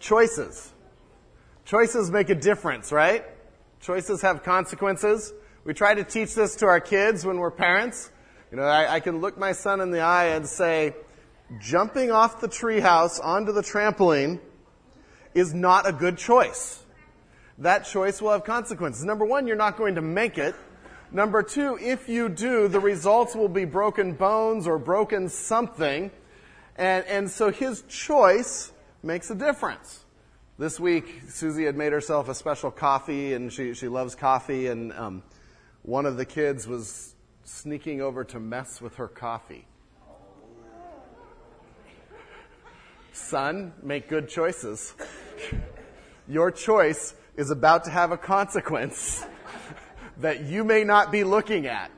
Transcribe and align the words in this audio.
Choices. 0.00 0.72
Choices 1.64 2.10
make 2.10 2.30
a 2.30 2.34
difference, 2.34 2.92
right? 2.92 3.24
Choices 3.80 4.22
have 4.22 4.42
consequences. 4.42 5.32
We 5.64 5.74
try 5.74 5.94
to 5.94 6.04
teach 6.04 6.34
this 6.34 6.56
to 6.56 6.66
our 6.66 6.80
kids 6.80 7.26
when 7.26 7.38
we're 7.38 7.50
parents. 7.50 8.10
You 8.50 8.56
know, 8.56 8.62
I, 8.64 8.94
I 8.94 9.00
can 9.00 9.20
look 9.20 9.36
my 9.36 9.52
son 9.52 9.80
in 9.80 9.90
the 9.90 10.00
eye 10.00 10.28
and 10.28 10.46
say, 10.46 10.94
jumping 11.60 12.10
off 12.10 12.40
the 12.40 12.48
treehouse 12.48 13.22
onto 13.22 13.52
the 13.52 13.60
trampoline 13.60 14.40
is 15.34 15.52
not 15.52 15.86
a 15.86 15.92
good 15.92 16.16
choice. 16.16 16.82
That 17.58 17.84
choice 17.84 18.22
will 18.22 18.30
have 18.30 18.44
consequences. 18.44 19.04
Number 19.04 19.24
one, 19.24 19.46
you're 19.46 19.56
not 19.56 19.76
going 19.76 19.96
to 19.96 20.02
make 20.02 20.38
it. 20.38 20.54
Number 21.10 21.42
two, 21.42 21.78
if 21.80 22.08
you 22.08 22.28
do, 22.28 22.68
the 22.68 22.80
results 22.80 23.34
will 23.34 23.48
be 23.48 23.64
broken 23.64 24.12
bones 24.12 24.66
or 24.66 24.78
broken 24.78 25.28
something. 25.28 26.10
And, 26.76 27.04
and 27.06 27.30
so 27.30 27.50
his 27.50 27.82
choice 27.88 28.72
makes 29.02 29.30
a 29.30 29.34
difference. 29.34 30.04
This 30.58 30.80
week, 30.80 31.22
Susie 31.28 31.64
had 31.64 31.76
made 31.76 31.92
herself 31.92 32.28
a 32.28 32.34
special 32.34 32.70
coffee, 32.70 33.32
and 33.32 33.52
she, 33.52 33.74
she 33.74 33.86
loves 33.86 34.14
coffee, 34.14 34.66
and 34.66 34.92
um, 34.92 35.22
one 35.82 36.04
of 36.04 36.16
the 36.16 36.24
kids 36.24 36.66
was 36.66 37.14
sneaking 37.44 38.02
over 38.02 38.24
to 38.24 38.40
mess 38.40 38.80
with 38.80 38.96
her 38.96 39.08
coffee. 39.08 39.66
Son, 43.12 43.72
make 43.82 44.08
good 44.08 44.28
choices. 44.28 44.94
Your 46.26 46.50
choice 46.50 47.14
is 47.36 47.50
about 47.50 47.84
to 47.84 47.90
have 47.90 48.10
a 48.10 48.16
consequence 48.16 49.24
that 50.18 50.42
you 50.42 50.64
may 50.64 50.82
not 50.82 51.12
be 51.12 51.24
looking 51.24 51.66
at. 51.66 51.90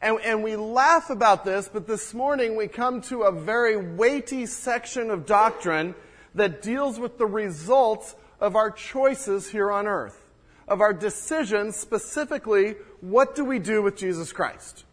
And, 0.00 0.18
and, 0.20 0.42
we 0.44 0.56
laugh 0.56 1.08
about 1.10 1.44
this, 1.44 1.70
but 1.72 1.86
this 1.86 2.12
morning 2.12 2.54
we 2.54 2.68
come 2.68 3.00
to 3.02 3.22
a 3.22 3.32
very 3.32 3.76
weighty 3.76 4.44
section 4.44 5.10
of 5.10 5.24
doctrine 5.24 5.94
that 6.36 6.62
deals 6.62 7.00
with 7.00 7.18
the 7.18 7.26
results 7.26 8.14
of 8.40 8.54
our 8.54 8.70
choices 8.70 9.50
here 9.50 9.72
on 9.72 9.86
earth, 9.86 10.22
of 10.68 10.80
our 10.80 10.92
decisions, 10.92 11.76
specifically, 11.76 12.76
what 13.00 13.34
do 13.34 13.44
we 13.44 13.58
do 13.58 13.82
with 13.82 13.96
Jesus 13.96 14.32
Christ? 14.32 14.84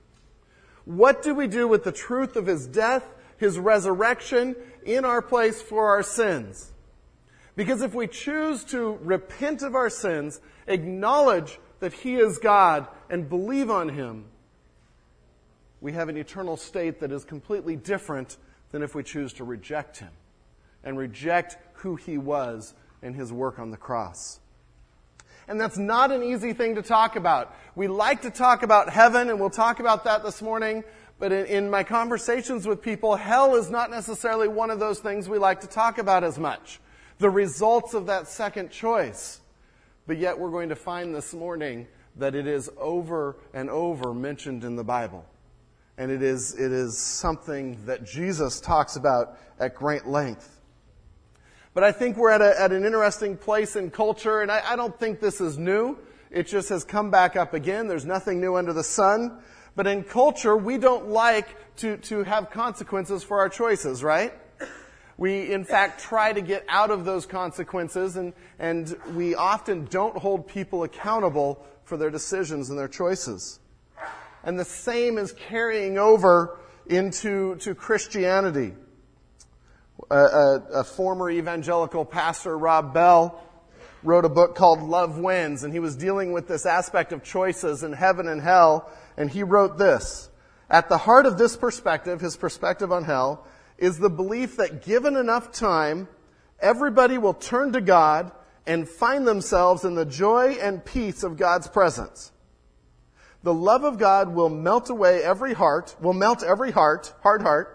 What 0.86 1.22
do 1.22 1.36
we 1.36 1.48
do 1.48 1.68
with 1.68 1.84
the 1.84 1.92
truth 1.92 2.36
of 2.36 2.46
his 2.46 2.66
death, 2.66 3.06
his 3.38 3.60
resurrection 3.60 4.56
in 4.86 5.06
our 5.06 5.22
place 5.22 5.62
for 5.62 5.90
our 5.90 6.04
sins? 6.04 6.72
Because 7.56 7.82
if 7.82 7.94
we 7.94 8.08
choose 8.08 8.64
to 8.66 8.98
repent 9.02 9.62
of 9.62 9.76
our 9.76 9.90
sins, 9.90 10.40
acknowledge 10.66 11.60
that 11.82 11.94
he 11.94 12.16
is 12.16 12.40
God, 12.40 12.88
and 13.10 13.30
believe 13.30 13.70
on 13.70 13.90
him, 13.90 14.26
we 15.82 15.92
have 15.92 16.08
an 16.08 16.16
eternal 16.16 16.56
state 16.56 17.02
that 17.02 17.12
is 17.12 17.26
completely 17.26 17.76
different 17.76 18.38
than 18.72 18.82
if 18.82 18.96
we 18.96 19.04
choose 19.04 19.34
to 19.34 19.44
reject 19.44 19.98
him 19.98 20.10
and 20.84 20.98
reject 20.98 21.58
who 21.74 21.96
he 21.96 22.18
was 22.18 22.74
and 23.02 23.16
his 23.16 23.32
work 23.32 23.60
on 23.60 23.72
the 23.72 23.78
cross. 23.78 24.40
And 25.48 25.60
that's 25.60 25.78
not 25.78 26.12
an 26.12 26.24
easy 26.24 26.54
thing 26.54 26.76
to 26.76 26.82
talk 26.82 27.16
about. 27.16 27.54
We 27.76 27.88
like 27.88 28.22
to 28.22 28.32
talk 28.32 28.64
about 28.64 28.90
heaven, 28.90 29.30
and 29.30 29.40
we'll 29.40 29.50
talk 29.50 29.80
about 29.80 30.06
that 30.06 30.24
this 30.24 30.42
morning. 30.42 30.84
But 31.20 31.32
in, 31.32 31.46
in, 31.46 31.70
my 31.70 31.84
conversations 31.84 32.68
with 32.68 32.82
people, 32.82 33.16
hell 33.16 33.56
is 33.56 33.70
not 33.70 33.92
necessarily 33.92 34.48
one 34.48 34.70
of 34.70 34.80
those 34.80 35.00
things 35.00 35.28
we 35.30 35.38
like 35.38 35.62
to 35.62 35.68
talk 35.68 35.98
about 35.98 36.24
as 36.24 36.40
much. 36.40 36.80
The 37.20 37.30
results 37.30 37.94
of 37.94 38.08
that 38.08 38.28
second 38.28 38.72
choice. 38.72 39.42
But 40.08 40.18
yet 40.18 40.38
we're 40.38 40.52
going 40.52 40.70
to 40.70 40.76
find 40.76 41.14
this 41.14 41.34
morning 41.34 41.88
that 42.18 42.36
it 42.36 42.48
is 42.48 42.70
over 42.78 43.38
and 43.54 43.70
over 43.70 44.14
mentioned 44.14 44.64
in 44.64 44.76
the 44.76 44.84
Bible. 44.84 45.26
And 45.98 46.12
it 46.12 46.22
is, 46.22 46.54
it 46.56 46.72
is 46.72 46.98
something 46.98 47.86
that 47.86 48.04
Jesus 48.04 48.60
talks 48.60 48.96
about 48.96 49.38
at 49.60 49.76
great 49.76 50.06
length. 50.06 50.60
But 51.74 51.84
I 51.84 51.92
think 51.92 52.18
we're 52.18 52.30
at, 52.30 52.42
a, 52.42 52.60
at 52.62 52.72
an 52.72 52.86
interesting 52.86 53.36
place 53.36 53.76
in 53.76 53.90
culture, 53.90 54.42
and 54.42 54.52
I, 54.52 54.62
I 54.66 54.76
don't 54.76 54.98
think 55.00 55.20
this 55.20 55.42
is 55.42 55.58
new. 55.58 55.98
It 56.30 56.48
just 56.48 56.70
has 56.70 56.84
come 56.84 57.10
back 57.10 57.36
up 57.36 57.54
again. 57.54 57.88
There's 57.88 58.06
nothing 58.06 58.40
new 58.40 58.56
under 58.56 58.74
the 58.74 58.84
sun. 58.84 59.40
But 59.76 59.88
in 59.88 60.04
culture, 60.04 60.56
we 60.56 60.78
don't 60.78 61.10
like 61.10 61.48
to, 61.78 61.98
to 61.98 62.24
have 62.24 62.52
consequences 62.52 63.24
for 63.24 63.40
our 63.40 63.50
choices, 63.50 64.04
right? 64.04 64.34
We, 65.18 65.52
in 65.52 65.64
fact, 65.64 66.00
try 66.00 66.32
to 66.32 66.42
get 66.42 66.64
out 66.70 66.92
of 66.92 67.06
those 67.06 67.26
consequences, 67.26 68.18
and, 68.18 68.34
and 68.60 68.96
we 69.14 69.34
often 69.34 69.86
don't 69.86 70.18
hold 70.18 70.48
people 70.48 70.84
accountable 70.84 71.66
for 71.86 71.98
their 71.98 72.10
decisions 72.12 72.70
and 72.70 72.78
their 72.78 72.88
choices. 72.88 73.60
And 74.44 74.60
the 74.60 74.66
same 74.66 75.18
is 75.18 75.32
carrying 75.32 75.98
over 75.98 76.60
into 76.88 77.56
to 77.58 77.74
Christianity 77.74 78.74
a, 80.10 80.16
a, 80.16 80.56
a 80.74 80.84
former 80.84 81.30
evangelical 81.30 82.06
pastor, 82.06 82.58
Rob 82.58 82.94
Bell, 82.94 83.42
wrote 84.04 84.26
a 84.26 84.30
book 84.30 84.56
called 84.56 84.82
Love 84.82 85.18
Wins, 85.18 85.64
and 85.64 85.74
he 85.74 85.80
was 85.80 85.96
dealing 85.96 86.32
with 86.32 86.48
this 86.48 86.66
aspect 86.66 87.14
of 87.14 87.24
choices 87.24 87.84
in 87.84 87.94
heaven 87.94 88.28
and 88.28 88.42
hell, 88.42 88.92
and 89.18 89.30
he 89.30 89.44
wrote 89.44 89.78
this. 89.78 90.30
At 90.70 90.90
the 90.90 90.98
heart 90.98 91.26
of 91.26 91.38
this 91.38 91.56
perspective, 91.56 92.20
his 92.20 92.36
perspective 92.36 92.92
on 92.92 93.04
hell, 93.04 93.46
is 93.78 93.98
the 93.98 94.10
belief 94.10 94.58
that 94.58 94.84
given 94.84 95.16
enough 95.16 95.52
time, 95.52 96.08
everybody 96.60 97.18
will 97.18 97.34
turn 97.34 97.74
to 97.74 97.82
God 97.82 98.32
and 98.66 98.88
find 98.88 99.28
themselves 99.28 99.84
in 99.84 99.96
the 99.96 100.06
joy 100.06 100.58
and 100.62 100.84
peace 100.84 101.24
of 101.24 101.38
God's 101.38 101.68
presence. 101.68 102.32
The 103.44 103.54
love 103.54 103.84
of 103.84 103.98
God 103.98 104.34
will 104.34 104.50
melt 104.50 104.90
away 104.90 105.22
every 105.22 105.54
heart, 105.54 105.96
will 106.00 106.14
melt 106.14 106.44
every 106.44 106.72
heart, 106.72 107.14
hard 107.22 107.42
heart, 107.42 107.73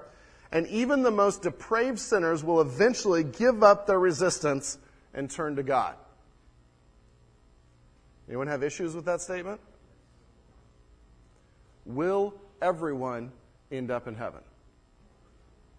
and 0.52 0.66
even 0.68 1.02
the 1.02 1.10
most 1.10 1.42
depraved 1.42 1.98
sinners 1.98 2.42
will 2.42 2.60
eventually 2.60 3.24
give 3.24 3.62
up 3.62 3.86
their 3.86 3.98
resistance 3.98 4.78
and 5.14 5.30
turn 5.30 5.56
to 5.56 5.62
God. 5.62 5.94
Anyone 8.28 8.46
have 8.46 8.62
issues 8.62 8.94
with 8.94 9.06
that 9.06 9.20
statement? 9.20 9.60
Will 11.86 12.34
everyone 12.60 13.32
end 13.72 13.90
up 13.90 14.06
in 14.06 14.14
heaven? 14.14 14.40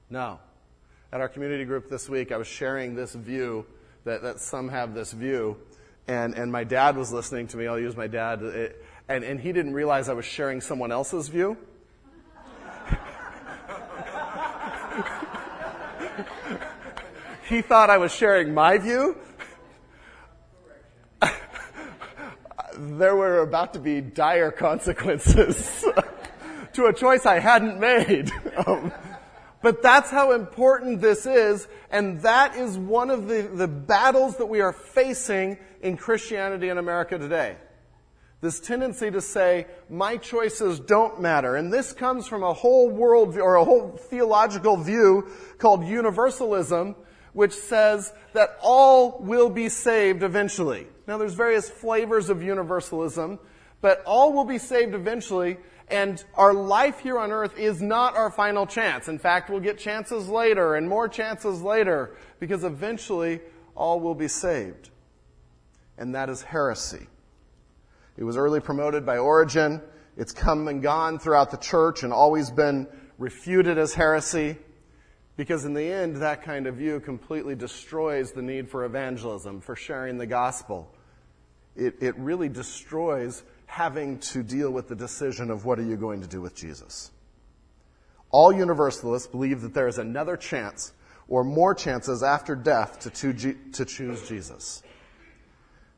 No. 0.10 0.40
At 1.12 1.22
our 1.22 1.30
community 1.30 1.66
group 1.66 1.90
this 1.90 2.10
week, 2.10 2.32
I 2.32 2.38
was 2.38 2.48
sharing 2.48 2.96
this 2.96 3.14
view 3.14 3.66
that, 4.06 4.24
that 4.24 4.40
some 4.40 4.70
have 4.70 4.94
this 4.94 5.12
view, 5.12 5.58
and, 6.08 6.36
and 6.36 6.52
my 6.52 6.64
dad 6.64 6.98
was 6.98 7.12
listening 7.12 7.48
to 7.48 7.58
me. 7.58 7.68
I'll 7.68 7.80
use 7.80 7.96
my 7.96 8.08
dad, 8.08 8.42
it, 8.42 8.84
and, 9.08 9.24
and 9.24 9.40
he 9.40 9.52
didn't 9.52 9.74
realize 9.74 10.10
I 10.10 10.14
was 10.14 10.26
sharing 10.26 10.62
someone 10.62 10.92
else's 10.92 11.28
view. 11.28 11.58
He 17.50 17.62
thought 17.64 17.90
I 17.90 17.98
was 17.98 18.14
sharing 18.14 18.54
my 18.54 18.78
view. 18.78 19.18
there 22.78 23.16
were 23.16 23.40
about 23.40 23.74
to 23.74 23.80
be 23.80 24.02
dire 24.02 24.52
consequences 24.52 25.84
to 26.74 26.86
a 26.86 26.94
choice 26.94 27.26
I 27.26 27.40
hadn't 27.40 27.80
made. 27.80 28.32
Um, 28.68 28.92
but 29.62 29.82
that's 29.82 30.10
how 30.10 30.32
important 30.34 31.02
this 31.02 31.26
is, 31.26 31.68
and 31.92 32.22
that 32.22 32.56
is 32.56 32.78
one 32.78 33.10
of 33.10 33.28
the, 33.28 33.42
the 33.42 33.68
battles 33.68 34.38
that 34.38 34.46
we 34.46 34.62
are 34.62 34.72
facing 34.72 35.58
in 35.82 35.98
Christianity 35.98 36.70
in 36.70 36.78
America 36.78 37.18
today. 37.18 37.58
This 38.42 38.62
tendency 38.62 39.12
to 39.12 39.20
say, 39.20 39.68
my 39.90 40.16
choices 40.16 40.80
don't 40.80 41.22
matter. 41.22 41.58
And 41.58 41.74
this 41.74 41.92
comes 41.92 42.26
from 42.26 42.44
a 42.44 42.54
whole 42.54 42.90
world 42.90 43.38
or 43.38 43.56
a 43.56 43.66
whole 43.66 43.92
theological 43.92 44.78
view 44.78 45.30
called 45.58 45.84
universalism, 45.84 46.96
which 47.34 47.54
says 47.54 48.14
that 48.34 48.58
all 48.62 49.20
will 49.20 49.50
be 49.50 49.70
saved 49.70 50.24
eventually. 50.24 50.88
Now 51.08 51.18
there's 51.18 51.34
various 51.34 51.70
flavors 51.70 52.30
of 52.30 52.44
universalism, 52.44 53.40
but 53.82 54.04
all 54.06 54.34
will 54.34 54.46
be 54.46 54.58
saved 54.58 54.94
eventually, 54.94 55.58
and 55.88 56.24
our 56.36 56.54
life 56.54 57.00
here 57.00 57.18
on 57.18 57.32
earth 57.32 57.58
is 57.58 57.82
not 57.82 58.16
our 58.16 58.30
final 58.30 58.68
chance. 58.68 59.08
In 59.08 59.18
fact, 59.18 59.50
we'll 59.50 59.60
get 59.60 59.80
chances 59.80 60.28
later 60.30 60.76
and 60.76 60.88
more 60.88 61.08
chances 61.08 61.62
later, 61.62 62.16
because 62.40 62.64
eventually 62.64 63.42
all 63.76 64.00
will 64.00 64.16
be 64.16 64.28
saved. 64.28 64.90
And 65.98 66.16
that 66.16 66.30
is 66.30 66.42
heresy. 66.42 67.08
It 68.18 68.24
was 68.24 68.38
early 68.38 68.60
promoted 68.60 69.06
by 69.06 69.18
Origen. 69.18 69.82
It's 70.18 70.32
come 70.34 70.68
and 70.68 70.82
gone 70.82 71.20
throughout 71.20 71.52
the 71.52 71.58
church 71.58 72.04
and 72.04 72.12
always 72.12 72.52
been 72.52 72.88
refuted 73.18 73.78
as 73.78 73.94
heresy. 73.94 74.58
Because 75.40 75.64
in 75.64 75.74
the 75.74 75.90
end, 75.90 76.18
that 76.18 76.44
kind 76.44 76.68
of 76.68 76.76
view 76.76 77.00
completely 77.00 77.56
destroys 77.56 78.34
the 78.34 78.42
need 78.42 78.68
for 78.68 78.84
evangelism, 78.84 79.62
for 79.62 79.74
sharing 79.74 80.18
the 80.18 80.26
gospel. 80.26 80.94
It, 81.78 81.96
it 82.02 82.18
really 82.18 82.50
destroys 82.50 83.44
having 83.66 84.20
to 84.20 84.44
deal 84.44 84.70
with 84.70 84.90
the 84.90 84.98
decision 84.98 85.50
of 85.50 85.64
what 85.64 85.80
are 85.80 85.84
you 85.84 85.96
going 85.96 86.20
to 86.20 86.28
do 86.28 86.42
with 86.42 86.56
Jesus. 86.56 87.12
All 88.32 88.52
universalists 88.52 89.30
believe 89.30 89.62
that 89.62 89.74
there 89.74 89.88
is 89.88 89.98
another 89.98 90.36
chance 90.36 90.92
or 91.30 91.46
more 91.46 91.74
chances 91.74 92.22
after 92.22 92.54
death 92.54 93.00
to, 93.00 93.10
to, 93.10 93.54
to 93.72 93.86
choose 93.86 94.28
Jesus. 94.28 94.84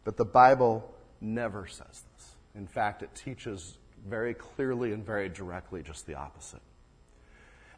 But 0.03 0.17
the 0.17 0.25
Bible 0.25 0.87
never 1.19 1.65
says 1.65 2.03
this. 2.13 2.35
In 2.53 2.67
fact, 2.67 3.01
it 3.01 3.09
teaches 3.15 3.79
very 4.07 4.35
clearly 4.35 4.91
and 4.91 5.03
very 5.03 5.29
directly 5.29 5.81
just 5.81 6.05
the 6.05 6.13
opposite. 6.13 6.61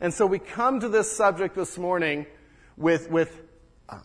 And 0.04 0.14
so 0.14 0.26
we 0.26 0.38
come 0.38 0.82
to 0.82 0.90
this 0.90 1.10
subject 1.10 1.56
this 1.56 1.78
morning 1.78 2.26
with, 2.76 3.10
with 3.10 3.42
uh, 3.88 4.00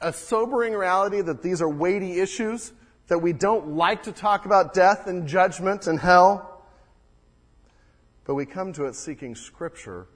a 0.00 0.12
sobering 0.12 0.72
reality 0.72 1.20
that 1.20 1.42
these 1.44 1.62
are 1.62 1.68
weighty 1.68 2.18
issues, 2.18 2.72
that 3.06 3.20
we 3.20 3.32
don't 3.32 3.76
like 3.76 4.02
to 4.02 4.12
talk 4.12 4.46
about 4.46 4.74
death 4.74 5.06
and 5.06 5.28
judgment 5.28 5.86
and 5.86 6.00
hell. 6.00 6.60
But 8.24 8.34
we 8.34 8.46
come 8.46 8.72
to 8.72 8.86
it 8.86 8.96
seeking 8.96 9.36
Scripture 9.36 10.08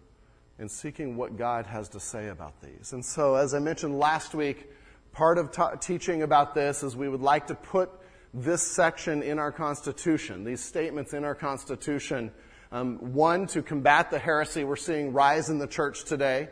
and 0.59 0.69
seeking 0.69 1.17
what 1.17 1.39
God 1.39 1.67
has 1.67 1.89
to 1.91 2.01
say 2.01 2.27
about 2.27 2.61
these. 2.61 2.93
And 2.93 3.05
so, 3.05 3.37
as 3.37 3.55
I 3.55 3.61
mentioned 3.61 3.97
last 3.97 4.35
week, 4.35 4.69
part 5.13 5.39
of 5.39 5.53
ta- 5.53 5.77
teaching 5.77 6.23
about 6.23 6.53
this 6.53 6.83
is 6.83 6.97
we 6.97 7.09
would 7.09 7.23
like 7.23 7.47
to 7.47 7.55
put 7.55 7.93
this 8.35 8.61
section 8.61 9.23
in 9.23 9.39
our 9.39 9.53
Constitution, 9.53 10.43
these 10.43 10.65
statements 10.65 11.15
in 11.15 11.23
our 11.23 11.37
Constitution. 11.37 12.33
Um, 12.73 13.15
one, 13.15 13.49
to 13.49 13.63
combat 13.63 14.13
the 14.13 14.19
heresy 14.21 14.63
we're 14.63 14.77
seeing 14.77 15.13
rise 15.13 15.51
in 15.51 15.59
the 15.59 15.67
church 15.67 16.05
today, 16.05 16.49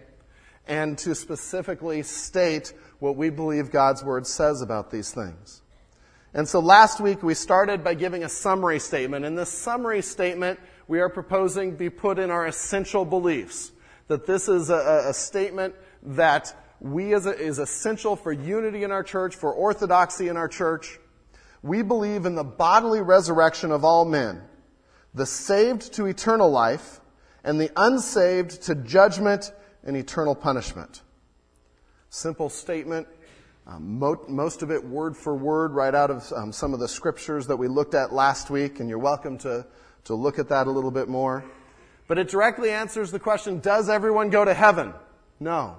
and 0.66 0.98
to 0.98 1.14
specifically 1.14 2.02
state 2.02 2.72
what 2.98 3.14
we 3.14 3.30
believe 3.30 3.70
God's 3.70 4.02
Word 4.02 4.26
says 4.26 4.60
about 4.60 4.90
these 4.90 5.12
things. 5.12 5.62
And 6.34 6.48
so 6.48 6.58
last 6.58 7.00
week 7.00 7.22
we 7.22 7.34
started 7.34 7.84
by 7.84 7.94
giving 7.94 8.24
a 8.24 8.28
summary 8.28 8.80
statement. 8.80 9.24
And 9.24 9.38
this 9.38 9.48
summary 9.48 10.02
statement 10.02 10.58
we 10.88 10.98
are 10.98 11.08
proposing 11.08 11.76
be 11.76 11.88
put 11.88 12.18
in 12.18 12.32
our 12.32 12.46
essential 12.46 13.04
beliefs. 13.04 13.70
That 14.08 14.26
this 14.26 14.48
is 14.48 14.70
a, 14.70 15.04
a 15.10 15.14
statement 15.14 15.76
that 16.02 16.52
we 16.80 17.14
as 17.14 17.26
a, 17.26 17.38
is 17.38 17.60
essential 17.60 18.16
for 18.16 18.32
unity 18.32 18.82
in 18.82 18.90
our 18.90 19.04
church, 19.04 19.36
for 19.36 19.52
orthodoxy 19.52 20.26
in 20.26 20.36
our 20.36 20.48
church. 20.48 20.98
We 21.62 21.82
believe 21.82 22.26
in 22.26 22.34
the 22.34 22.44
bodily 22.44 23.02
resurrection 23.02 23.70
of 23.70 23.84
all 23.84 24.04
men, 24.04 24.42
the 25.14 25.26
saved 25.26 25.92
to 25.94 26.06
eternal 26.06 26.50
life, 26.50 27.00
and 27.44 27.60
the 27.60 27.70
unsaved 27.76 28.62
to 28.62 28.74
judgment 28.74 29.52
and 29.84 29.96
eternal 29.96 30.34
punishment. 30.34 31.02
Simple 32.10 32.48
statement. 32.48 33.06
Um, 33.66 33.98
mo- 33.98 34.24
most 34.28 34.62
of 34.62 34.70
it 34.70 34.82
word 34.82 35.16
for 35.16 35.34
word, 35.34 35.72
right 35.72 35.94
out 35.94 36.10
of 36.10 36.32
um, 36.34 36.52
some 36.52 36.72
of 36.72 36.80
the 36.80 36.88
scriptures 36.88 37.46
that 37.48 37.56
we 37.56 37.68
looked 37.68 37.94
at 37.94 38.12
last 38.12 38.48
week, 38.48 38.80
and 38.80 38.88
you're 38.88 38.98
welcome 38.98 39.36
to, 39.38 39.66
to 40.04 40.14
look 40.14 40.38
at 40.38 40.48
that 40.48 40.66
a 40.66 40.70
little 40.70 40.90
bit 40.90 41.08
more. 41.08 41.44
But 42.06 42.18
it 42.18 42.28
directly 42.28 42.70
answers 42.70 43.10
the 43.10 43.18
question 43.18 43.60
Does 43.60 43.90
everyone 43.90 44.30
go 44.30 44.44
to 44.44 44.54
heaven? 44.54 44.94
No. 45.38 45.76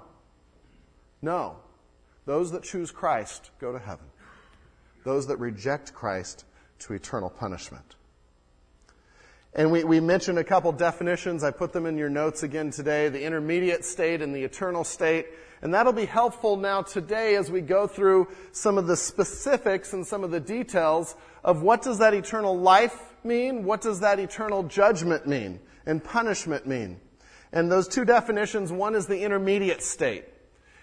No. 1.22 1.58
Those 2.26 2.52
that 2.52 2.64
choose 2.64 2.92
Christ 2.92 3.50
go 3.60 3.72
to 3.72 3.80
heaven. 3.80 4.06
Those 5.04 5.26
that 5.28 5.38
reject 5.38 5.94
Christ 5.94 6.46
to 6.80 6.94
eternal 6.94 7.32
punishment. 7.32 7.96
And 9.54 9.72
we, 9.72 9.84
we 9.84 10.00
mentioned 10.00 10.38
a 10.38 10.44
couple 10.44 10.72
definitions. 10.72 11.44
I 11.44 11.52
put 11.52 11.74
them 11.74 11.86
in 11.86 11.98
your 11.98 12.10
notes 12.10 12.44
again 12.44 12.70
today 12.70 13.10
the 13.10 13.24
intermediate 13.24 13.84
state 13.84 14.22
and 14.22 14.34
the 14.34 14.44
eternal 14.44 14.84
state. 14.84 15.28
And 15.62 15.74
that'll 15.74 15.94
be 15.94 16.06
helpful 16.06 16.56
now 16.56 16.84
today 16.84 17.36
as 17.36 17.52
we 17.52 17.62
go 17.62 17.88
through 17.88 18.28
some 18.52 18.78
of 18.78 18.88
the 18.88 18.96
specifics 18.96 19.92
and 19.94 20.06
some 20.06 20.24
of 20.24 20.32
the 20.32 20.40
details 20.40 21.16
of 21.44 21.62
what 21.64 21.82
does 21.82 22.00
that 22.00 22.14
eternal 22.14 22.58
life 22.58 22.98
mean? 23.24 23.64
What 23.64 23.82
does 23.82 24.00
that 24.02 24.20
eternal 24.20 24.64
judgment 24.64 25.28
mean? 25.28 25.60
And 25.86 26.04
punishment 26.04 26.68
mean? 26.68 27.00
And 27.52 27.72
those 27.72 27.88
two 27.88 28.06
definitions, 28.06 28.72
one 28.72 28.96
is 28.96 29.08
the 29.08 29.22
intermediate 29.22 29.82
state. 29.82 30.26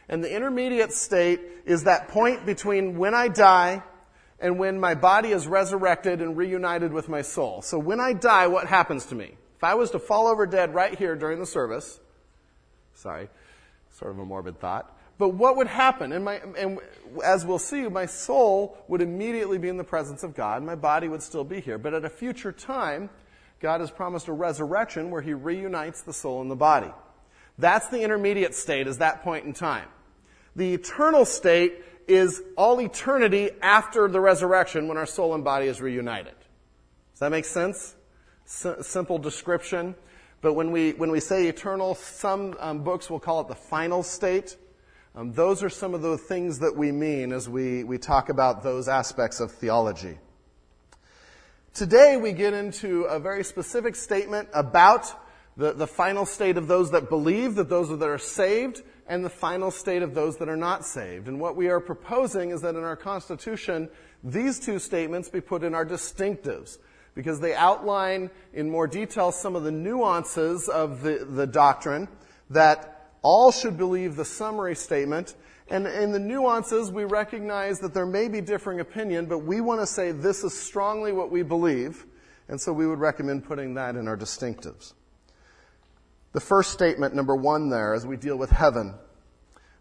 And 0.09 0.23
the 0.23 0.35
intermediate 0.35 0.93
state 0.93 1.41
is 1.65 1.85
that 1.85 2.09
point 2.09 2.45
between 2.45 2.99
when 2.99 3.15
I 3.15 3.29
die 3.29 3.83
and 4.39 4.59
when 4.59 4.79
my 4.79 4.95
body 4.95 5.31
is 5.31 5.47
resurrected 5.47 6.21
and 6.21 6.37
reunited 6.37 6.93
with 6.93 7.09
my 7.09 7.23
soul. 7.23 7.63
So 7.63 7.79
when 7.79 8.01
I 8.01 8.13
die, 8.13 8.47
what 8.49 8.67
happens 8.67 9.07
to 9.07 9.15
me? 9.15 9.37
If 9.57 9.65
I 9.65 9.75
was 9.75 9.91
to 9.93 9.99
fall 9.99 10.27
over 10.27 10.47
dead 10.47 10.75
right 10.75 10.97
here 10.97 11.17
during 11.17 11.39
the 11.39 11.47
service, 11.47 11.99
sorry, 12.95 13.29
sort 13.99 14.13
of 14.13 14.19
a 14.19 14.25
morbid 14.25 14.61
thought, 14.61 14.95
but 15.19 15.31
what 15.31 15.57
would 15.57 15.67
happen? 15.67 16.13
And, 16.13 16.25
my, 16.25 16.43
and 16.59 16.79
as 17.25 17.47
we'll 17.47 17.59
see, 17.59 17.89
my 17.89 18.05
soul 18.05 18.77
would 18.89 19.01
immediately 19.01 19.57
be 19.57 19.69
in 19.69 19.79
the 19.79 19.85
presence 19.85 20.23
of 20.23 20.35
God. 20.35 20.63
My 20.63 20.75
body 20.75 21.09
would 21.09 21.23
still 21.23 21.45
be 21.45 21.61
here. 21.61 21.79
But 21.79 21.95
at 21.95 22.05
a 22.05 22.11
future 22.11 22.53
time, 22.53 23.09
God 23.61 23.81
has 23.81 23.91
promised 23.91 24.29
a 24.29 24.35
resurrection 24.35 25.11
where 25.11 25.23
He 25.23 25.33
reunites 25.33 26.03
the 26.03 26.13
soul 26.13 26.43
and 26.43 26.51
the 26.51 26.57
body. 26.57 26.91
That's 27.57 27.89
the 27.89 28.03
intermediate 28.03 28.55
state, 28.55 28.87
is 28.87 28.99
that 28.99 29.23
point 29.23 29.47
in 29.47 29.55
time. 29.55 29.89
The 30.55 30.75
eternal 30.75 31.25
state 31.25 31.83
is 32.09 32.43
all 32.57 32.81
eternity 32.81 33.51
after 33.63 34.09
the 34.09 34.21
resurrection 34.21 34.89
when 34.89 34.97
our 34.97 35.07
soul 35.07 35.35
and 35.35 35.45
body 35.45 35.67
is 35.67 35.81
reunited. 35.81 36.35
Does 37.13 37.21
that 37.21 37.31
make 37.31 37.45
sense? 37.45 37.95
S- 38.47 38.87
simple 38.87 39.19
description. 39.19 39.95
But 40.41 40.53
when 40.53 40.71
we, 40.71 40.93
when 40.93 41.11
we 41.11 41.21
say 41.21 41.47
eternal, 41.47 41.95
some 41.95 42.55
um, 42.61 42.85
books 42.85 43.11
will 43.11 43.21
call 43.21 43.41
it 43.41 43.49
the 43.49 43.55
final 43.55 44.03
state. 44.03 44.57
Um, 45.15 45.33
those 45.33 45.63
are 45.63 45.71
some 45.71 45.95
of 45.95 46.03
the 46.03 46.19
things 46.19 46.59
that 46.59 46.77
we 46.77 46.93
mean 46.93 47.33
as 47.33 47.49
we, 47.49 47.85
we 47.85 47.99
talk 47.99 48.29
about 48.29 48.63
those 48.63 48.87
aspects 48.87 49.41
of 49.41 49.51
theology. 49.51 50.19
Today 51.73 52.17
we 52.17 52.33
get 52.33 52.55
into 52.55 53.05
a 53.05 53.19
very 53.19 53.43
specific 53.45 53.97
statement 53.97 54.49
about 54.55 55.13
the, 55.57 55.73
the 55.73 55.87
final 55.87 56.27
state 56.27 56.59
of 56.59 56.69
those 56.69 56.91
that 56.91 57.09
believe, 57.09 57.55
that 57.55 57.71
those 57.71 57.89
that 57.89 58.09
are 58.09 58.19
saved, 58.19 58.83
and 59.09 59.25
the 59.25 59.31
final 59.31 59.71
state 59.71 60.03
of 60.03 60.15
those 60.15 60.37
that 60.39 60.49
are 60.49 60.57
not 60.57 60.85
saved. 60.85 61.29
And 61.29 61.41
what 61.41 61.57
we 61.57 61.69
are 61.69 61.81
proposing 61.81 62.51
is 62.51 62.63
that 62.63 62.75
in 62.75 62.83
our 62.83 62.97
Constitution, 62.97 63.89
these 64.25 64.59
two 64.59 64.79
statements 64.79 65.29
be 65.29 65.41
put 65.41 65.63
in 65.63 65.75
our 65.75 65.87
distinctives 65.87 66.79
because 67.15 67.41
they 67.41 67.55
outline 67.55 68.31
in 68.53 68.71
more 68.71 68.87
detail 68.87 69.33
some 69.33 69.57
of 69.57 69.63
the 69.63 69.73
nuances 69.73 70.69
of 70.69 71.03
the, 71.03 71.27
the 71.31 71.47
doctrine 71.47 72.09
that 72.51 73.11
all 73.23 73.51
should 73.51 73.77
believe 73.77 74.17
the 74.17 74.25
summary 74.25 74.75
statement. 74.75 75.35
And 75.69 75.87
in 75.87 76.13
the 76.13 76.19
nuances, 76.19 76.93
we 76.93 77.05
recognize 77.05 77.81
that 77.81 77.95
there 77.95 78.07
may 78.07 78.29
be 78.29 78.41
differing 78.41 78.81
opinion, 78.81 79.27
but 79.27 79.39
we 79.39 79.61
want 79.61 79.81
to 79.81 79.87
say 79.87 80.13
this 80.13 80.45
is 80.45 80.57
strongly 80.57 81.13
what 81.13 81.31
we 81.31 81.43
believe. 81.43 82.07
And 82.49 82.61
so 82.61 82.73
we 82.73 82.87
would 82.87 83.01
recommend 83.01 83.45
putting 83.45 83.75
that 83.75 83.97
in 83.97 84.07
our 84.07 84.17
distinctives. 84.17 84.93
The 86.37 86.41
first 86.41 86.71
statement, 86.71 87.15
number 87.15 87.35
one, 87.35 87.71
there, 87.71 87.95
as 87.95 88.07
we 88.07 88.19
deal 88.19 88.37
with 88.37 88.51
heaven. 88.51 88.93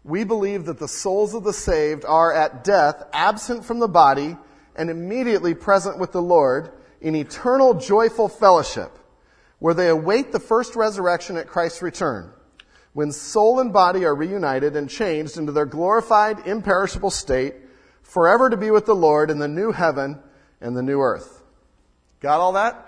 We 0.04 0.24
believe 0.24 0.64
that 0.64 0.78
the 0.78 0.88
souls 0.88 1.34
of 1.34 1.44
the 1.44 1.52
saved 1.52 2.06
are 2.06 2.32
at 2.32 2.64
death 2.64 3.04
absent 3.12 3.62
from 3.62 3.78
the 3.78 3.88
body 3.88 4.38
and 4.74 4.88
immediately 4.88 5.54
present 5.54 5.98
with 5.98 6.12
the 6.12 6.22
Lord 6.22 6.70
in 7.02 7.14
eternal 7.14 7.74
joyful 7.74 8.30
fellowship, 8.30 8.90
where 9.58 9.74
they 9.74 9.90
await 9.90 10.32
the 10.32 10.40
first 10.40 10.76
resurrection 10.76 11.36
at 11.36 11.46
Christ's 11.46 11.82
return, 11.82 12.32
when 12.94 13.12
soul 13.12 13.60
and 13.60 13.70
body 13.70 14.06
are 14.06 14.14
reunited 14.14 14.76
and 14.76 14.88
changed 14.88 15.36
into 15.36 15.52
their 15.52 15.66
glorified, 15.66 16.46
imperishable 16.46 17.10
state, 17.10 17.54
forever 18.00 18.48
to 18.48 18.56
be 18.56 18.70
with 18.70 18.86
the 18.86 18.96
Lord 18.96 19.30
in 19.30 19.38
the 19.38 19.46
new 19.46 19.72
heaven 19.72 20.22
and 20.62 20.74
the 20.74 20.82
new 20.82 21.02
earth. 21.02 21.42
Got 22.20 22.40
all 22.40 22.54
that? 22.54 22.85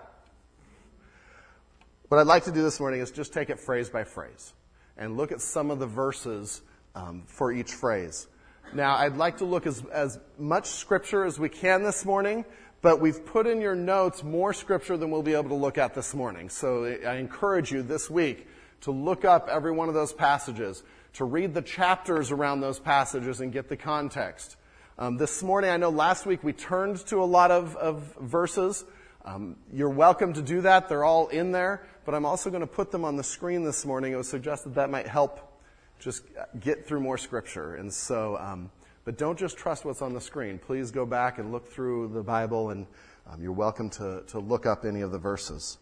What 2.08 2.18
I'd 2.18 2.26
like 2.26 2.44
to 2.44 2.52
do 2.52 2.62
this 2.62 2.80
morning 2.80 3.00
is 3.00 3.10
just 3.10 3.34
take 3.34 3.50
it 3.50 3.60
phrase 3.60 3.90
by 3.90 4.04
phrase 4.04 4.54
and 4.96 5.18
look 5.18 5.30
at 5.30 5.42
some 5.42 5.70
of 5.70 5.78
the 5.78 5.86
verses 5.86 6.62
um, 6.94 7.24
for 7.26 7.52
each 7.52 7.70
phrase. 7.70 8.28
Now, 8.72 8.96
I'd 8.96 9.18
like 9.18 9.38
to 9.38 9.44
look 9.44 9.66
as, 9.66 9.84
as 9.92 10.18
much 10.38 10.64
scripture 10.68 11.26
as 11.26 11.38
we 11.38 11.50
can 11.50 11.82
this 11.82 12.06
morning, 12.06 12.46
but 12.80 12.98
we've 12.98 13.26
put 13.26 13.46
in 13.46 13.60
your 13.60 13.74
notes 13.74 14.24
more 14.24 14.54
scripture 14.54 14.96
than 14.96 15.10
we'll 15.10 15.22
be 15.22 15.34
able 15.34 15.50
to 15.50 15.54
look 15.54 15.76
at 15.76 15.92
this 15.92 16.14
morning. 16.14 16.48
So 16.48 16.86
I 16.86 17.16
encourage 17.16 17.70
you 17.70 17.82
this 17.82 18.08
week 18.08 18.46
to 18.82 18.90
look 18.90 19.26
up 19.26 19.50
every 19.50 19.72
one 19.72 19.88
of 19.88 19.94
those 19.94 20.14
passages, 20.14 20.82
to 21.14 21.26
read 21.26 21.52
the 21.52 21.60
chapters 21.60 22.30
around 22.30 22.62
those 22.62 22.78
passages 22.78 23.42
and 23.42 23.52
get 23.52 23.68
the 23.68 23.76
context. 23.76 24.56
Um, 24.98 25.18
this 25.18 25.42
morning, 25.42 25.68
I 25.68 25.76
know 25.76 25.90
last 25.90 26.24
week 26.24 26.42
we 26.42 26.54
turned 26.54 27.04
to 27.08 27.22
a 27.22 27.26
lot 27.26 27.50
of, 27.50 27.76
of 27.76 28.16
verses. 28.18 28.86
Um, 29.26 29.56
you're 29.70 29.90
welcome 29.90 30.32
to 30.32 30.40
do 30.40 30.62
that. 30.62 30.88
They're 30.88 31.04
all 31.04 31.28
in 31.28 31.52
there 31.52 31.86
but 32.08 32.14
I'm 32.14 32.24
also 32.24 32.48
going 32.48 32.62
to 32.62 32.66
put 32.66 32.90
them 32.90 33.04
on 33.04 33.16
the 33.16 33.22
screen 33.22 33.64
this 33.64 33.84
morning. 33.84 34.14
It 34.14 34.16
was 34.16 34.30
suggested 34.30 34.76
that 34.76 34.88
might 34.88 35.06
help 35.06 35.60
just 35.98 36.22
get 36.58 36.86
through 36.86 37.00
more 37.00 37.18
scripture. 37.18 37.74
And 37.74 37.92
so, 37.92 38.38
um, 38.38 38.70
but 39.04 39.18
don't 39.18 39.38
just 39.38 39.58
trust 39.58 39.84
what's 39.84 40.00
on 40.00 40.14
the 40.14 40.20
screen. 40.22 40.58
Please 40.58 40.90
go 40.90 41.04
back 41.04 41.36
and 41.36 41.52
look 41.52 41.70
through 41.70 42.08
the 42.14 42.22
Bible, 42.22 42.70
and 42.70 42.86
um, 43.30 43.42
you're 43.42 43.52
welcome 43.52 43.90
to, 43.90 44.22
to 44.28 44.38
look 44.38 44.64
up 44.64 44.86
any 44.86 45.02
of 45.02 45.12
the 45.12 45.18
verses. 45.18 45.76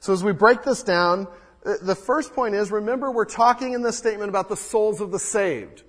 So 0.00 0.12
as 0.12 0.24
we 0.24 0.32
break 0.32 0.64
this 0.64 0.82
down, 0.82 1.28
the 1.62 1.94
first 1.94 2.34
point 2.34 2.56
is 2.56 2.72
remember, 2.72 3.12
we're 3.12 3.24
talking 3.24 3.72
in 3.72 3.82
this 3.82 3.96
statement 3.96 4.30
about 4.30 4.48
the 4.48 4.56
souls 4.56 5.00
of 5.00 5.12
the 5.12 5.20
saved, 5.20 5.84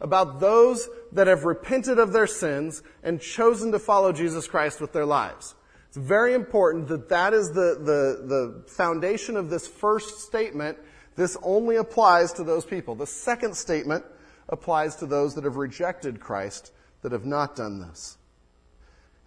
about 0.00 0.40
those 0.40 0.88
that 1.12 1.28
have 1.28 1.44
repented 1.44 2.00
of 2.00 2.12
their 2.12 2.26
sins 2.26 2.82
and 3.04 3.20
chosen 3.20 3.70
to 3.70 3.78
follow 3.78 4.10
Jesus 4.10 4.48
Christ 4.48 4.80
with 4.80 4.92
their 4.92 5.06
lives. 5.06 5.54
It's 5.94 6.04
very 6.04 6.34
important 6.34 6.88
that 6.88 7.08
that 7.10 7.32
is 7.32 7.50
the, 7.50 7.78
the, 7.78 8.26
the 8.26 8.62
foundation 8.66 9.36
of 9.36 9.48
this 9.48 9.68
first 9.68 10.22
statement. 10.22 10.76
This 11.14 11.36
only 11.40 11.76
applies 11.76 12.32
to 12.32 12.42
those 12.42 12.64
people. 12.64 12.96
The 12.96 13.06
second 13.06 13.56
statement 13.56 14.04
applies 14.48 14.96
to 14.96 15.06
those 15.06 15.36
that 15.36 15.44
have 15.44 15.54
rejected 15.54 16.18
Christ, 16.18 16.72
that 17.02 17.12
have 17.12 17.26
not 17.26 17.54
done 17.54 17.78
this. 17.78 18.18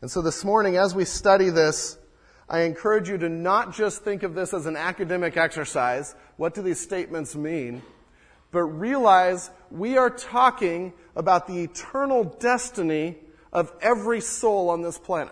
And 0.02 0.12
so 0.12 0.22
this 0.22 0.44
morning, 0.44 0.76
as 0.76 0.94
we 0.94 1.06
study 1.06 1.52
this, 1.52 1.98
I 2.50 2.64
encourage 2.64 3.08
you 3.08 3.18
to 3.18 3.30
not 3.30 3.74
just 3.74 4.04
think 4.04 4.24
of 4.24 4.36
this 4.36 4.54
as 4.54 4.66
an 4.66 4.76
academic 4.76 5.38
exercise. 5.38 6.16
What 6.36 6.54
do 6.54 6.62
these 6.62 6.82
statements 6.82 7.34
mean? 7.34 7.82
But 8.52 8.64
realize 8.64 9.52
we 9.72 9.98
are 9.98 10.10
talking 10.10 10.92
about 11.16 11.48
the 11.48 11.64
eternal 11.64 12.26
destiny 12.26 13.20
of 13.54 13.72
every 13.80 14.20
soul 14.20 14.70
on 14.70 14.82
this 14.82 14.98
planet. 14.98 15.32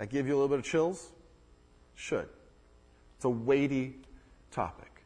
That 0.00 0.08
give 0.08 0.26
you 0.26 0.32
a 0.32 0.36
little 0.36 0.48
bit 0.48 0.60
of 0.60 0.64
chills? 0.64 1.10
Should. 1.94 2.26
It's 3.16 3.26
a 3.26 3.28
weighty 3.28 3.96
topic. 4.50 5.02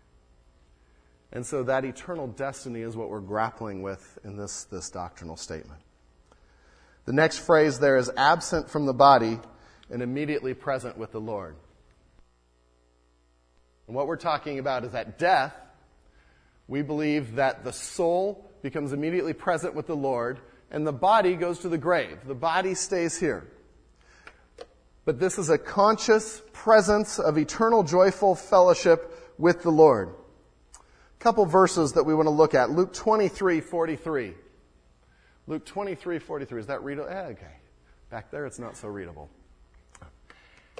And 1.32 1.44
so 1.44 1.64
that 1.64 1.84
eternal 1.84 2.28
destiny 2.28 2.82
is 2.82 2.94
what 2.94 3.10
we're 3.10 3.18
grappling 3.18 3.82
with 3.82 4.20
in 4.22 4.36
this, 4.36 4.62
this 4.70 4.90
doctrinal 4.90 5.36
statement. 5.36 5.80
The 7.06 7.12
next 7.12 7.38
phrase 7.38 7.80
there 7.80 7.96
is 7.96 8.08
absent 8.16 8.70
from 8.70 8.86
the 8.86 8.94
body 8.94 9.40
and 9.90 10.00
immediately 10.00 10.54
present 10.54 10.96
with 10.96 11.10
the 11.10 11.20
Lord. 11.20 11.56
And 13.88 13.96
what 13.96 14.06
we're 14.06 14.14
talking 14.14 14.60
about 14.60 14.84
is 14.84 14.94
at 14.94 15.18
death, 15.18 15.56
we 16.68 16.82
believe 16.82 17.34
that 17.34 17.64
the 17.64 17.72
soul 17.72 18.48
becomes 18.62 18.92
immediately 18.92 19.32
present 19.32 19.74
with 19.74 19.88
the 19.88 19.96
Lord 19.96 20.38
and 20.70 20.86
the 20.86 20.92
body 20.92 21.34
goes 21.34 21.58
to 21.60 21.68
the 21.68 21.78
grave. 21.78 22.18
The 22.28 22.36
body 22.36 22.76
stays 22.76 23.18
here. 23.18 23.48
But 25.04 25.20
this 25.20 25.38
is 25.38 25.50
a 25.50 25.58
conscious 25.58 26.42
presence 26.52 27.18
of 27.18 27.37
eternal 27.37 27.82
joyful 27.82 28.34
fellowship 28.34 29.34
with 29.38 29.62
the 29.62 29.70
Lord. 29.70 30.14
A 30.76 31.23
couple 31.23 31.44
verses 31.44 31.92
that 31.92 32.04
we 32.04 32.14
want 32.14 32.26
to 32.26 32.30
look 32.30 32.54
at. 32.54 32.70
Luke 32.70 32.92
23, 32.94 33.61
43. 33.61 34.34
Luke 35.46 35.64
23, 35.66 36.18
43. 36.18 36.61
Is 36.61 36.66
that 36.66 36.82
readable? 36.82 37.08
Eh, 37.11 37.26
okay. 37.32 37.56
Back 38.11 38.30
there, 38.30 38.46
it's 38.46 38.58
not 38.58 38.76
so 38.76 38.88
readable. 38.88 39.28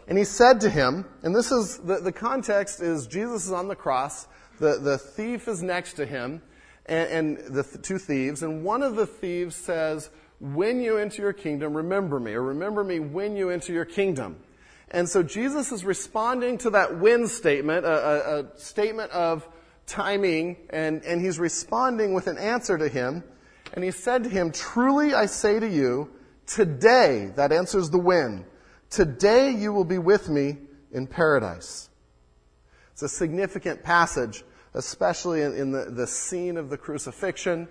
And 0.09 0.17
he 0.17 0.25
said 0.25 0.61
to 0.63 0.71
him, 0.71 1.07
and 1.23 1.35
this 1.35 1.51
is, 1.51 1.79
the, 1.79 2.01
the 2.01 2.13
context 2.13 2.81
is 2.81 3.07
Jesus 3.07 3.47
is 3.47 3.53
on 3.53 3.69
the 3.69 3.77
cross, 3.77 4.27
the, 4.59 4.79
the 4.79 4.99
thief 4.99 5.49
is 5.49 5.63
next 5.63 5.95
to 5.95 6.07
him, 6.07 6.43
and, 6.87 7.39
and 7.39 7.55
the 7.55 7.63
th- 7.63 7.83
two 7.83 7.99
thieves, 7.99 8.43
and 8.43 8.65
one 8.65 8.83
of 8.83 8.97
the 8.97 9.07
thieves 9.07 9.57
says, 9.57 10.11
when 10.41 10.81
you 10.81 10.99
enter 10.99 11.23
your 11.23 11.33
kingdom, 11.33 11.77
remember 11.77 12.19
me, 12.21 12.33
or 12.33 12.43
remember 12.43 12.85
me 12.85 12.99
when 12.99 13.37
you 13.37 13.51
enter 13.51 13.73
your 13.73 13.85
kingdom. 13.85 14.37
And 14.91 15.09
so 15.09 15.23
Jesus 15.23 15.73
is 15.73 15.85
responding 15.85 16.59
to 16.59 16.71
that 16.71 16.99
when 16.99 17.27
statement, 17.27 17.85
a, 17.85 17.89
a, 17.89 18.41
a 18.41 18.59
statement 18.59 19.11
of 19.13 19.49
timing, 19.87 20.57
and, 20.71 21.03
and 21.05 21.21
he's 21.21 21.39
responding 21.39 22.15
with 22.15 22.27
an 22.27 22.39
answer 22.39 22.79
to 22.79 22.89
him. 22.89 23.25
And 23.73 23.85
he 23.85 23.91
said 23.91 24.25
to 24.25 24.31
him, 24.31 24.53
Truly 24.53 25.15
I 25.15 25.27
say 25.27 25.59
to 25.59 25.69
you, 25.69 26.11
today, 26.47 27.33
that 27.37 27.53
answers 27.53 27.91
the 27.91 27.99
when, 27.99 28.45
today 28.91 29.51
you 29.51 29.73
will 29.73 29.85
be 29.85 29.99
with 29.99 30.29
me 30.29 30.59
in 30.93 31.07
paradise. 31.07 31.89
It's 32.93 33.03
a 33.03 33.09
significant 33.09 33.83
passage, 33.83 34.45
especially 34.75 35.43
in, 35.43 35.57
in 35.57 35.73
the, 35.73 35.87
the 35.87 36.07
scene 36.07 36.57
of 36.57 36.71
the 36.71 36.79
crucifixion, 36.79 37.69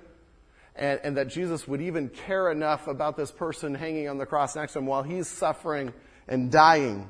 and, 0.75 0.99
and 1.03 1.17
that 1.17 1.27
Jesus 1.27 1.67
would 1.67 1.81
even 1.81 2.09
care 2.09 2.51
enough 2.51 2.87
about 2.87 3.17
this 3.17 3.31
person 3.31 3.75
hanging 3.75 4.09
on 4.09 4.17
the 4.17 4.25
cross 4.25 4.55
next 4.55 4.73
to 4.73 4.79
him 4.79 4.85
while 4.85 5.03
he's 5.03 5.27
suffering 5.27 5.93
and 6.27 6.51
dying. 6.51 7.09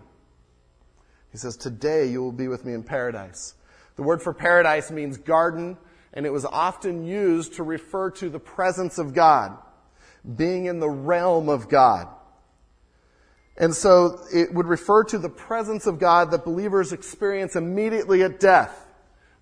He 1.32 1.38
says, 1.38 1.55
Today 1.55 2.08
you 2.08 2.22
will 2.22 2.32
be 2.32 2.48
with 2.48 2.65
me 2.65 2.74
in 2.74 2.84
paradise. 2.84 3.55
The 3.96 4.03
word 4.03 4.22
for 4.22 4.34
paradise 4.34 4.91
means 4.91 5.17
garden 5.17 5.77
and 6.13 6.25
it 6.25 6.32
was 6.32 6.46
often 6.46 7.05
used 7.05 7.55
to 7.55 7.63
refer 7.63 8.12
to 8.12 8.29
the 8.29 8.39
presence 8.39 9.00
of 9.00 9.13
God, 9.13 9.58
being 10.36 10.65
in 10.65 10.79
the 10.79 10.89
realm 10.89 11.50
of 11.50 11.67
God. 11.67 12.08
And 13.58 13.74
so 13.74 14.20
it 14.34 14.53
would 14.53 14.67
refer 14.67 15.03
to 15.05 15.17
the 15.17 15.29
presence 15.29 15.88
of 15.88 16.00
God 16.00 16.32
that 16.32 16.46
believers 16.46 16.93
experience 16.93 17.55
immediately 17.55 18.24
at 18.24 18.39
death. 18.39 18.82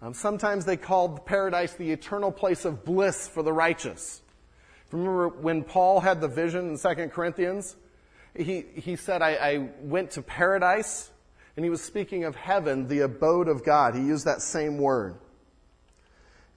Um, 0.01 0.15
sometimes 0.15 0.65
they 0.65 0.77
called 0.77 1.25
paradise 1.25 1.73
the 1.73 1.91
eternal 1.91 2.31
place 2.31 2.65
of 2.65 2.83
bliss 2.83 3.27
for 3.27 3.43
the 3.43 3.53
righteous. 3.53 4.21
Remember 4.91 5.29
when 5.29 5.63
Paul 5.63 5.99
had 5.99 6.19
the 6.19 6.27
vision 6.27 6.69
in 6.69 6.77
2 6.77 7.09
Corinthians? 7.09 7.75
He, 8.35 8.65
he 8.75 8.95
said, 8.95 9.21
I, 9.21 9.33
I 9.35 9.69
went 9.81 10.11
to 10.11 10.21
paradise, 10.21 11.11
and 11.55 11.63
he 11.63 11.69
was 11.69 11.81
speaking 11.83 12.23
of 12.23 12.35
heaven, 12.35 12.87
the 12.87 13.01
abode 13.01 13.47
of 13.47 13.63
God. 13.63 13.93
He 13.93 14.01
used 14.01 14.25
that 14.25 14.41
same 14.41 14.79
word. 14.79 15.15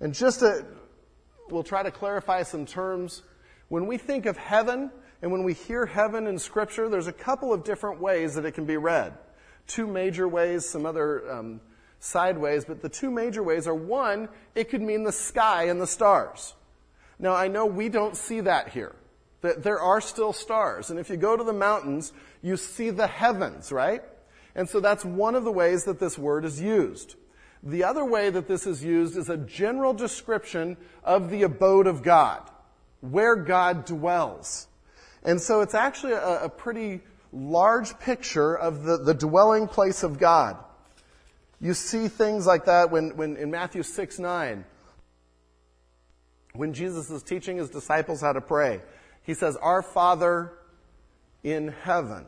And 0.00 0.14
just 0.14 0.40
to, 0.40 0.64
we'll 1.50 1.62
try 1.62 1.82
to 1.82 1.90
clarify 1.90 2.42
some 2.44 2.64
terms. 2.64 3.22
When 3.68 3.86
we 3.86 3.98
think 3.98 4.26
of 4.26 4.36
heaven 4.36 4.90
and 5.20 5.30
when 5.30 5.44
we 5.44 5.52
hear 5.52 5.86
heaven 5.86 6.26
in 6.26 6.38
Scripture, 6.38 6.88
there's 6.88 7.08
a 7.08 7.12
couple 7.12 7.52
of 7.52 7.62
different 7.62 8.00
ways 8.00 8.34
that 8.34 8.44
it 8.44 8.52
can 8.52 8.64
be 8.64 8.76
read. 8.76 9.12
Two 9.66 9.86
major 9.86 10.26
ways, 10.28 10.68
some 10.68 10.86
other 10.86 11.30
um, 11.30 11.60
side 12.04 12.36
ways, 12.36 12.64
but 12.66 12.82
the 12.82 12.88
two 12.88 13.10
major 13.10 13.42
ways 13.42 13.66
are 13.66 13.74
one, 13.74 14.28
it 14.54 14.68
could 14.68 14.82
mean 14.82 15.04
the 15.04 15.12
sky 15.12 15.64
and 15.64 15.80
the 15.80 15.86
stars. 15.86 16.54
Now, 17.18 17.34
I 17.34 17.48
know 17.48 17.64
we 17.64 17.88
don't 17.88 18.16
see 18.16 18.40
that 18.40 18.68
here. 18.68 18.94
That 19.40 19.62
There 19.62 19.80
are 19.80 20.00
still 20.00 20.32
stars. 20.32 20.90
And 20.90 21.00
if 21.00 21.08
you 21.08 21.16
go 21.16 21.36
to 21.36 21.44
the 21.44 21.52
mountains, 21.52 22.12
you 22.42 22.56
see 22.56 22.90
the 22.90 23.06
heavens, 23.06 23.72
right? 23.72 24.02
And 24.54 24.68
so 24.68 24.80
that's 24.80 25.04
one 25.04 25.34
of 25.34 25.44
the 25.44 25.52
ways 25.52 25.84
that 25.84 25.98
this 25.98 26.18
word 26.18 26.44
is 26.44 26.60
used. 26.60 27.16
The 27.62 27.84
other 27.84 28.04
way 28.04 28.28
that 28.28 28.46
this 28.46 28.66
is 28.66 28.84
used 28.84 29.16
is 29.16 29.30
a 29.30 29.38
general 29.38 29.94
description 29.94 30.76
of 31.02 31.30
the 31.30 31.44
abode 31.44 31.86
of 31.86 32.02
God, 32.02 32.42
where 33.00 33.36
God 33.36 33.86
dwells. 33.86 34.68
And 35.22 35.40
so 35.40 35.62
it's 35.62 35.74
actually 35.74 36.12
a, 36.12 36.44
a 36.44 36.48
pretty 36.50 37.00
large 37.32 37.98
picture 37.98 38.54
of 38.54 38.84
the, 38.84 38.98
the 38.98 39.14
dwelling 39.14 39.68
place 39.68 40.02
of 40.02 40.18
God. 40.18 40.58
You 41.60 41.74
see 41.74 42.08
things 42.08 42.46
like 42.46 42.66
that 42.66 42.90
when, 42.90 43.16
when 43.16 43.36
in 43.36 43.50
Matthew 43.50 43.82
6 43.82 44.18
9, 44.18 44.64
when 46.54 46.72
Jesus 46.72 47.10
is 47.10 47.22
teaching 47.22 47.56
his 47.56 47.70
disciples 47.70 48.20
how 48.20 48.32
to 48.32 48.40
pray. 48.40 48.80
He 49.22 49.34
says, 49.34 49.56
Our 49.56 49.82
Father 49.82 50.52
in 51.42 51.68
heaven. 51.68 52.26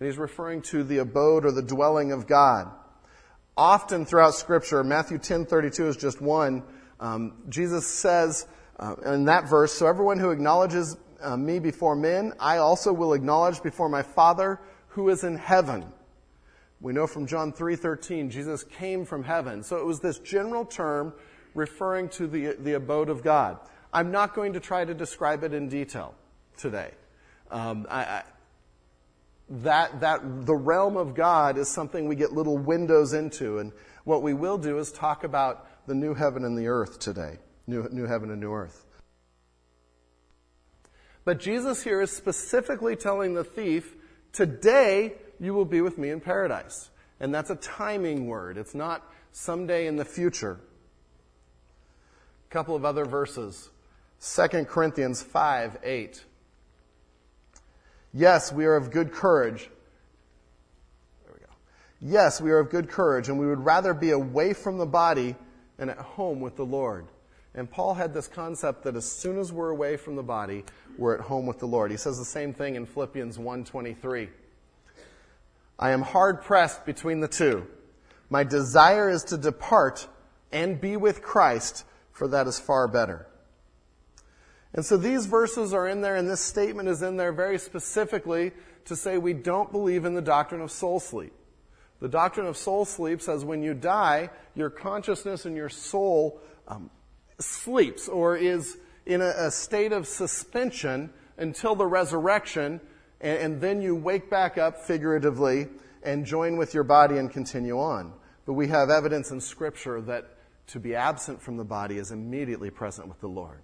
And 0.00 0.06
he's 0.06 0.18
referring 0.18 0.62
to 0.62 0.84
the 0.84 0.98
abode 0.98 1.44
or 1.44 1.50
the 1.50 1.62
dwelling 1.62 2.12
of 2.12 2.26
God 2.26 2.70
often 3.58 4.06
throughout 4.06 4.34
Scripture, 4.34 4.82
Matthew 4.84 5.18
10:32 5.18 5.88
is 5.88 5.96
just 5.96 6.22
one. 6.22 6.62
Um, 7.00 7.42
Jesus 7.48 7.86
says 7.86 8.46
uh, 8.78 8.94
in 9.04 9.24
that 9.26 9.48
verse, 9.48 9.72
"So 9.72 9.86
everyone 9.86 10.18
who 10.18 10.30
acknowledges 10.30 10.96
uh, 11.20 11.36
me 11.36 11.58
before 11.58 11.96
men, 11.96 12.32
I 12.38 12.58
also 12.58 12.92
will 12.92 13.12
acknowledge 13.12 13.60
before 13.62 13.88
my 13.88 14.02
Father 14.02 14.60
who 14.90 15.08
is 15.10 15.24
in 15.24 15.36
heaven." 15.36 15.92
We 16.80 16.92
know 16.92 17.06
from 17.06 17.26
John 17.26 17.52
3:13, 17.52 18.30
Jesus 18.30 18.64
came 18.64 19.04
from 19.04 19.24
heaven. 19.24 19.62
So 19.62 19.76
it 19.76 19.84
was 19.84 20.00
this 20.00 20.18
general 20.18 20.64
term 20.64 21.12
referring 21.54 22.08
to 22.10 22.26
the 22.26 22.56
the 22.58 22.74
abode 22.74 23.08
of 23.08 23.22
God. 23.22 23.58
I'm 23.92 24.10
not 24.10 24.34
going 24.34 24.52
to 24.52 24.60
try 24.60 24.84
to 24.84 24.94
describe 24.94 25.44
it 25.44 25.54
in 25.54 25.68
detail 25.68 26.14
today. 26.56 26.92
Um, 27.50 27.86
I, 27.88 28.02
I, 28.02 28.22
that, 29.48 30.00
that 30.00 30.46
the 30.46 30.54
realm 30.54 30.96
of 30.96 31.14
God 31.14 31.56
is 31.56 31.68
something 31.68 32.06
we 32.06 32.16
get 32.16 32.32
little 32.32 32.58
windows 32.58 33.14
into. 33.14 33.58
And 33.58 33.72
what 34.04 34.22
we 34.22 34.34
will 34.34 34.58
do 34.58 34.78
is 34.78 34.92
talk 34.92 35.24
about 35.24 35.66
the 35.86 35.94
new 35.94 36.14
heaven 36.14 36.44
and 36.44 36.56
the 36.56 36.68
earth 36.68 36.98
today. 36.98 37.38
New, 37.66 37.88
new 37.90 38.06
heaven 38.06 38.30
and 38.30 38.40
new 38.40 38.52
earth. 38.52 38.84
But 41.24 41.40
Jesus 41.40 41.82
here 41.82 42.00
is 42.00 42.10
specifically 42.10 42.96
telling 42.96 43.34
the 43.34 43.44
thief, 43.44 43.94
today 44.32 45.14
you 45.40 45.54
will 45.54 45.64
be 45.64 45.80
with 45.80 45.98
me 45.98 46.10
in 46.10 46.20
paradise. 46.20 46.90
And 47.20 47.34
that's 47.34 47.50
a 47.50 47.56
timing 47.56 48.26
word. 48.26 48.56
It's 48.56 48.74
not 48.74 49.02
someday 49.32 49.86
in 49.86 49.96
the 49.96 50.04
future. 50.04 50.60
A 52.48 52.52
couple 52.52 52.74
of 52.74 52.84
other 52.84 53.04
verses. 53.04 53.70
2 54.20 54.64
Corinthians 54.64 55.22
5, 55.22 55.78
8. 55.82 56.24
Yes, 58.12 58.52
we 58.52 58.64
are 58.66 58.74
of 58.74 58.90
good 58.90 59.12
courage. 59.12 59.68
There 61.24 61.34
we 61.34 61.40
go. 61.40 61.52
Yes, 62.00 62.40
we 62.40 62.50
are 62.50 62.58
of 62.58 62.70
good 62.70 62.88
courage, 62.88 63.28
and 63.28 63.38
we 63.38 63.46
would 63.46 63.64
rather 63.64 63.94
be 63.94 64.10
away 64.10 64.54
from 64.54 64.78
the 64.78 64.86
body 64.86 65.36
and 65.78 65.90
at 65.90 65.98
home 65.98 66.40
with 66.40 66.56
the 66.56 66.64
Lord. 66.64 67.06
And 67.54 67.70
Paul 67.70 67.94
had 67.94 68.14
this 68.14 68.28
concept 68.28 68.84
that 68.84 68.96
as 68.96 69.10
soon 69.10 69.38
as 69.38 69.52
we're 69.52 69.70
away 69.70 69.96
from 69.96 70.16
the 70.16 70.22
body, 70.22 70.64
we're 70.96 71.14
at 71.14 71.20
home 71.20 71.46
with 71.46 71.58
the 71.58 71.66
Lord. 71.66 71.90
He 71.90 71.96
says 71.96 72.18
the 72.18 72.24
same 72.24 72.52
thing 72.52 72.76
in 72.76 72.86
Philippians 72.86 73.38
1:23. 73.38 74.28
I 75.78 75.90
am 75.90 76.02
hard 76.02 76.42
pressed 76.42 76.84
between 76.84 77.20
the 77.20 77.28
two. 77.28 77.66
My 78.30 78.44
desire 78.44 79.08
is 79.08 79.24
to 79.24 79.38
depart 79.38 80.08
and 80.50 80.80
be 80.80 80.96
with 80.96 81.22
Christ, 81.22 81.84
for 82.12 82.28
that 82.28 82.46
is 82.46 82.58
far 82.58 82.88
better. 82.88 83.26
And 84.74 84.84
so 84.84 84.96
these 84.96 85.26
verses 85.26 85.72
are 85.72 85.88
in 85.88 86.02
there, 86.02 86.16
and 86.16 86.28
this 86.28 86.40
statement 86.40 86.88
is 86.88 87.02
in 87.02 87.16
there 87.16 87.32
very 87.32 87.58
specifically 87.58 88.52
to 88.84 88.96
say 88.96 89.18
we 89.18 89.32
don't 89.32 89.72
believe 89.72 90.04
in 90.04 90.14
the 90.14 90.22
doctrine 90.22 90.60
of 90.60 90.70
soul 90.70 91.00
sleep. 91.00 91.32
The 92.00 92.08
doctrine 92.08 92.46
of 92.46 92.56
soul 92.56 92.84
sleep 92.84 93.20
says 93.20 93.44
when 93.44 93.62
you 93.62 93.74
die, 93.74 94.30
your 94.54 94.70
consciousness 94.70 95.46
and 95.46 95.56
your 95.56 95.68
soul 95.68 96.40
um, 96.68 96.90
sleeps 97.40 98.08
or 98.08 98.36
is 98.36 98.76
in 99.06 99.20
a, 99.20 99.32
a, 99.36 99.50
state 99.50 99.92
of 99.92 100.06
suspension 100.06 101.10
until 101.38 101.74
the 101.74 101.86
resurrection, 101.86 102.80
and, 103.20 103.38
and 103.38 103.60
then 103.60 103.82
you 103.82 103.94
wake 103.94 104.30
back 104.30 104.58
up 104.58 104.82
figuratively 104.82 105.68
and 106.02 106.24
join 106.24 106.56
with 106.56 106.74
your 106.74 106.84
body 106.84 107.18
and 107.18 107.30
continue 107.30 107.78
on. 107.78 108.12
But 108.46 108.54
we 108.54 108.68
have 108.68 108.90
evidence 108.90 109.30
in 109.30 109.40
Scripture 109.40 110.00
that 110.02 110.36
to 110.68 110.80
be 110.80 110.94
absent 110.94 111.42
from 111.42 111.56
the 111.56 111.64
body 111.64 111.98
is 111.98 112.12
immediately 112.12 112.70
present 112.70 113.08
with 113.08 113.20
the 113.20 113.28
Lord. 113.28 113.60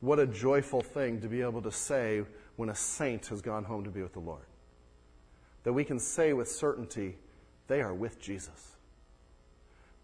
What 0.00 0.18
a 0.18 0.26
joyful 0.26 0.82
thing 0.82 1.20
to 1.22 1.28
be 1.28 1.42
able 1.42 1.62
to 1.62 1.72
say 1.72 2.22
when 2.56 2.68
a 2.68 2.74
saint 2.74 3.26
has 3.26 3.40
gone 3.40 3.64
home 3.64 3.84
to 3.84 3.90
be 3.90 4.02
with 4.02 4.12
the 4.12 4.20
Lord. 4.20 4.46
That 5.64 5.72
we 5.72 5.84
can 5.84 5.98
say 5.98 6.32
with 6.32 6.48
certainty, 6.48 7.16
they 7.68 7.80
are 7.80 7.94
with 7.94 8.20
Jesus. 8.20 8.76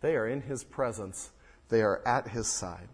They 0.01 0.17
are 0.17 0.27
in 0.27 0.41
his 0.41 0.65
presence, 0.65 1.31
they 1.69 1.83
are 1.83 2.01
at 2.07 2.29
his 2.29 2.47
side. 2.47 2.89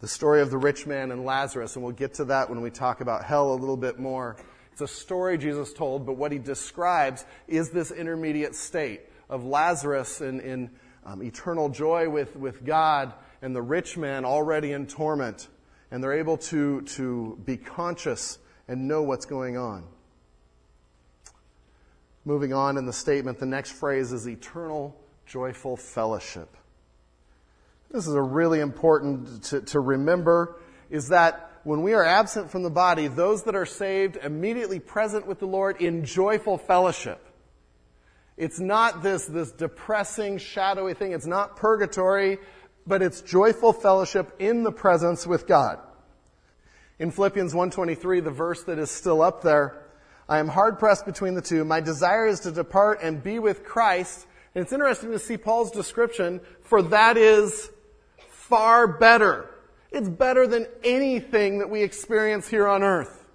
The 0.00 0.08
story 0.08 0.40
of 0.42 0.50
the 0.50 0.58
rich 0.58 0.86
man 0.86 1.10
and 1.10 1.24
Lazarus, 1.24 1.74
and 1.74 1.84
we'll 1.84 1.92
get 1.92 2.14
to 2.14 2.26
that 2.26 2.48
when 2.48 2.60
we 2.60 2.70
talk 2.70 3.00
about 3.00 3.24
hell 3.24 3.52
a 3.52 3.56
little 3.56 3.76
bit 3.76 3.98
more. 3.98 4.36
It's 4.72 4.80
a 4.80 4.86
story 4.86 5.38
Jesus 5.38 5.72
told, 5.72 6.06
but 6.06 6.12
what 6.12 6.30
he 6.30 6.38
describes 6.38 7.24
is 7.48 7.70
this 7.70 7.90
intermediate 7.90 8.54
state 8.54 9.00
of 9.28 9.44
Lazarus 9.44 10.20
in, 10.20 10.38
in 10.40 10.70
um, 11.04 11.20
eternal 11.22 11.68
joy 11.68 12.08
with, 12.08 12.36
with 12.36 12.64
God 12.64 13.12
and 13.42 13.56
the 13.56 13.62
rich 13.62 13.96
man 13.96 14.24
already 14.24 14.70
in 14.70 14.86
torment. 14.86 15.48
And 15.90 16.02
they're 16.02 16.18
able 16.18 16.36
to, 16.38 16.82
to 16.82 17.38
be 17.44 17.56
conscious 17.56 18.38
and 18.68 18.86
know 18.86 19.02
what's 19.02 19.26
going 19.26 19.56
on. 19.56 19.84
Moving 22.24 22.52
on 22.52 22.76
in 22.76 22.86
the 22.86 22.92
statement, 22.92 23.38
the 23.38 23.46
next 23.46 23.72
phrase 23.72 24.12
is 24.12 24.28
eternal 24.28 24.94
joyful 25.26 25.76
fellowship. 25.76 26.56
This 27.90 28.06
is 28.06 28.14
a 28.14 28.22
really 28.22 28.60
important 28.60 29.44
to, 29.44 29.62
to 29.62 29.80
remember 29.80 30.60
is 30.90 31.08
that 31.08 31.60
when 31.64 31.82
we 31.82 31.94
are 31.94 32.04
absent 32.04 32.50
from 32.50 32.62
the 32.62 32.70
body, 32.70 33.08
those 33.08 33.44
that 33.44 33.54
are 33.54 33.66
saved 33.66 34.16
immediately 34.16 34.78
present 34.78 35.26
with 35.26 35.38
the 35.38 35.46
Lord 35.46 35.80
in 35.80 36.04
joyful 36.04 36.58
fellowship. 36.58 37.24
It's 38.36 38.60
not 38.60 39.02
this, 39.02 39.26
this 39.26 39.50
depressing, 39.52 40.38
shadowy 40.38 40.94
thing. 40.94 41.12
It's 41.12 41.26
not 41.26 41.56
purgatory, 41.56 42.38
but 42.86 43.02
it's 43.02 43.20
joyful 43.20 43.72
fellowship 43.72 44.36
in 44.38 44.62
the 44.62 44.72
presence 44.72 45.26
with 45.26 45.46
God. 45.46 45.80
In 46.98 47.10
Philippians 47.10 47.54
1.23, 47.54 48.22
the 48.22 48.30
verse 48.30 48.64
that 48.64 48.78
is 48.78 48.90
still 48.90 49.22
up 49.22 49.42
there, 49.42 49.82
I 50.28 50.38
am 50.38 50.48
hard 50.48 50.78
pressed 50.78 51.06
between 51.06 51.34
the 51.34 51.42
two. 51.42 51.64
My 51.64 51.80
desire 51.80 52.26
is 52.26 52.40
to 52.40 52.52
depart 52.52 53.00
and 53.02 53.22
be 53.22 53.38
with 53.38 53.64
Christ. 53.64 54.26
And 54.54 54.62
it's 54.62 54.72
interesting 54.72 55.10
to 55.12 55.18
see 55.18 55.36
Paul's 55.36 55.70
description, 55.70 56.40
for 56.62 56.82
that 56.82 57.16
is 57.16 57.70
far 58.48 58.86
better. 58.86 59.50
It's 59.90 60.08
better 60.08 60.46
than 60.46 60.66
anything 60.84 61.58
that 61.58 61.70
we 61.70 61.82
experience 61.82 62.48
here 62.48 62.66
on 62.66 62.82
earth. 62.82 63.26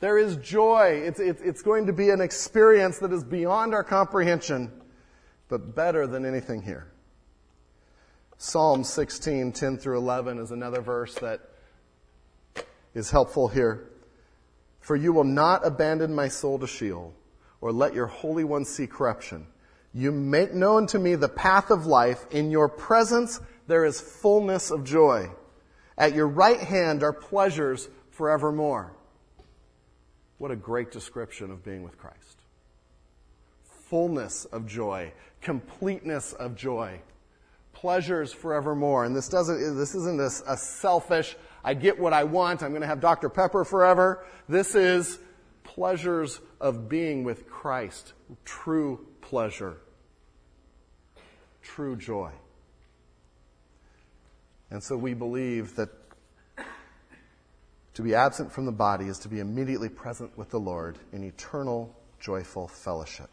There 0.00 0.18
is 0.18 0.36
joy. 0.36 1.02
It's, 1.04 1.18
it's, 1.18 1.42
it's 1.42 1.62
going 1.62 1.86
to 1.86 1.92
be 1.92 2.10
an 2.10 2.20
experience 2.20 2.98
that 2.98 3.12
is 3.12 3.24
beyond 3.24 3.74
our 3.74 3.82
comprehension, 3.82 4.70
but 5.48 5.74
better 5.74 6.06
than 6.06 6.24
anything 6.24 6.62
here. 6.62 6.92
Psalm 8.36 8.84
16, 8.84 9.52
10 9.52 9.78
through 9.78 9.98
11 9.98 10.38
is 10.38 10.52
another 10.52 10.80
verse 10.80 11.14
that 11.16 11.40
is 12.94 13.10
helpful 13.10 13.48
here. 13.48 13.90
For 14.80 14.94
you 14.94 15.12
will 15.12 15.24
not 15.24 15.66
abandon 15.66 16.14
my 16.14 16.28
soul 16.28 16.58
to 16.60 16.66
Sheol, 16.66 17.12
or 17.60 17.72
let 17.72 17.94
your 17.94 18.06
Holy 18.06 18.44
One 18.44 18.64
see 18.64 18.86
corruption. 18.86 19.46
You 19.92 20.12
make 20.12 20.54
known 20.54 20.86
to 20.88 20.98
me 20.98 21.16
the 21.16 21.28
path 21.28 21.70
of 21.70 21.86
life. 21.86 22.24
In 22.30 22.50
your 22.50 22.68
presence 22.68 23.40
there 23.68 23.84
is 23.84 24.00
fullness 24.00 24.72
of 24.72 24.82
joy. 24.82 25.30
At 25.96 26.14
your 26.14 26.26
right 26.26 26.58
hand 26.58 27.02
are 27.02 27.12
pleasures 27.12 27.88
forevermore. 28.10 28.96
What 30.38 30.50
a 30.50 30.56
great 30.56 30.90
description 30.90 31.50
of 31.50 31.62
being 31.62 31.82
with 31.82 31.98
Christ. 31.98 32.16
Fullness 33.88 34.46
of 34.46 34.66
joy, 34.66 35.12
completeness 35.40 36.32
of 36.32 36.56
joy, 36.56 37.00
pleasures 37.72 38.32
forevermore. 38.32 39.04
And 39.04 39.14
this 39.14 39.28
doesn't, 39.28 39.76
this 39.76 39.94
isn't 39.94 40.20
a, 40.20 40.52
a 40.52 40.56
selfish, 40.56 41.36
I 41.62 41.74
get 41.74 41.98
what 41.98 42.12
I 42.12 42.24
want, 42.24 42.62
I'm 42.62 42.70
going 42.70 42.82
to 42.82 42.88
have 42.88 43.00
Dr. 43.00 43.28
Pepper 43.28 43.64
forever. 43.64 44.24
This 44.48 44.74
is 44.74 45.18
pleasures 45.62 46.40
of 46.60 46.88
being 46.88 47.24
with 47.24 47.48
Christ, 47.48 48.14
true 48.44 49.06
pleasure, 49.20 49.78
true 51.62 51.96
joy. 51.96 52.30
And 54.70 54.82
so 54.82 54.96
we 54.96 55.14
believe 55.14 55.76
that 55.76 55.88
to 57.94 58.02
be 58.02 58.14
absent 58.14 58.52
from 58.52 58.66
the 58.66 58.72
body 58.72 59.06
is 59.06 59.18
to 59.20 59.28
be 59.28 59.40
immediately 59.40 59.88
present 59.88 60.36
with 60.36 60.50
the 60.50 60.60
Lord 60.60 60.98
in 61.12 61.24
eternal, 61.24 61.96
joyful 62.20 62.68
fellowship. 62.68 63.30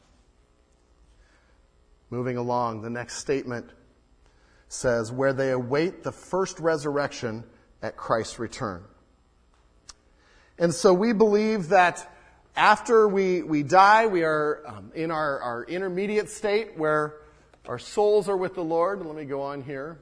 Moving 2.10 2.38
along, 2.38 2.82
the 2.82 2.90
next 2.90 3.18
statement 3.18 3.70
says, 4.68 5.12
where 5.12 5.34
they 5.34 5.52
await 5.52 6.04
the 6.04 6.12
first 6.12 6.60
resurrection 6.60 7.44
at 7.82 7.98
Christ's 7.98 8.40
return. 8.40 8.84
And 10.58 10.74
so 10.74 10.94
we 10.94 11.14
believe 11.14 11.70
that 11.70 12.12
after 12.56 13.08
we, 13.08 13.44
we 13.44 13.64
die, 13.64 14.08
we 14.08 14.24
are 14.24 14.64
um, 14.66 14.92
in 14.96 15.12
our, 15.12 15.40
our 15.42 15.64
intermediate 15.66 16.30
state 16.30 16.78
where 16.78 17.16
our 17.68 17.78
souls 17.78 18.30
are 18.30 18.38
with 18.38 18.56
the 18.56 18.64
Lord. 18.64 19.06
Let 19.06 19.16
me 19.16 19.26
go 19.26 19.42
on 19.42 19.62
here. 19.62 20.00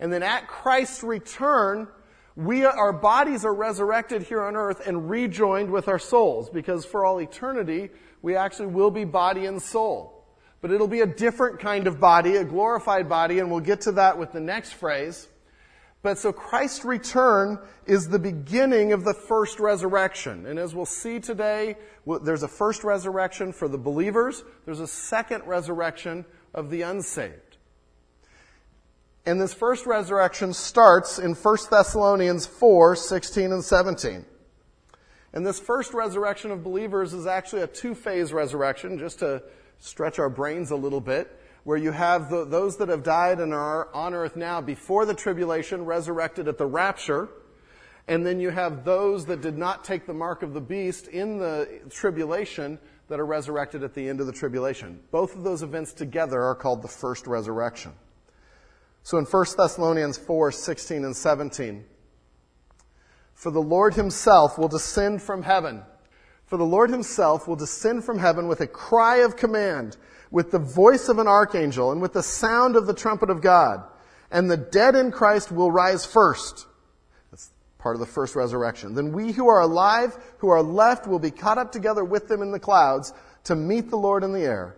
And 0.00 0.12
then 0.12 0.22
at 0.22 0.48
Christ's 0.48 1.02
return, 1.02 1.88
we, 2.36 2.64
our 2.64 2.92
bodies 2.92 3.44
are 3.44 3.54
resurrected 3.54 4.22
here 4.22 4.42
on 4.42 4.56
earth 4.56 4.86
and 4.86 5.08
rejoined 5.08 5.70
with 5.70 5.88
our 5.88 5.98
souls 5.98 6.50
because 6.50 6.84
for 6.84 7.04
all 7.04 7.20
eternity, 7.20 7.90
we 8.22 8.34
actually 8.34 8.66
will 8.66 8.90
be 8.90 9.04
body 9.04 9.46
and 9.46 9.62
soul. 9.62 10.24
But 10.60 10.70
it'll 10.70 10.88
be 10.88 11.02
a 11.02 11.06
different 11.06 11.60
kind 11.60 11.86
of 11.86 12.00
body, 12.00 12.36
a 12.36 12.44
glorified 12.44 13.08
body, 13.08 13.38
and 13.38 13.50
we'll 13.50 13.60
get 13.60 13.82
to 13.82 13.92
that 13.92 14.18
with 14.18 14.32
the 14.32 14.40
next 14.40 14.72
phrase. 14.72 15.28
But 16.02 16.18
so 16.18 16.32
Christ's 16.32 16.84
return 16.84 17.58
is 17.86 18.08
the 18.08 18.18
beginning 18.18 18.92
of 18.92 19.04
the 19.04 19.14
first 19.14 19.58
resurrection. 19.60 20.44
And 20.46 20.58
as 20.58 20.74
we'll 20.74 20.84
see 20.84 21.20
today, 21.20 21.76
there's 22.22 22.42
a 22.42 22.48
first 22.48 22.84
resurrection 22.84 23.52
for 23.52 23.68
the 23.68 23.78
believers. 23.78 24.44
There's 24.64 24.80
a 24.80 24.86
second 24.86 25.44
resurrection 25.46 26.26
of 26.52 26.68
the 26.68 26.82
unsaved. 26.82 27.43
And 29.26 29.40
this 29.40 29.54
first 29.54 29.86
resurrection 29.86 30.52
starts 30.52 31.18
in 31.18 31.34
1 31.34 31.56
Thessalonians 31.70 32.44
4, 32.44 32.94
16 32.94 33.52
and 33.52 33.64
17. 33.64 34.26
And 35.32 35.46
this 35.46 35.58
first 35.58 35.94
resurrection 35.94 36.50
of 36.50 36.62
believers 36.62 37.14
is 37.14 37.26
actually 37.26 37.62
a 37.62 37.66
two-phase 37.66 38.34
resurrection, 38.34 38.98
just 38.98 39.20
to 39.20 39.42
stretch 39.78 40.18
our 40.18 40.28
brains 40.28 40.70
a 40.70 40.76
little 40.76 41.00
bit, 41.00 41.40
where 41.64 41.78
you 41.78 41.90
have 41.90 42.28
the, 42.28 42.44
those 42.44 42.76
that 42.76 42.90
have 42.90 43.02
died 43.02 43.40
and 43.40 43.54
are 43.54 43.92
on 43.94 44.12
earth 44.12 44.36
now 44.36 44.60
before 44.60 45.06
the 45.06 45.14
tribulation 45.14 45.86
resurrected 45.86 46.46
at 46.46 46.58
the 46.58 46.66
rapture, 46.66 47.28
and 48.06 48.26
then 48.26 48.38
you 48.38 48.50
have 48.50 48.84
those 48.84 49.24
that 49.24 49.40
did 49.40 49.56
not 49.56 49.84
take 49.84 50.04
the 50.04 50.12
mark 50.12 50.42
of 50.42 50.52
the 50.52 50.60
beast 50.60 51.08
in 51.08 51.38
the 51.38 51.80
tribulation 51.88 52.78
that 53.08 53.18
are 53.18 53.26
resurrected 53.26 53.82
at 53.82 53.94
the 53.94 54.06
end 54.06 54.20
of 54.20 54.26
the 54.26 54.32
tribulation. 54.32 55.00
Both 55.10 55.34
of 55.34 55.42
those 55.42 55.62
events 55.62 55.94
together 55.94 56.42
are 56.42 56.54
called 56.54 56.82
the 56.82 56.88
first 56.88 57.26
resurrection. 57.26 57.92
So 59.04 59.18
in 59.18 59.26
1 59.26 59.46
Thessalonians 59.58 60.16
4, 60.16 60.50
16 60.50 61.04
and 61.04 61.14
17, 61.14 61.84
for 63.34 63.50
the 63.50 63.60
Lord 63.60 63.92
himself 63.92 64.56
will 64.56 64.68
descend 64.68 65.20
from 65.20 65.42
heaven. 65.42 65.82
For 66.46 66.56
the 66.56 66.64
Lord 66.64 66.88
himself 66.88 67.46
will 67.46 67.54
descend 67.54 68.04
from 68.04 68.18
heaven 68.18 68.48
with 68.48 68.62
a 68.62 68.66
cry 68.66 69.18
of 69.18 69.36
command, 69.36 69.98
with 70.30 70.50
the 70.50 70.58
voice 70.58 71.10
of 71.10 71.18
an 71.18 71.28
archangel, 71.28 71.92
and 71.92 72.00
with 72.00 72.14
the 72.14 72.22
sound 72.22 72.76
of 72.76 72.86
the 72.86 72.94
trumpet 72.94 73.28
of 73.28 73.42
God. 73.42 73.84
And 74.30 74.50
the 74.50 74.56
dead 74.56 74.94
in 74.94 75.12
Christ 75.12 75.52
will 75.52 75.70
rise 75.70 76.06
first. 76.06 76.66
That's 77.30 77.50
part 77.76 77.96
of 77.96 78.00
the 78.00 78.06
first 78.06 78.34
resurrection. 78.34 78.94
Then 78.94 79.12
we 79.12 79.32
who 79.32 79.48
are 79.48 79.60
alive, 79.60 80.16
who 80.38 80.48
are 80.48 80.62
left, 80.62 81.06
will 81.06 81.18
be 81.18 81.30
caught 81.30 81.58
up 81.58 81.72
together 81.72 82.04
with 82.04 82.28
them 82.28 82.40
in 82.40 82.52
the 82.52 82.58
clouds 82.58 83.12
to 83.44 83.54
meet 83.54 83.90
the 83.90 83.98
Lord 83.98 84.24
in 84.24 84.32
the 84.32 84.44
air. 84.44 84.76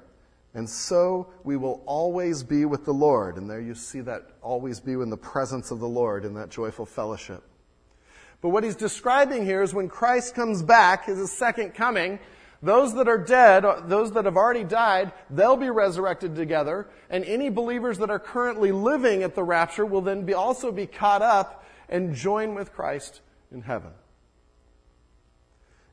And 0.57 0.69
so 0.69 1.29
we 1.45 1.59
will 1.59 1.83
always 1.85 2.43
be 2.43 2.65
with 2.65 2.87
the 2.87 2.95
Lord. 2.95 3.37
And 3.37 3.49
there 3.49 3.61
you 3.61 3.75
see 3.75 4.01
that 4.01 4.31
always 4.41 4.81
be 4.81 4.93
in 4.93 5.11
the 5.11 5.17
presence 5.17 5.71
of 5.71 5.81
the 5.81 5.87
Lord 5.87 6.25
in 6.25 6.33
that 6.35 6.49
joyful 6.49 6.87
fellowship. 6.87 7.43
But 8.41 8.49
what 8.49 8.65
he's 8.65 8.75
describing 8.75 9.45
here 9.45 9.63
is 9.63 9.75
when 9.75 9.91
Christ 9.91 10.35
comes 10.35 10.63
back, 10.63 11.05
his 11.05 11.31
second 11.31 11.75
coming, 11.75 12.19
those 12.63 12.95
that 12.95 13.07
are 13.07 13.19
dead, 13.19 13.67
those 13.85 14.13
that 14.13 14.25
have 14.25 14.39
already 14.39 14.65
died, 14.65 15.13
they'll 15.29 15.59
be 15.59 15.69
resurrected 15.69 16.35
together. 16.35 16.89
And 17.11 17.23
any 17.27 17.51
believers 17.51 17.99
that 17.99 18.09
are 18.09 18.19
currently 18.19 18.73
living 18.73 19.23
at 19.23 19.35
the 19.35 19.45
rapture 19.45 19.85
will 19.85 20.01
then 20.01 20.25
be 20.25 20.33
also 20.33 20.73
be 20.73 20.87
caught 20.87 21.21
up 21.21 21.67
and 21.91 22.15
join 22.15 22.55
with 22.55 22.73
Christ 22.73 23.21
in 23.53 23.61
heaven. 23.61 23.91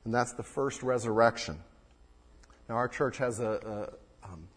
And 0.05 0.13
that's 0.13 0.31
the 0.31 0.43
first 0.43 0.83
resurrection. 0.83 1.59
Now, 2.69 2.75
our 2.75 2.87
church 2.87 3.17
has 3.17 3.41
a, 3.41 3.89
um, 3.89 3.95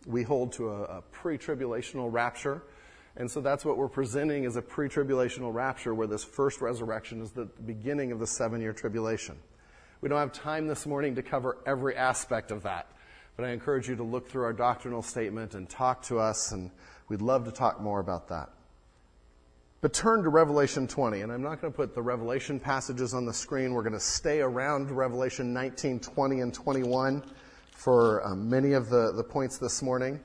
we 0.07 0.23
hold 0.23 0.53
to 0.53 0.71
a, 0.71 0.83
a 0.83 1.03
pre-tribulational 1.03 2.13
rapture. 2.13 2.63
And 3.17 3.31
so 3.31 3.41
that's 3.41 3.65
what 3.65 3.77
we're 3.77 3.89
presenting 3.89 4.45
as 4.47 4.57
a 4.57 4.63
pre-tribulational 4.63 5.53
rapture 5.53 5.95
where 5.95 6.07
this 6.07 6.23
first 6.23 6.61
resurrection 6.61 7.21
is 7.21 7.33
the 7.33 7.47
beginning 7.67 8.13
of 8.13 8.19
the 8.19 8.27
seven-year 8.27 8.73
tribulation. 8.73 9.37
We 10.01 10.09
don't 10.09 10.19
have 10.19 10.33
time 10.33 10.67
this 10.69 10.87
morning 10.87 11.15
to 11.15 11.23
cover 11.23 11.59
every 11.67 11.97
aspect 11.97 12.51
of 12.51 12.63
that. 12.65 12.89
But 13.37 13.47
I 13.47 13.51
encourage 13.51 13.89
you 13.89 13.97
to 13.97 14.03
look 14.03 14.29
through 14.29 14.45
our 14.45 14.53
doctrinal 14.53 15.03
statement 15.03 15.55
and 15.55 15.69
talk 15.69 16.03
to 16.05 16.19
us, 16.19 16.53
and 16.53 16.71
we'd 17.09 17.21
love 17.21 17.45
to 17.45 17.53
talk 17.53 17.81
more 17.81 18.01
about 18.01 18.29
that. 18.29 18.51
But 19.83 19.93
turn 19.93 20.23
to 20.23 20.31
Revelation 20.31 20.89
20, 20.89 21.21
and 21.21 21.31
I'm 21.31 21.43
not 21.43 21.61
going 21.61 21.73
to 21.73 21.77
put 21.77 21.95
the 21.95 22.03
Revelation 22.03 22.59
passages 22.59 23.13
on 23.13 23.27
the 23.27 23.35
screen. 23.35 23.75
We're 23.75 23.83
going 23.83 23.93
to 23.93 24.01
stay 24.01 24.41
around 24.41 24.91
Revelation 24.91 25.53
19, 25.53 26.01
20, 26.01 26.41
and 26.41 26.53
21 26.53 27.23
for 27.77 28.27
um, 28.27 28.49
many 28.49 28.73
of 28.73 28.89
the, 28.89 29.13
the 29.13 29.23
points 29.23 29.59
this 29.59 29.83
morning. 29.83 30.19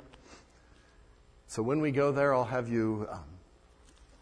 So 1.47 1.61
when 1.61 1.81
we 1.81 1.91
go 1.91 2.11
there, 2.13 2.33
I'll 2.33 2.45
have 2.45 2.69
you, 2.69 3.07
um, 3.11 3.25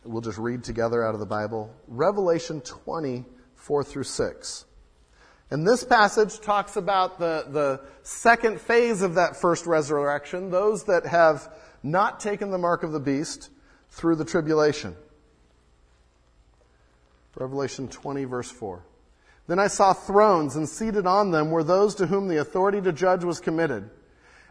we'll 0.04 0.22
just 0.22 0.40
read 0.40 0.64
together 0.64 1.06
out 1.06 1.14
of 1.14 1.20
the 1.20 1.28
Bible. 1.28 1.72
Revelation 1.88 2.60
20, 2.62 3.24
4 3.56 3.84
through 3.84 4.04
6. 4.04 4.66
And 5.52 5.66
this 5.66 5.84
passage 5.84 6.40
talks 6.42 6.76
about 6.76 7.20
the, 7.20 7.46
the 7.50 7.82
second 8.02 8.60
phase 8.60 9.04
of 9.04 9.16
that 9.16 9.40
first 9.40 9.68
resurrection, 9.68 10.50
those 10.50 10.86
that 10.86 11.06
have 11.06 11.54
not 11.84 12.20
taken 12.20 12.50
the 12.50 12.58
mark 12.58 12.82
of 12.82 12.92
the 12.92 13.00
beast 13.00 13.52
through 13.92 14.16
the 14.16 14.26
tribulation. 14.26 14.96
Revelation 17.36 17.88
20, 17.88 18.26
verse 18.26 18.50
4. 18.52 18.84
Then 19.50 19.58
I 19.58 19.66
saw 19.66 19.94
thrones, 19.94 20.56
and 20.56 20.70
seated 20.70 21.08
on 21.08 21.32
them 21.32 21.50
were 21.50 21.64
those 21.64 21.96
to 21.96 22.06
whom 22.06 22.28
the 22.28 22.38
authority 22.38 22.82
to 22.82 22.94
judge 22.94 23.24
was 23.24 23.40
committed. 23.40 23.90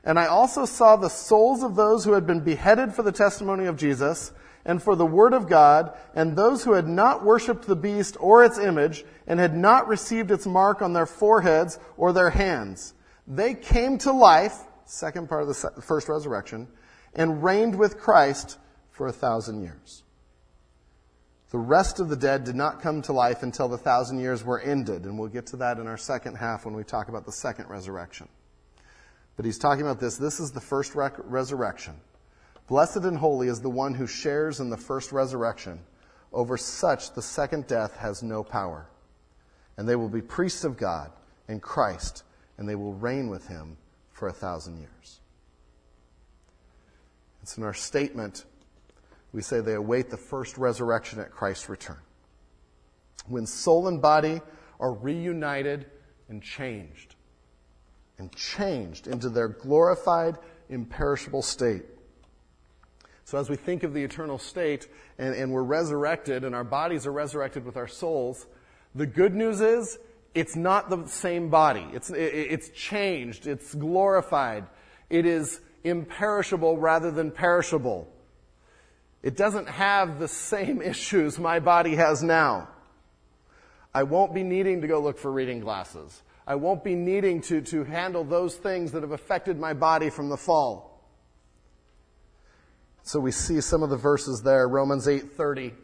And 0.03 0.19
I 0.19 0.27
also 0.27 0.65
saw 0.65 0.97
the 0.97 1.09
souls 1.09 1.63
of 1.63 1.77
those 1.77 2.05
who 2.05 2.15
had 2.15 2.27
been 2.27 2.41
beheaded 2.41 2.93
for 2.93 3.05
the 3.05 3.13
testimony 3.13 3.67
of 3.67 3.77
Jesus 3.77 4.33
and 4.65 4.83
for 4.83 4.97
the 4.97 5.07
word 5.07 5.35
of 5.35 5.49
God, 5.49 5.97
and 6.17 6.35
those 6.35 6.65
who 6.65 6.73
had 6.73 6.89
not 6.89 7.25
worshipped 7.25 7.69
the 7.69 7.77
beast 7.77 8.17
or 8.19 8.43
its 8.43 8.59
image, 8.59 9.05
and 9.29 9.39
had 9.39 9.57
not 9.57 9.87
received 9.87 10.33
its 10.33 10.47
mark 10.47 10.83
on 10.83 10.95
their 10.95 11.07
foreheads 11.07 11.79
or 11.97 12.13
their 12.13 12.31
hands. 12.31 12.93
They 13.25 13.55
came 13.55 13.99
to 13.99 14.11
life, 14.11 14.65
second 14.85 15.29
part 15.29 15.43
of 15.43 15.49
the 15.49 15.81
first 15.81 16.09
resurrection, 16.09 16.67
and 17.15 17.45
reigned 17.45 17.79
with 17.79 18.01
Christ 18.01 18.59
for 18.91 19.07
a 19.07 19.13
thousand 19.13 19.63
years. 19.63 20.03
The 21.51 21.59
rest 21.59 21.99
of 21.99 22.11
the 22.11 22.17
dead 22.17 22.45
did 22.45 22.57
not 22.57 22.83
come 22.83 23.01
to 23.03 23.13
life 23.13 23.43
until 23.43 23.69
the 23.69 23.79
thousand 23.79 24.19
years 24.19 24.45
were 24.45 24.61
ended, 24.61 25.05
and 25.05 25.19
we'll 25.19 25.29
get 25.29 25.47
to 25.47 25.57
that 25.59 25.79
in 25.79 25.87
our 25.87 25.97
second 25.97 26.35
half 26.35 26.67
when 26.67 26.75
we 26.75 26.85
talk 26.85 27.09
about 27.09 27.25
the 27.25 27.33
second 27.33 27.71
resurrection. 27.71 28.29
But 29.37 29.47
he's 29.47 29.59
talking 29.59 29.83
about 29.83 30.01
this. 30.01 30.17
This 30.17 30.41
is 30.41 30.53
the 30.53 30.61
first 30.61 30.95
rec- 30.95 31.17
resurrection. 31.25 31.95
Blessed 32.67 32.97
and 32.99 33.17
holy 33.17 33.49
is 33.49 33.63
the 33.63 33.71
one 33.71 33.95
who 33.95 34.07
shares 34.07 34.61
in 34.61 34.69
the 34.69 34.77
first 34.77 35.11
resurrection. 35.11 35.81
Over 36.35 36.59
such, 36.59 37.15
the 37.15 37.23
second 37.23 37.67
death 37.67 37.97
has 37.97 38.23
no 38.23 38.45
power. 38.45 38.87
And 39.79 39.89
they 39.89 39.97
will 39.97 40.11
be 40.11 40.21
priests 40.21 40.65
of 40.65 40.77
God 40.77 41.11
and 41.47 41.63
Christ, 41.63 42.25
and 42.59 42.69
they 42.69 42.75
will 42.75 42.93
reign 42.93 43.31
with 43.31 43.47
him 43.47 43.79
for 44.13 44.29
a 44.29 44.33
thousand 44.33 44.81
years. 44.81 45.21
It's 47.41 47.57
in 47.57 47.65
our 47.65 47.73
statement 47.73 48.45
we 49.33 49.43
say 49.43 49.61
they 49.61 49.75
await 49.75 50.11
the 50.11 50.17
first 50.17 50.59
resurrection 50.59 51.21
at 51.21 51.31
Christ's 51.31 51.69
return. 51.69 51.99
When 53.27 53.47
soul 53.47 53.89
and 53.89 54.01
body 54.01 54.41
are 54.81 54.93
reunited 54.93 55.87
and 56.29 56.43
changed, 56.43 57.15
and 58.19 58.35
changed 58.35 59.07
into 59.07 59.29
their 59.29 59.49
glorified, 59.49 60.37
imperishable 60.69 61.43
state. 61.43 61.85
So, 63.25 63.39
as 63.39 63.51
we 63.51 63.57
think 63.57 63.83
of 63.83 63.93
the 63.93 64.03
eternal 64.03 64.39
state 64.39 64.89
and, 65.19 65.35
and 65.35 65.53
we're 65.53 65.63
resurrected 65.63 66.45
and 66.45 66.55
our 66.55 66.65
bodies 66.65 67.07
are 67.07 67.13
resurrected 67.13 67.65
with 67.65 67.77
our 67.77 67.87
souls, 67.87 68.47
the 68.95 69.07
good 69.07 69.35
news 69.35 69.61
is 69.61 69.99
it's 70.35 70.57
not 70.57 70.89
the 70.89 71.07
same 71.07 71.51
body. 71.51 71.87
It's, 71.93 72.11
it's 72.11 72.71
changed. 72.71 73.47
It's 73.47 73.75
glorified. 73.75 74.67
It 75.11 75.27
is 75.27 75.61
imperishable 75.85 76.79
rather 76.79 77.11
than 77.11 77.31
perishable. 77.31 78.09
It 79.29 79.37
doesn't 79.37 79.69
have 79.69 80.19
the 80.19 80.27
same 80.27 80.81
issues 80.95 81.39
my 81.39 81.59
body 81.59 81.97
has 81.97 82.23
now. 82.23 82.71
I 83.93 84.05
won't 84.05 84.33
be 84.33 84.43
needing 84.43 84.81
to 84.81 84.87
go 84.87 85.01
look 85.01 85.19
for 85.19 85.31
reading 85.31 85.61
glasses. 85.61 86.23
I 86.47 86.55
won't 86.55 86.83
be 86.83 86.95
needing 86.95 87.43
to, 87.43 87.61
to 87.61 87.85
handle 87.85 88.25
those 88.25 88.57
things 88.57 88.93
that 88.93 89.03
have 89.03 89.11
affected 89.13 89.61
my 89.61 89.75
body 89.75 90.09
from 90.09 90.31
the 90.31 90.39
fall. 90.39 91.05
So 93.03 93.21
we 93.21 93.31
see 93.31 93.61
some 93.61 93.83
of 93.83 93.91
the 93.91 93.99
verses 93.99 94.41
there, 94.43 94.67
Romans 94.67 95.07
8:30. 95.07 95.75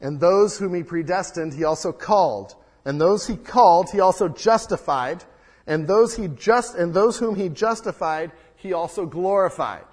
And 0.00 0.18
those 0.18 0.56
whom 0.56 0.72
he 0.72 0.82
predestined, 0.82 1.52
he 1.52 1.64
also 1.64 1.92
called. 1.92 2.54
And 2.86 2.98
those 2.98 3.26
he 3.26 3.36
called, 3.36 3.90
he 3.90 4.00
also 4.00 4.28
justified. 4.28 5.24
And 5.66 5.86
those 5.86 6.16
he 6.16 6.28
just, 6.28 6.74
and 6.74 6.94
those 6.94 7.18
whom 7.18 7.34
he 7.34 7.50
justified, 7.50 8.32
he 8.54 8.72
also 8.72 9.04
glorified. 9.04 9.84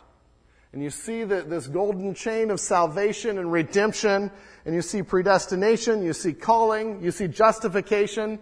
And 0.74 0.82
you 0.82 0.90
see 0.90 1.24
that 1.24 1.52
this 1.52 1.68
golden 1.68 2.16
chain 2.16 2.50
of 2.50 2.60
salvation 2.60 3.38
and 3.38 3.52
redemption, 3.52 4.32
and 4.66 4.74
you 4.74 4.82
see 4.82 5.04
predestination, 5.04 6.04
you 6.04 6.14
see 6.14 6.34
calling, 6.34 7.02
you 7.04 7.12
see 7.12 7.28
justification, 7.28 8.40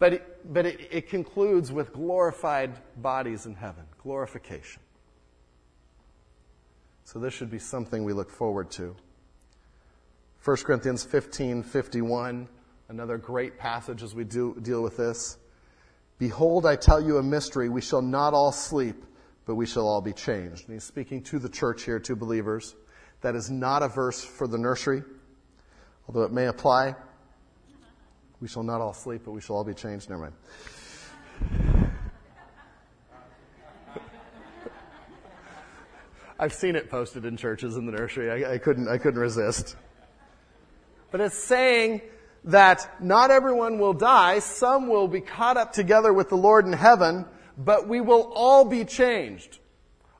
but 0.00 0.14
it, 0.14 0.52
but 0.52 0.66
it, 0.66 0.80
it 0.90 1.08
concludes 1.08 1.70
with 1.70 1.92
glorified 1.92 2.72
bodies 2.96 3.46
in 3.46 3.54
heaven, 3.54 3.84
glorification. 4.02 4.82
So 7.04 7.20
this 7.20 7.32
should 7.32 7.50
be 7.50 7.60
something 7.60 8.02
we 8.02 8.12
look 8.12 8.30
forward 8.30 8.70
to. 8.72 8.96
1 10.44 10.56
Corinthians 10.58 11.04
15, 11.04 11.62
51, 11.62 12.48
another 12.88 13.18
great 13.18 13.56
passage 13.56 14.02
as 14.02 14.16
we 14.16 14.24
do, 14.24 14.56
deal 14.62 14.82
with 14.82 14.96
this. 14.96 15.38
Behold, 16.18 16.66
I 16.66 16.74
tell 16.74 17.00
you 17.00 17.18
a 17.18 17.22
mystery. 17.22 17.68
We 17.68 17.80
shall 17.80 18.02
not 18.02 18.34
all 18.34 18.50
sleep 18.50 19.04
but 19.48 19.54
we 19.54 19.64
shall 19.64 19.88
all 19.88 20.02
be 20.02 20.12
changed. 20.12 20.68
And 20.68 20.74
he's 20.74 20.84
speaking 20.84 21.22
to 21.22 21.38
the 21.38 21.48
church 21.48 21.84
here, 21.84 21.98
to 22.00 22.14
believers. 22.14 22.76
That 23.22 23.34
is 23.34 23.50
not 23.50 23.82
a 23.82 23.88
verse 23.88 24.22
for 24.22 24.46
the 24.46 24.58
nursery, 24.58 25.02
although 26.06 26.24
it 26.24 26.32
may 26.32 26.48
apply. 26.48 26.94
We 28.42 28.48
shall 28.48 28.62
not 28.62 28.82
all 28.82 28.92
sleep, 28.92 29.22
but 29.24 29.32
we 29.32 29.40
shall 29.40 29.56
all 29.56 29.64
be 29.64 29.72
changed. 29.72 30.10
Never 30.10 30.30
mind. 31.40 31.90
I've 36.38 36.52
seen 36.52 36.76
it 36.76 36.90
posted 36.90 37.24
in 37.24 37.38
churches 37.38 37.78
in 37.78 37.86
the 37.86 37.92
nursery. 37.92 38.44
I, 38.44 38.52
I, 38.52 38.58
couldn't, 38.58 38.86
I 38.86 38.98
couldn't 38.98 39.18
resist. 39.18 39.76
But 41.10 41.22
it's 41.22 41.38
saying 41.38 42.02
that 42.44 42.86
not 43.00 43.30
everyone 43.30 43.78
will 43.78 43.94
die. 43.94 44.40
Some 44.40 44.88
will 44.88 45.08
be 45.08 45.22
caught 45.22 45.56
up 45.56 45.72
together 45.72 46.12
with 46.12 46.28
the 46.28 46.36
Lord 46.36 46.66
in 46.66 46.74
heaven 46.74 47.24
but 47.58 47.88
we 47.88 48.00
will 48.00 48.32
all 48.34 48.64
be 48.64 48.84
changed. 48.84 49.58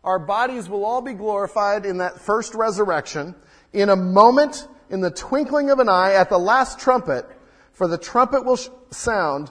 Our 0.03 0.19
bodies 0.19 0.69
will 0.69 0.85
all 0.85 1.01
be 1.01 1.15
glorified 1.15 1.87
in 1.87 1.99
that 1.99 2.21
first 2.21 2.55
resurrection 2.55 3.37
in 3.73 3.89
a 3.89 3.97
moment, 3.97 4.67
in 4.91 5.01
the 5.01 5.11
twinkling 5.11 5.71
of 5.71 5.79
an 5.79 5.89
eye, 5.89 6.15
at 6.15 6.29
the 6.29 6.39
last 6.39 6.81
trumpet, 6.81 7.27
for 7.73 7.87
the 7.87 7.99
trumpet 7.99 8.45
will 8.45 8.59
sound, 8.91 9.51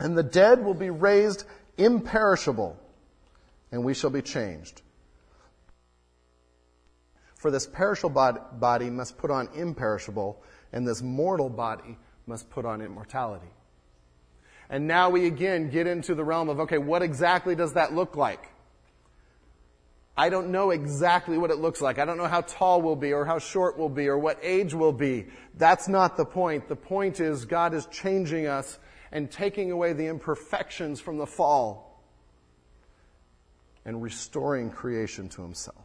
and 0.00 0.18
the 0.18 0.22
dead 0.22 0.64
will 0.64 0.74
be 0.74 0.90
raised 0.90 1.44
imperishable, 1.78 2.76
and 3.70 3.84
we 3.84 3.94
shall 3.94 4.10
be 4.10 4.22
changed. 4.22 4.82
For 7.36 7.50
this 7.50 7.66
perishable 7.66 8.38
body 8.54 8.90
must 8.90 9.18
put 9.18 9.30
on 9.30 9.48
imperishable, 9.54 10.42
and 10.72 10.88
this 10.88 11.02
mortal 11.02 11.50
body 11.50 11.98
must 12.26 12.48
put 12.50 12.64
on 12.64 12.80
immortality. 12.80 13.50
And 14.70 14.86
now 14.86 15.10
we 15.10 15.26
again 15.26 15.70
get 15.70 15.86
into 15.86 16.14
the 16.14 16.24
realm 16.24 16.48
of, 16.48 16.60
okay, 16.60 16.78
what 16.78 17.02
exactly 17.02 17.54
does 17.54 17.74
that 17.74 17.92
look 17.92 18.16
like? 18.16 18.48
I 20.16 20.28
don't 20.28 20.50
know 20.50 20.70
exactly 20.70 21.38
what 21.38 21.50
it 21.50 21.58
looks 21.58 21.80
like. 21.80 21.98
I 21.98 22.04
don't 22.04 22.16
know 22.16 22.28
how 22.28 22.42
tall 22.42 22.80
we'll 22.80 22.94
be 22.94 23.12
or 23.12 23.24
how 23.24 23.40
short 23.40 23.76
we'll 23.76 23.88
be 23.88 24.06
or 24.06 24.16
what 24.16 24.38
age 24.42 24.72
we'll 24.72 24.92
be. 24.92 25.26
That's 25.56 25.88
not 25.88 26.16
the 26.16 26.24
point. 26.24 26.68
The 26.68 26.76
point 26.76 27.18
is 27.18 27.44
God 27.44 27.74
is 27.74 27.86
changing 27.86 28.46
us 28.46 28.78
and 29.10 29.30
taking 29.30 29.72
away 29.72 29.92
the 29.92 30.06
imperfections 30.06 31.00
from 31.00 31.18
the 31.18 31.26
fall 31.26 32.00
and 33.84 34.02
restoring 34.02 34.70
creation 34.70 35.28
to 35.30 35.42
himself. 35.42 35.84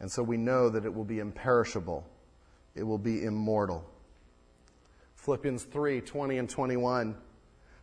And 0.00 0.10
so 0.10 0.22
we 0.22 0.36
know 0.36 0.68
that 0.70 0.84
it 0.84 0.92
will 0.92 1.04
be 1.04 1.20
imperishable. 1.20 2.04
It 2.74 2.82
will 2.82 2.98
be 2.98 3.24
immortal. 3.24 3.88
Philippians 5.28 5.64
3 5.64 6.00
20 6.00 6.38
and 6.38 6.48
21. 6.48 7.14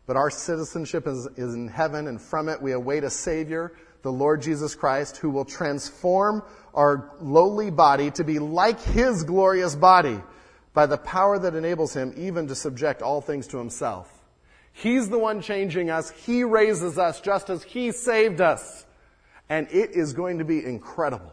But 0.08 0.16
our 0.16 0.32
citizenship 0.32 1.06
is, 1.06 1.28
is 1.38 1.54
in 1.54 1.68
heaven, 1.68 2.08
and 2.08 2.20
from 2.20 2.50
it 2.50 2.60
we 2.60 2.72
await 2.72 3.04
a 3.04 3.10
Savior, 3.12 3.72
the 4.02 4.12
Lord 4.12 4.42
Jesus 4.42 4.74
Christ, 4.74 5.18
who 5.18 5.30
will 5.30 5.46
transform 5.46 6.42
our 6.74 7.12
lowly 7.22 7.70
body 7.70 8.10
to 8.10 8.24
be 8.24 8.40
like 8.40 8.82
His 8.82 9.24
glorious 9.24 9.76
body 9.76 10.20
by 10.74 10.88
the 10.88 10.98
power 10.98 11.38
that 11.38 11.54
enables 11.54 11.94
Him 11.94 12.16
even 12.18 12.48
to 12.48 12.56
subject 12.56 13.04
all 13.04 13.22
things 13.22 13.46
to 13.50 13.60
Himself. 13.60 14.12
He's 14.74 15.10
the 15.10 15.20
one 15.20 15.40
changing 15.40 15.92
us. 15.92 16.10
He 16.10 16.44
raises 16.44 16.98
us 16.98 17.22
just 17.22 17.52
as 17.52 17.62
He 17.62 17.92
saved 17.92 18.42
us. 18.42 18.88
And 19.50 19.68
it 19.70 19.92
is 19.92 20.14
going 20.14 20.40
to 20.40 20.46
be 20.46 20.66
incredible. 20.66 21.32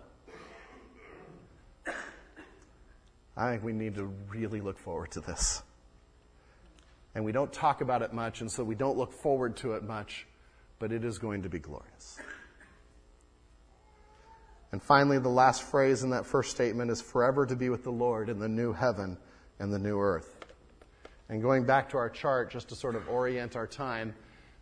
I 3.35 3.53
think 3.53 3.64
we 3.64 3.72
need 3.72 3.94
to 3.94 4.12
really 4.29 4.61
look 4.61 4.79
forward 4.79 5.11
to 5.12 5.20
this 5.20 5.62
and 7.14 7.25
we 7.25 7.33
don't 7.33 7.53
talk 7.53 7.81
about 7.81 8.03
it 8.03 8.12
much, 8.12 8.40
and 8.40 8.51
so 8.51 8.64
we 8.64 8.75
don't 8.75 8.96
look 8.96 9.12
forward 9.12 9.57
to 9.59 9.72
it 9.72 9.83
much, 9.83 10.27
but 10.79 10.92
it 10.92 11.05
is 11.05 11.18
going 11.18 11.42
to 11.42 11.48
be 11.48 11.59
glorious. 11.59 12.18
And 14.72 14.83
finally, 14.83 15.18
the 15.18 15.29
last 15.29 15.62
phrase 15.62 16.03
in 16.03 16.11
that 16.11 16.25
first 16.25 16.51
statement 16.51 16.90
is 16.90 17.03
forever 17.03 17.44
to 17.44 17.55
be 17.55 17.68
with 17.68 17.85
the 17.85 17.92
Lord 17.92 18.31
in 18.31 18.38
the 18.38 18.48
new 18.48 18.72
heaven 18.72 19.18
and 19.59 19.72
the 19.72 19.79
new 19.79 20.01
earth. 20.01 20.35
And 21.29 21.42
going 21.42 21.64
back 21.64 21.90
to 21.90 21.98
our 21.98 22.09
chart, 22.09 22.51
just 22.51 22.70
to 22.70 22.75
sort 22.75 22.96
of 22.96 23.09
orient 23.09 23.55
our 23.55 23.66
time, 23.66 24.14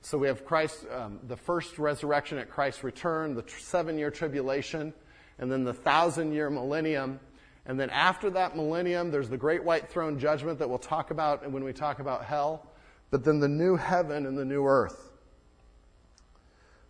so 0.02 0.16
we 0.18 0.28
have 0.28 0.44
Christ, 0.44 0.86
um, 0.90 1.20
the 1.28 1.36
first 1.36 1.78
resurrection 1.78 2.38
at 2.38 2.50
Christ's 2.50 2.82
return, 2.82 3.34
the 3.34 3.44
seven 3.58 3.98
year 3.98 4.10
tribulation, 4.10 4.94
and 5.38 5.52
then 5.52 5.62
the 5.62 5.74
thousand 5.74 6.32
year 6.32 6.50
millennium. 6.50 7.20
And 7.66 7.78
then 7.78 7.90
after 7.90 8.30
that 8.30 8.56
millennium, 8.56 9.10
there's 9.10 9.28
the 9.28 9.36
great 9.36 9.62
white 9.62 9.88
throne 9.88 10.18
judgment 10.18 10.58
that 10.58 10.68
we'll 10.68 10.78
talk 10.78 11.10
about 11.10 11.48
when 11.50 11.62
we 11.62 11.72
talk 11.72 11.98
about 12.00 12.24
hell. 12.24 12.66
But 13.10 13.24
then 13.24 13.40
the 13.40 13.48
new 13.48 13.76
heaven 13.76 14.26
and 14.26 14.36
the 14.36 14.44
new 14.44 14.64
earth. 14.64 15.10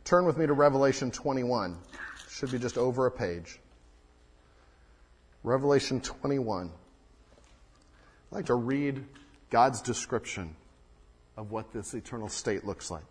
Turn 0.04 0.24
with 0.24 0.36
me 0.36 0.46
to 0.46 0.52
Revelation 0.52 1.10
21. 1.10 1.76
Should 2.30 2.52
be 2.52 2.58
just 2.58 2.78
over 2.78 3.06
a 3.06 3.10
page. 3.10 3.58
Revelation 5.42 6.00
21. 6.00 6.66
I'd 6.66 8.34
like 8.34 8.46
to 8.46 8.54
read 8.54 9.04
God's 9.50 9.82
description 9.82 10.54
of 11.36 11.50
what 11.50 11.72
this 11.72 11.94
eternal 11.94 12.28
state 12.28 12.64
looks 12.64 12.90
like. 12.90 13.02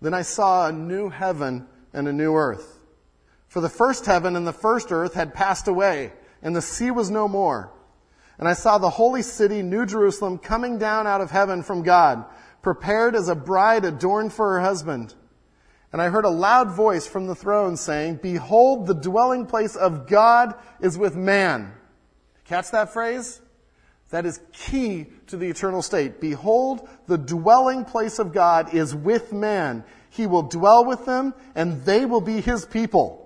Then 0.00 0.14
I 0.14 0.22
saw 0.22 0.68
a 0.68 0.72
new 0.72 1.08
heaven 1.08 1.66
and 1.92 2.08
a 2.08 2.12
new 2.12 2.34
earth. 2.34 2.75
For 3.48 3.60
the 3.60 3.68
first 3.68 4.06
heaven 4.06 4.36
and 4.36 4.46
the 4.46 4.52
first 4.52 4.92
earth 4.92 5.14
had 5.14 5.34
passed 5.34 5.68
away, 5.68 6.12
and 6.42 6.54
the 6.54 6.62
sea 6.62 6.90
was 6.90 7.10
no 7.10 7.28
more. 7.28 7.72
And 8.38 8.46
I 8.46 8.52
saw 8.52 8.78
the 8.78 8.90
holy 8.90 9.22
city, 9.22 9.62
New 9.62 9.86
Jerusalem, 9.86 10.38
coming 10.38 10.78
down 10.78 11.06
out 11.06 11.20
of 11.20 11.30
heaven 11.30 11.62
from 11.62 11.82
God, 11.82 12.24
prepared 12.62 13.14
as 13.14 13.28
a 13.28 13.34
bride 13.34 13.84
adorned 13.84 14.32
for 14.32 14.52
her 14.52 14.60
husband. 14.60 15.14
And 15.92 16.02
I 16.02 16.10
heard 16.10 16.24
a 16.24 16.30
loud 16.30 16.70
voice 16.70 17.06
from 17.06 17.26
the 17.26 17.34
throne 17.34 17.76
saying, 17.76 18.20
Behold, 18.22 18.86
the 18.86 18.94
dwelling 18.94 19.46
place 19.46 19.76
of 19.76 20.06
God 20.06 20.54
is 20.80 20.98
with 20.98 21.16
man. 21.16 21.72
Catch 22.44 22.72
that 22.72 22.92
phrase? 22.92 23.40
That 24.10 24.26
is 24.26 24.40
key 24.52 25.06
to 25.28 25.36
the 25.36 25.48
eternal 25.48 25.82
state. 25.82 26.20
Behold, 26.20 26.88
the 27.06 27.18
dwelling 27.18 27.84
place 27.84 28.18
of 28.18 28.32
God 28.32 28.72
is 28.74 28.94
with 28.94 29.32
man. 29.32 29.84
He 30.10 30.26
will 30.26 30.42
dwell 30.42 30.84
with 30.84 31.04
them 31.06 31.34
and 31.54 31.84
they 31.84 32.04
will 32.04 32.20
be 32.20 32.40
his 32.40 32.64
people. 32.64 33.25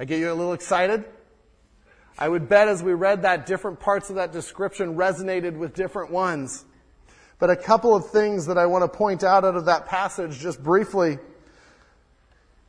I 0.00 0.06
get 0.06 0.18
you 0.18 0.32
a 0.32 0.34
little 0.34 0.54
excited? 0.54 1.04
I 2.18 2.26
would 2.26 2.48
bet 2.48 2.68
as 2.68 2.82
we 2.82 2.94
read 2.94 3.20
that, 3.20 3.44
different 3.44 3.80
parts 3.80 4.08
of 4.08 4.16
that 4.16 4.32
description 4.32 4.96
resonated 4.96 5.58
with 5.58 5.74
different 5.74 6.10
ones. 6.10 6.64
But 7.38 7.50
a 7.50 7.56
couple 7.56 7.94
of 7.94 8.08
things 8.08 8.46
that 8.46 8.56
I 8.56 8.64
want 8.64 8.82
to 8.82 8.88
point 8.88 9.22
out 9.22 9.44
out 9.44 9.56
of 9.56 9.66
that 9.66 9.84
passage 9.84 10.38
just 10.38 10.62
briefly. 10.62 11.18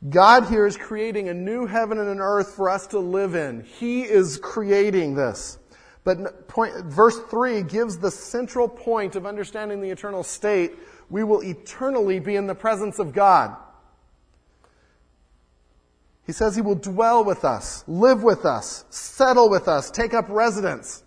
God 0.06 0.48
here 0.48 0.66
is 0.66 0.76
creating 0.76 1.30
a 1.30 1.34
new 1.34 1.64
heaven 1.64 1.98
and 1.98 2.10
an 2.10 2.20
earth 2.20 2.54
for 2.54 2.68
us 2.68 2.88
to 2.88 2.98
live 2.98 3.34
in. 3.34 3.64
He 3.64 4.02
is 4.02 4.36
creating 4.36 5.14
this. 5.14 5.56
But 6.04 6.48
point, 6.48 6.74
verse 6.84 7.18
3 7.30 7.62
gives 7.62 7.96
the 7.96 8.10
central 8.10 8.68
point 8.68 9.16
of 9.16 9.24
understanding 9.24 9.80
the 9.80 9.88
eternal 9.88 10.22
state. 10.22 10.72
We 11.08 11.24
will 11.24 11.42
eternally 11.42 12.20
be 12.20 12.36
in 12.36 12.46
the 12.46 12.54
presence 12.54 12.98
of 12.98 13.14
God. 13.14 13.56
He 16.26 16.32
says 16.32 16.54
he 16.54 16.62
will 16.62 16.76
dwell 16.76 17.24
with 17.24 17.44
us, 17.44 17.84
live 17.86 18.22
with 18.22 18.44
us, 18.44 18.84
settle 18.90 19.50
with 19.50 19.68
us, 19.68 19.90
take 19.90 20.14
up 20.14 20.26
residence. 20.28 21.02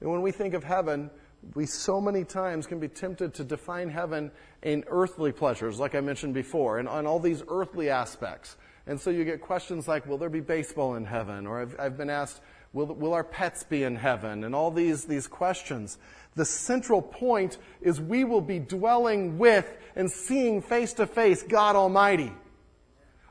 And 0.00 0.10
when 0.10 0.22
we 0.22 0.32
think 0.32 0.54
of 0.54 0.64
heaven, 0.64 1.10
we 1.54 1.66
so 1.66 2.00
many 2.00 2.24
times 2.24 2.66
can 2.66 2.80
be 2.80 2.88
tempted 2.88 3.34
to 3.34 3.44
define 3.44 3.88
heaven 3.88 4.32
in 4.62 4.84
earthly 4.88 5.30
pleasures, 5.30 5.78
like 5.78 5.94
I 5.94 6.00
mentioned 6.00 6.34
before, 6.34 6.78
and 6.78 6.88
on 6.88 7.06
all 7.06 7.20
these 7.20 7.42
earthly 7.48 7.88
aspects. 7.88 8.56
And 8.88 9.00
so 9.00 9.10
you 9.10 9.24
get 9.24 9.40
questions 9.40 9.86
like, 9.86 10.06
will 10.06 10.18
there 10.18 10.28
be 10.28 10.40
baseball 10.40 10.96
in 10.96 11.04
heaven? 11.04 11.46
Or 11.46 11.60
I've, 11.60 11.76
I've 11.78 11.96
been 11.96 12.10
asked, 12.10 12.40
Will, 12.76 12.86
will 12.86 13.14
our 13.14 13.24
pets 13.24 13.64
be 13.64 13.84
in 13.84 13.96
heaven? 13.96 14.44
And 14.44 14.54
all 14.54 14.70
these, 14.70 15.06
these 15.06 15.26
questions. 15.26 15.96
The 16.34 16.44
central 16.44 17.00
point 17.00 17.56
is 17.80 17.98
we 17.98 18.24
will 18.24 18.42
be 18.42 18.58
dwelling 18.58 19.38
with 19.38 19.66
and 19.94 20.10
seeing 20.10 20.60
face 20.60 20.92
to 20.94 21.06
face 21.06 21.42
God 21.42 21.74
Almighty, 21.74 22.32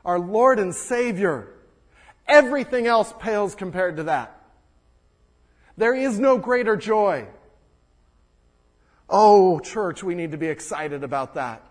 our 0.06 0.20
Lord 0.20 0.60
and 0.60 0.74
Savior. 0.74 1.52
Everything 2.26 2.86
else 2.86 3.12
pales 3.18 3.54
compared 3.54 3.96
to 3.98 4.04
that. 4.04 4.40
There 5.76 5.94
is 5.94 6.18
no 6.18 6.38
greater 6.38 6.76
joy. 6.76 7.26
Oh, 9.10 9.58
church, 9.58 10.02
we 10.02 10.14
need 10.14 10.30
to 10.30 10.38
be 10.38 10.46
excited 10.46 11.04
about 11.04 11.34
that. 11.34 11.62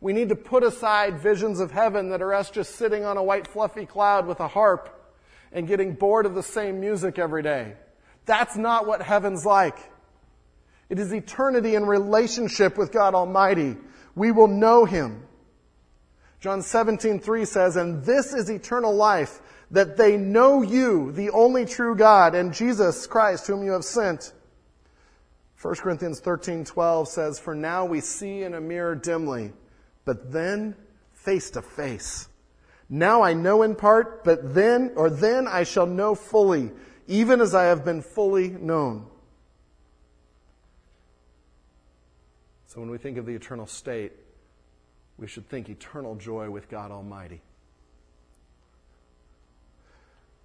We 0.00 0.12
need 0.12 0.28
to 0.28 0.36
put 0.36 0.62
aside 0.62 1.20
visions 1.20 1.60
of 1.60 1.70
heaven 1.70 2.10
that 2.10 2.20
are 2.20 2.34
us 2.34 2.50
just 2.50 2.74
sitting 2.74 3.04
on 3.04 3.16
a 3.16 3.22
white 3.22 3.46
fluffy 3.46 3.86
cloud 3.86 4.26
with 4.26 4.40
a 4.40 4.48
harp 4.48 4.92
and 5.52 5.66
getting 5.66 5.94
bored 5.94 6.26
of 6.26 6.34
the 6.34 6.42
same 6.42 6.80
music 6.80 7.18
every 7.18 7.42
day. 7.42 7.74
That's 8.26 8.56
not 8.56 8.86
what 8.86 9.00
heaven's 9.00 9.46
like. 9.46 9.78
It 10.90 10.98
is 10.98 11.12
eternity 11.12 11.76
in 11.76 11.86
relationship 11.86 12.76
with 12.76 12.92
God 12.92 13.14
Almighty. 13.14 13.76
We 14.14 14.32
will 14.32 14.48
know 14.48 14.84
Him. 14.84 15.22
John 16.40 16.62
17, 16.62 17.20
3 17.20 17.44
says, 17.44 17.76
And 17.76 18.04
this 18.04 18.32
is 18.32 18.50
eternal 18.50 18.94
life, 18.94 19.40
that 19.70 19.96
they 19.96 20.16
know 20.16 20.62
you, 20.62 21.12
the 21.12 21.30
only 21.30 21.64
true 21.64 21.96
God, 21.96 22.34
and 22.34 22.52
Jesus 22.52 23.06
Christ, 23.06 23.46
whom 23.46 23.64
you 23.64 23.72
have 23.72 23.84
sent. 23.84 24.32
1 25.60 25.74
Corinthians 25.76 26.20
13, 26.20 26.64
12 26.64 27.08
says, 27.08 27.38
For 27.38 27.54
now 27.54 27.84
we 27.84 28.00
see 28.00 28.42
in 28.42 28.54
a 28.54 28.60
mirror 28.60 28.94
dimly, 28.94 29.52
but 30.04 30.30
then 30.30 30.76
face 31.12 31.50
to 31.50 31.62
face. 31.62 32.28
Now 32.88 33.22
I 33.22 33.32
know 33.32 33.62
in 33.62 33.74
part, 33.74 34.22
but 34.22 34.54
then, 34.54 34.92
or 34.94 35.10
then 35.10 35.48
I 35.48 35.64
shall 35.64 35.86
know 35.86 36.14
fully, 36.14 36.70
even 37.08 37.40
as 37.40 37.54
I 37.54 37.64
have 37.64 37.84
been 37.84 38.02
fully 38.02 38.50
known. 38.50 39.06
So 42.66 42.80
when 42.80 42.90
we 42.90 42.98
think 42.98 43.16
of 43.16 43.26
the 43.26 43.34
eternal 43.34 43.66
state, 43.66 44.12
we 45.18 45.26
should 45.26 45.48
think 45.48 45.68
eternal 45.68 46.14
joy 46.14 46.50
with 46.50 46.68
God 46.68 46.90
Almighty. 46.90 47.42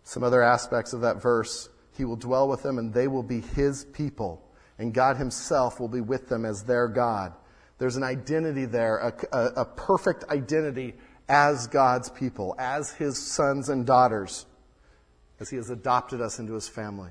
Some 0.03 0.23
other 0.23 0.41
aspects 0.41 0.93
of 0.93 1.01
that 1.01 1.21
verse 1.21 1.69
He 1.97 2.05
will 2.05 2.15
dwell 2.15 2.47
with 2.47 2.63
them, 2.63 2.77
and 2.77 2.93
they 2.93 3.07
will 3.07 3.23
be 3.23 3.41
His 3.41 3.85
people, 3.85 4.41
and 4.79 4.93
God 4.93 5.17
Himself 5.17 5.79
will 5.79 5.89
be 5.89 6.01
with 6.01 6.29
them 6.29 6.45
as 6.45 6.63
their 6.63 6.87
God. 6.87 7.33
There's 7.77 7.97
an 7.97 8.03
identity 8.03 8.65
there, 8.65 8.97
a, 8.97 9.13
a, 9.35 9.45
a 9.61 9.65
perfect 9.65 10.25
identity 10.29 10.93
as 11.27 11.67
God's 11.67 12.09
people, 12.09 12.53
as 12.59 12.91
his 12.91 13.17
sons 13.17 13.69
and 13.69 13.85
daughters, 13.85 14.45
as 15.39 15.49
he 15.49 15.55
has 15.55 15.69
adopted 15.69 16.21
us 16.21 16.39
into 16.39 16.53
his 16.53 16.67
family. 16.67 17.09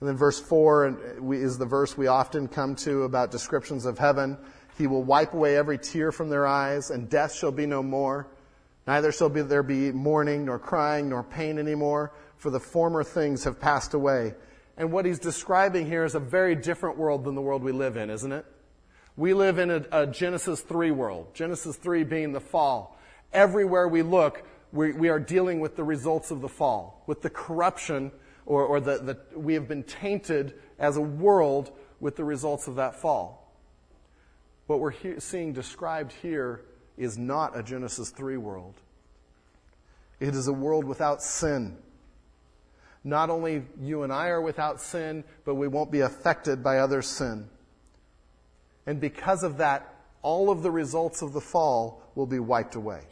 And 0.00 0.08
then 0.08 0.16
verse 0.16 0.40
4 0.40 1.22
is 1.32 1.58
the 1.58 1.66
verse 1.66 1.96
we 1.96 2.06
often 2.06 2.48
come 2.48 2.74
to 2.76 3.02
about 3.02 3.30
descriptions 3.30 3.84
of 3.84 3.98
heaven. 3.98 4.38
He 4.76 4.86
will 4.86 5.02
wipe 5.02 5.34
away 5.34 5.56
every 5.56 5.78
tear 5.78 6.10
from 6.10 6.30
their 6.30 6.46
eyes, 6.46 6.90
and 6.90 7.08
death 7.08 7.34
shall 7.34 7.52
be 7.52 7.66
no 7.66 7.82
more. 7.82 8.26
Neither 8.86 9.12
shall 9.12 9.28
be, 9.28 9.42
there 9.42 9.62
be 9.62 9.92
mourning, 9.92 10.44
nor 10.44 10.58
crying, 10.58 11.08
nor 11.08 11.22
pain 11.22 11.58
anymore, 11.58 12.12
for 12.36 12.50
the 12.50 12.60
former 12.60 13.04
things 13.04 13.44
have 13.44 13.60
passed 13.60 13.94
away. 13.94 14.34
And 14.76 14.90
what 14.90 15.06
he's 15.06 15.20
describing 15.20 15.86
here 15.86 16.04
is 16.04 16.14
a 16.14 16.20
very 16.20 16.54
different 16.56 16.98
world 16.98 17.24
than 17.24 17.34
the 17.34 17.40
world 17.40 17.62
we 17.62 17.72
live 17.72 17.96
in, 17.96 18.10
isn't 18.10 18.32
it? 18.32 18.44
We 19.16 19.32
live 19.32 19.58
in 19.58 19.70
a, 19.70 19.84
a, 19.92 20.06
Genesis 20.08 20.60
3 20.60 20.90
world, 20.90 21.32
Genesis 21.34 21.76
3 21.76 22.02
being 22.02 22.32
the 22.32 22.40
fall. 22.40 22.98
Everywhere 23.32 23.86
we 23.86 24.02
look, 24.02 24.42
we, 24.72 24.92
we 24.92 25.08
are 25.08 25.20
dealing 25.20 25.60
with 25.60 25.76
the 25.76 25.84
results 25.84 26.32
of 26.32 26.40
the 26.40 26.48
fall, 26.48 27.04
with 27.06 27.22
the 27.22 27.30
corruption, 27.30 28.10
or, 28.44 28.64
or 28.64 28.80
the, 28.80 28.98
the, 28.98 29.38
we 29.38 29.54
have 29.54 29.68
been 29.68 29.84
tainted 29.84 30.54
as 30.80 30.96
a 30.96 31.00
world 31.00 31.70
with 32.00 32.16
the 32.16 32.24
results 32.24 32.66
of 32.66 32.74
that 32.76 32.96
fall. 32.96 33.43
What 34.66 34.80
we're 34.80 34.90
he- 34.90 35.20
seeing 35.20 35.52
described 35.52 36.12
here 36.12 36.62
is 36.96 37.18
not 37.18 37.56
a 37.56 37.62
Genesis 37.62 38.10
3 38.10 38.36
world. 38.36 38.74
It 40.20 40.34
is 40.34 40.48
a 40.48 40.52
world 40.52 40.84
without 40.84 41.22
sin. 41.22 41.76
Not 43.02 43.28
only 43.28 43.66
you 43.78 44.02
and 44.02 44.12
I 44.12 44.28
are 44.28 44.40
without 44.40 44.80
sin, 44.80 45.24
but 45.44 45.56
we 45.56 45.68
won't 45.68 45.90
be 45.90 46.00
affected 46.00 46.62
by 46.62 46.78
other 46.78 47.02
sin. 47.02 47.50
And 48.86 49.00
because 49.00 49.42
of 49.42 49.58
that, 49.58 49.94
all 50.22 50.50
of 50.50 50.62
the 50.62 50.70
results 50.70 51.20
of 51.20 51.32
the 51.34 51.40
fall 51.40 52.02
will 52.14 52.26
be 52.26 52.38
wiped 52.38 52.74
away 52.74 53.02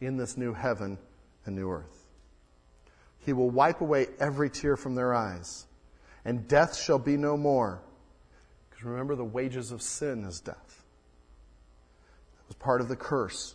in 0.00 0.16
this 0.16 0.36
new 0.36 0.52
heaven 0.52 0.98
and 1.44 1.56
new 1.56 1.70
earth. 1.70 2.06
He 3.18 3.32
will 3.32 3.50
wipe 3.50 3.80
away 3.80 4.06
every 4.18 4.50
tear 4.50 4.76
from 4.76 4.94
their 4.94 5.12
eyes, 5.12 5.66
and 6.24 6.46
death 6.46 6.76
shall 6.76 6.98
be 6.98 7.16
no 7.16 7.36
more. 7.36 7.82
Because 8.80 8.92
remember, 8.92 9.14
the 9.14 9.24
wages 9.24 9.72
of 9.72 9.82
sin 9.82 10.24
is 10.24 10.40
death. 10.40 10.84
That 12.38 12.48
was 12.48 12.56
part 12.56 12.80
of 12.80 12.88
the 12.88 12.96
curse. 12.96 13.54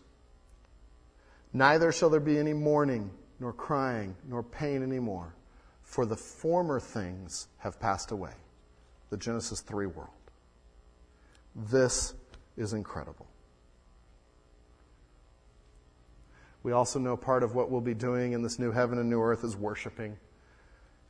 Neither 1.52 1.92
shall 1.92 2.12
there 2.12 2.20
be 2.20 2.38
any 2.38 2.54
mourning, 2.54 3.10
nor 3.40 3.52
crying, 3.52 4.16
nor 4.30 4.44
pain 4.44 4.84
anymore, 4.84 5.34
for 5.82 6.06
the 6.06 6.16
former 6.16 6.80
things 6.80 7.48
have 7.58 7.80
passed 7.80 8.12
away. 8.12 8.34
The 9.10 9.18
Genesis 9.18 9.62
3 9.62 9.88
world. 9.88 10.12
This 11.56 12.14
is 12.56 12.74
incredible. 12.74 13.26
We 16.62 16.72
also 16.72 17.00
know 17.00 17.18
part 17.18 17.42
of 17.42 17.56
what 17.56 17.72
we'll 17.72 17.82
be 17.82 17.96
doing 17.96 18.34
in 18.34 18.44
this 18.44 18.60
new 18.60 18.72
heaven 18.72 19.00
and 19.00 19.10
new 19.10 19.22
earth 19.24 19.44
is 19.44 19.56
worshiping. 19.56 20.18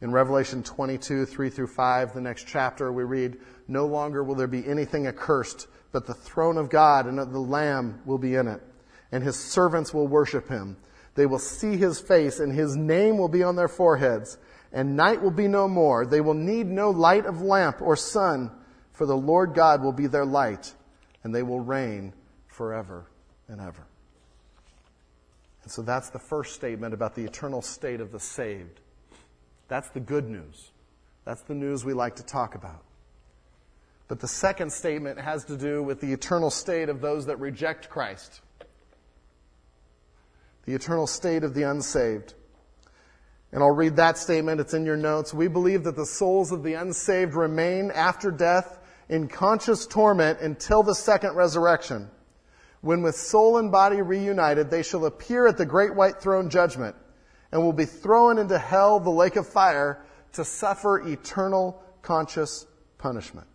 In 0.01 0.11
Revelation 0.11 0.61
22, 0.61 1.25
3 1.25 1.49
through 1.49 1.67
5, 1.67 2.13
the 2.13 2.21
next 2.21 2.45
chapter, 2.47 2.91
we 2.91 3.03
read, 3.03 3.37
No 3.67 3.85
longer 3.85 4.23
will 4.23 4.35
there 4.35 4.47
be 4.47 4.67
anything 4.67 5.07
accursed, 5.07 5.67
but 5.91 6.05
the 6.05 6.13
throne 6.13 6.57
of 6.57 6.69
God 6.69 7.05
and 7.05 7.19
of 7.19 7.31
the 7.31 7.39
Lamb 7.39 8.01
will 8.05 8.17
be 8.17 8.35
in 8.35 8.47
it, 8.47 8.61
and 9.11 9.23
his 9.23 9.37
servants 9.37 9.93
will 9.93 10.07
worship 10.07 10.49
him. 10.49 10.75
They 11.15 11.25
will 11.25 11.39
see 11.39 11.77
his 11.77 12.01
face, 12.01 12.41
and 12.41 12.51
his 12.51 12.75
name 12.75 13.17
will 13.17 13.29
be 13.29 13.41
on 13.41 13.55
their 13.55 13.69
foreheads, 13.69 14.37
and 14.73 14.97
night 14.97 15.21
will 15.21 15.31
be 15.31 15.47
no 15.47 15.69
more. 15.69 16.05
They 16.05 16.19
will 16.19 16.33
need 16.33 16.67
no 16.67 16.89
light 16.89 17.25
of 17.25 17.41
lamp 17.41 17.81
or 17.81 17.95
sun, 17.95 18.51
for 18.91 19.05
the 19.05 19.15
Lord 19.15 19.53
God 19.53 19.81
will 19.81 19.93
be 19.93 20.07
their 20.07 20.25
light, 20.25 20.73
and 21.23 21.33
they 21.33 21.43
will 21.43 21.61
reign 21.61 22.13
forever 22.47 23.05
and 23.47 23.61
ever. 23.61 23.87
And 25.63 25.71
so 25.71 25.81
that's 25.81 26.09
the 26.09 26.19
first 26.19 26.53
statement 26.53 26.93
about 26.93 27.15
the 27.15 27.23
eternal 27.23 27.61
state 27.61 28.01
of 28.01 28.11
the 28.11 28.19
saved. 28.19 28.81
That's 29.67 29.89
the 29.89 29.99
good 29.99 30.29
news. 30.29 30.71
That's 31.25 31.41
the 31.41 31.55
news 31.55 31.83
we 31.83 31.93
like 31.93 32.17
to 32.17 32.23
talk 32.23 32.55
about. 32.55 32.83
But 34.07 34.19
the 34.19 34.27
second 34.27 34.71
statement 34.71 35.19
has 35.19 35.45
to 35.45 35.57
do 35.57 35.81
with 35.81 35.99
the 35.99 36.13
eternal 36.13 36.51
state 36.51 36.89
of 36.89 37.01
those 37.01 37.25
that 37.25 37.39
reject 37.39 37.89
Christ. 37.89 38.41
The 40.65 40.75
eternal 40.75 41.07
state 41.07 41.43
of 41.43 41.53
the 41.53 41.63
unsaved. 41.63 42.35
And 43.51 43.63
I'll 43.63 43.71
read 43.71 43.95
that 43.95 44.17
statement. 44.17 44.59
It's 44.59 44.73
in 44.73 44.85
your 44.85 44.97
notes. 44.97 45.33
We 45.33 45.47
believe 45.47 45.83
that 45.85 45.95
the 45.95 46.05
souls 46.05 46.51
of 46.51 46.61
the 46.61 46.73
unsaved 46.73 47.33
remain 47.33 47.91
after 47.91 48.29
death 48.29 48.77
in 49.09 49.27
conscious 49.27 49.87
torment 49.87 50.39
until 50.41 50.83
the 50.83 50.95
second 50.95 51.35
resurrection 51.35 52.09
when 52.85 53.01
with 53.01 53.15
soul 53.15 53.57
and 53.57 53.71
body 53.71 54.03
reunited, 54.03 54.69
they 54.69 54.83
shall 54.83 55.07
appear 55.07 55.47
at 55.47 55.57
the 55.57 55.65
great 55.65 55.95
white 55.95 56.21
throne 56.21 56.51
judgment 56.51 56.95
and 57.51 57.61
will 57.61 57.73
be 57.73 57.85
thrown 57.85 58.37
into 58.37 58.57
hell, 58.57 58.99
the 58.99 59.09
lake 59.09 59.35
of 59.35 59.47
fire, 59.47 60.03
to 60.33 60.43
suffer 60.43 60.99
eternal 61.07 61.81
conscious 62.01 62.65
punishment. 62.97 63.47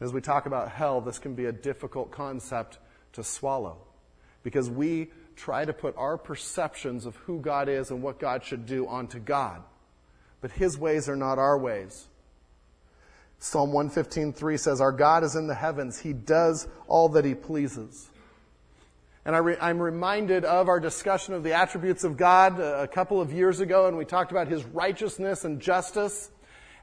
As 0.00 0.12
we 0.12 0.20
talk 0.20 0.46
about 0.46 0.70
hell, 0.70 1.00
this 1.00 1.18
can 1.18 1.34
be 1.34 1.46
a 1.46 1.52
difficult 1.52 2.10
concept 2.10 2.78
to 3.12 3.24
swallow 3.24 3.78
because 4.42 4.68
we 4.68 5.10
try 5.36 5.64
to 5.64 5.72
put 5.72 5.96
our 5.96 6.18
perceptions 6.18 7.06
of 7.06 7.16
who 7.16 7.40
God 7.40 7.68
is 7.68 7.90
and 7.90 8.02
what 8.02 8.18
God 8.18 8.44
should 8.44 8.66
do 8.66 8.86
onto 8.86 9.18
God. 9.18 9.62
But 10.40 10.52
His 10.52 10.76
ways 10.76 11.08
are 11.08 11.16
not 11.16 11.38
our 11.38 11.58
ways. 11.58 12.06
Psalm 13.38 13.72
115.3 13.72 14.58
says, 14.58 14.80
Our 14.80 14.92
God 14.92 15.24
is 15.24 15.36
in 15.36 15.46
the 15.46 15.54
heavens. 15.54 15.98
He 15.98 16.12
does 16.12 16.68
all 16.86 17.08
that 17.10 17.24
He 17.24 17.34
pleases. 17.34 18.10
And 19.26 19.34
I 19.34 19.70
am 19.70 19.80
reminded 19.80 20.44
of 20.44 20.68
our 20.68 20.78
discussion 20.78 21.32
of 21.32 21.42
the 21.42 21.54
attributes 21.54 22.04
of 22.04 22.18
God 22.18 22.60
a, 22.60 22.82
a 22.82 22.88
couple 22.88 23.22
of 23.22 23.32
years 23.32 23.60
ago, 23.60 23.86
and 23.88 23.96
we 23.96 24.04
talked 24.04 24.32
about 24.32 24.48
His 24.48 24.64
righteousness 24.64 25.44
and 25.44 25.60
justice. 25.60 26.30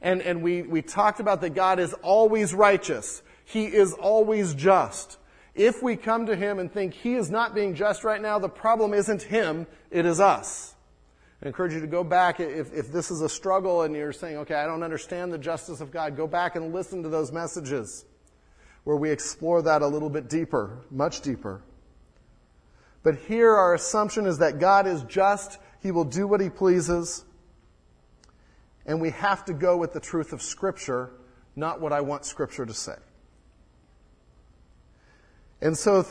And, 0.02 0.24
and 0.24 0.42
we, 0.42 0.64
we 0.64 0.82
talked 0.82 1.20
about 1.20 1.42
that 1.42 1.52
God 1.52 1.80
is 1.80 1.94
always 1.94 2.56
righteous. 2.56 3.22
He 3.46 3.66
is 3.66 3.94
always 3.94 4.56
just. 4.56 5.20
If 5.54 5.84
we 5.84 5.96
come 5.96 6.26
to 6.26 6.36
Him 6.36 6.58
and 6.58 6.72
think 6.72 6.96
He 6.96 7.14
is 7.14 7.30
not 7.30 7.54
being 7.54 7.76
just 7.76 8.04
right 8.04 8.22
now, 8.22 8.40
the 8.40 8.50
problem 8.50 8.96
isn't 8.96 9.22
Him, 9.22 9.68
it 9.92 10.08
is 10.08 10.20
us. 10.20 10.74
I 11.44 11.48
encourage 11.48 11.74
you 11.74 11.82
to 11.82 11.88
go 11.88 12.04
back 12.04 12.40
if, 12.40 12.74
if 12.74 12.92
this 12.92 13.12
is 13.12 13.22
a 13.22 13.30
struggle 13.30 13.84
and 13.84 13.96
you're 13.96 14.14
saying, 14.14 14.38
okay, 14.38 14.56
I 14.56 14.66
don't 14.66 14.84
understand 14.84 15.32
the 15.32 15.38
justice 15.38 15.82
of 15.82 15.92
God, 15.92 16.18
go 16.18 16.26
back 16.26 16.56
and 16.56 16.74
listen 16.74 17.04
to 17.04 17.10
those 17.10 17.32
messages 17.32 18.06
where 18.84 18.98
we 18.98 19.12
explore 19.12 19.62
that 19.62 19.84
a 19.84 19.88
little 19.88 20.10
bit 20.10 20.28
deeper, 20.28 20.80
much 20.90 21.22
deeper. 21.22 21.62
But 23.04 23.16
here 23.16 23.56
our 23.56 23.74
assumption 23.74 24.26
is 24.26 24.38
that 24.40 24.60
God 24.60 24.88
is 24.88 25.04
just, 25.04 25.58
He 25.82 25.92
will 25.92 26.06
do 26.06 26.28
what 26.28 26.42
He 26.42 26.50
pleases, 26.50 27.26
and 28.86 29.02
we 29.02 29.12
have 29.12 29.46
to 29.46 29.54
go 29.54 29.78
with 29.78 29.94
the 29.94 30.00
truth 30.00 30.34
of 30.34 30.42
Scripture, 30.42 31.12
not 31.56 31.82
what 31.82 31.94
I 31.94 32.02
want 32.02 32.26
Scripture 32.26 32.66
to 32.66 32.74
say. 32.74 32.96
And 35.62 35.78
so, 35.78 36.06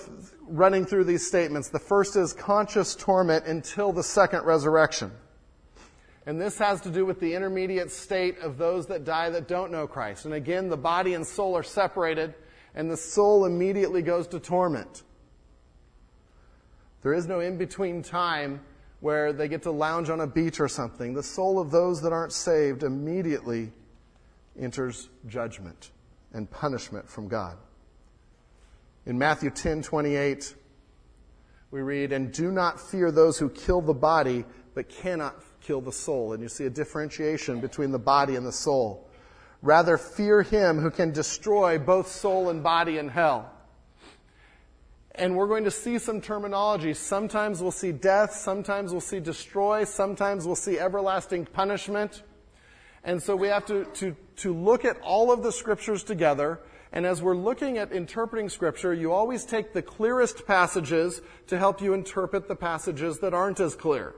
running 0.46 0.84
through 0.84 1.04
these 1.04 1.26
statements, 1.26 1.68
the 1.68 1.80
first 1.80 2.14
is 2.14 2.32
conscious 2.32 2.94
torment 2.94 3.46
until 3.46 3.92
the 3.92 4.04
second 4.04 4.44
resurrection. 4.44 5.10
And 6.26 6.40
this 6.40 6.58
has 6.58 6.80
to 6.82 6.90
do 6.90 7.04
with 7.04 7.18
the 7.18 7.34
intermediate 7.34 7.90
state 7.90 8.38
of 8.38 8.58
those 8.58 8.86
that 8.86 9.04
die 9.04 9.30
that 9.30 9.48
don't 9.48 9.72
know 9.72 9.88
Christ. 9.88 10.24
And 10.24 10.34
again, 10.34 10.68
the 10.68 10.76
body 10.76 11.14
and 11.14 11.26
soul 11.26 11.56
are 11.56 11.64
separated, 11.64 12.34
and 12.76 12.88
the 12.88 12.96
soul 12.96 13.44
immediately 13.44 14.02
goes 14.02 14.28
to 14.28 14.38
torment. 14.38 15.02
There 17.02 17.14
is 17.14 17.26
no 17.26 17.40
in 17.40 17.56
between 17.56 18.02
time 18.02 18.60
where 19.00 19.32
they 19.32 19.48
get 19.48 19.62
to 19.62 19.70
lounge 19.70 20.10
on 20.10 20.20
a 20.20 20.26
beach 20.26 20.60
or 20.60 20.68
something. 20.68 21.14
The 21.14 21.22
soul 21.22 21.58
of 21.58 21.70
those 21.70 22.02
that 22.02 22.12
aren't 22.12 22.32
saved 22.32 22.82
immediately 22.82 23.72
enters 24.58 25.08
judgment 25.26 25.90
and 26.32 26.50
punishment 26.50 27.08
from 27.08 27.28
God. 27.28 27.56
In 29.06 29.18
Matthew 29.18 29.50
10 29.50 29.82
28, 29.82 30.54
we 31.70 31.80
read, 31.80 32.12
And 32.12 32.32
do 32.32 32.50
not 32.50 32.78
fear 32.78 33.10
those 33.10 33.38
who 33.38 33.48
kill 33.48 33.80
the 33.80 33.94
body, 33.94 34.44
but 34.74 34.88
cannot 34.88 35.36
kill 35.60 35.80
the 35.80 35.92
soul. 35.92 36.34
And 36.34 36.42
you 36.42 36.48
see 36.48 36.66
a 36.66 36.70
differentiation 36.70 37.60
between 37.60 37.90
the 37.92 37.98
body 37.98 38.36
and 38.36 38.46
the 38.46 38.52
soul. 38.52 39.08
Rather, 39.62 39.96
fear 39.96 40.42
him 40.42 40.78
who 40.78 40.90
can 40.90 41.12
destroy 41.12 41.78
both 41.78 42.08
soul 42.08 42.50
and 42.50 42.62
body 42.62 42.98
in 42.98 43.08
hell. 43.08 43.50
And 45.14 45.36
we're 45.36 45.48
going 45.48 45.64
to 45.64 45.70
see 45.70 45.98
some 45.98 46.20
terminology. 46.20 46.94
Sometimes 46.94 47.60
we'll 47.60 47.72
see 47.72 47.92
death, 47.92 48.32
sometimes 48.32 48.92
we'll 48.92 49.00
see 49.00 49.20
destroy, 49.20 49.84
sometimes 49.84 50.46
we'll 50.46 50.56
see 50.56 50.78
everlasting 50.78 51.46
punishment. 51.46 52.22
And 53.02 53.22
so 53.22 53.34
we 53.34 53.48
have 53.48 53.66
to, 53.66 53.84
to, 53.84 54.16
to 54.36 54.54
look 54.54 54.84
at 54.84 55.00
all 55.00 55.32
of 55.32 55.42
the 55.42 55.52
scriptures 55.52 56.04
together 56.04 56.60
and 56.92 57.06
as 57.06 57.22
we're 57.22 57.36
looking 57.36 57.78
at 57.78 57.92
interpreting 57.92 58.48
scripture, 58.48 58.92
you 58.92 59.12
always 59.12 59.44
take 59.44 59.72
the 59.72 59.82
clearest 59.82 60.44
passages 60.46 61.22
to 61.46 61.56
help 61.58 61.80
you 61.80 61.94
interpret 61.94 62.48
the 62.48 62.56
passages 62.56 63.20
that 63.20 63.32
aren't 63.32 63.60
as 63.60 63.76
clear. 63.76 64.14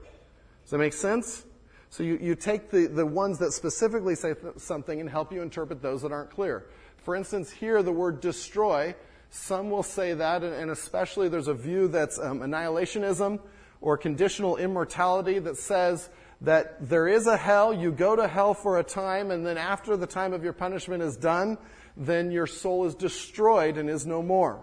Does 0.63 0.71
that 0.71 0.79
make 0.79 0.95
sense? 0.95 1.45
So 1.91 2.03
you, 2.03 2.19
you 2.21 2.35
take 2.35 2.71
the, 2.71 2.87
the 2.87 3.05
ones 3.05 3.39
that 3.41 3.53
specifically 3.53 4.15
say 4.15 4.33
th- 4.33 4.57
something 4.57 5.01
and 5.01 5.11
help 5.11 5.33
you 5.33 5.43
interpret 5.43 5.83
those 5.83 6.01
that 6.01 6.13
aren't 6.13 6.31
clear. 6.31 6.65
For 7.05 7.15
instance, 7.15 7.51
here 7.51 7.83
the 7.83 7.93
word 7.93 8.23
destroy, 8.23 8.95
some 9.35 9.71
will 9.71 9.83
say 9.83 10.13
that, 10.13 10.43
and, 10.43 10.71
especially 10.71 11.31
there's 11.31 11.49
a 11.49 11.55
view 11.55 11.89
that's 11.89 12.19
um, 12.19 12.41
annihilationism 12.41 13.41
or 13.81 13.97
conditional 13.97 14.59
immortality 14.59 15.39
that 15.39 15.57
says 15.57 16.11
that 16.43 16.87
there 16.87 17.09
is 17.09 17.27
a 17.27 17.39
hell, 17.39 17.73
you 17.73 17.93
go 17.93 18.15
to 18.15 18.29
hell 18.29 18.53
for 18.53 18.79
a 18.79 18.85
time, 18.85 19.31
and 19.31 19.47
then 19.47 19.57
after 19.57 19.97
the 19.97 20.07
time 20.07 20.35
of 20.35 20.45
your 20.45 20.53
punishment 20.53 21.03
is 21.03 21.17
done, 21.17 21.57
then 21.97 22.31
your 22.31 22.47
soul 22.47 22.85
is 22.85 22.95
destroyed 22.95 23.79
and 23.79 23.89
is 23.89 24.05
no 24.05 24.23
more. 24.23 24.63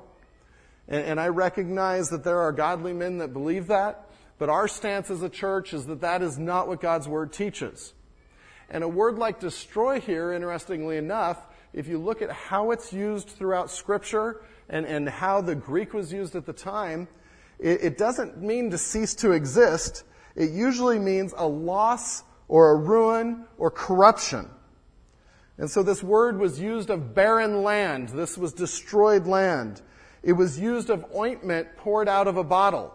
And, 0.87 1.03
and 1.03 1.19
I 1.19 1.29
recognize 1.29 2.09
that 2.09 2.23
there 2.23 2.39
are 2.41 2.51
godly 2.51 2.93
men 2.93 3.17
that 3.17 3.33
believe 3.33 3.67
that, 3.67 4.07
but 4.37 4.49
our 4.49 4.67
stance 4.67 5.09
as 5.09 5.23
a 5.23 5.29
church 5.29 5.73
is 5.73 5.87
that 5.87 6.01
that 6.01 6.21
is 6.21 6.37
not 6.37 6.67
what 6.67 6.79
God's 6.79 7.07
Word 7.07 7.33
teaches. 7.33 7.91
And 8.69 8.83
a 8.83 8.87
word 8.87 9.17
like 9.17 9.39
destroy 9.39 9.99
here, 9.99 10.31
interestingly 10.31 10.97
enough, 10.97 11.43
if 11.73 11.87
you 11.87 11.97
look 11.97 12.21
at 12.21 12.31
how 12.31 12.69
it's 12.69 12.93
used 12.93 13.29
throughout 13.29 13.71
Scripture 13.71 14.41
and, 14.69 14.85
and 14.85 15.09
how 15.09 15.41
the 15.41 15.55
Greek 15.55 15.93
was 15.93 16.13
used 16.13 16.35
at 16.35 16.45
the 16.45 16.53
time, 16.53 17.07
it, 17.59 17.83
it 17.83 17.97
doesn't 17.97 18.41
mean 18.41 18.71
to 18.71 18.77
cease 18.77 19.15
to 19.15 19.31
exist. 19.31 20.03
It 20.35 20.51
usually 20.51 20.99
means 20.99 21.33
a 21.35 21.47
loss 21.47 22.23
or 22.47 22.71
a 22.71 22.75
ruin 22.75 23.45
or 23.57 23.71
corruption. 23.71 24.49
And 25.57 25.69
so 25.69 25.83
this 25.83 26.01
word 26.01 26.39
was 26.39 26.59
used 26.59 26.89
of 26.89 27.13
barren 27.13 27.63
land. 27.63 28.09
This 28.09 28.37
was 28.37 28.53
destroyed 28.53 29.27
land. 29.27 29.81
It 30.23 30.33
was 30.33 30.59
used 30.59 30.89
of 30.89 31.05
ointment 31.15 31.75
poured 31.77 32.07
out 32.07 32.27
of 32.27 32.37
a 32.37 32.43
bottle. 32.43 32.93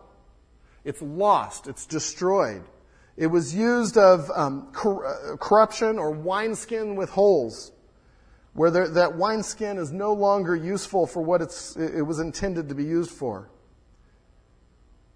It's 0.84 1.02
lost. 1.02 1.66
It's 1.66 1.86
destroyed. 1.86 2.64
It 3.16 3.28
was 3.28 3.54
used 3.54 3.96
of 3.96 4.30
um, 4.34 4.72
cor- 4.72 5.06
uh, 5.06 5.36
corruption 5.36 5.98
or 5.98 6.10
wineskin 6.10 6.96
with 6.96 7.10
holes, 7.10 7.70
where 8.54 8.70
there, 8.70 8.88
that 8.88 9.16
wineskin 9.16 9.78
is 9.78 9.92
no 9.92 10.12
longer 10.12 10.56
useful 10.56 11.06
for 11.06 11.20
what 11.20 11.42
it 11.42 12.06
was 12.06 12.20
intended 12.20 12.68
to 12.68 12.74
be 12.74 12.84
used 12.84 13.10
for. 13.10 13.50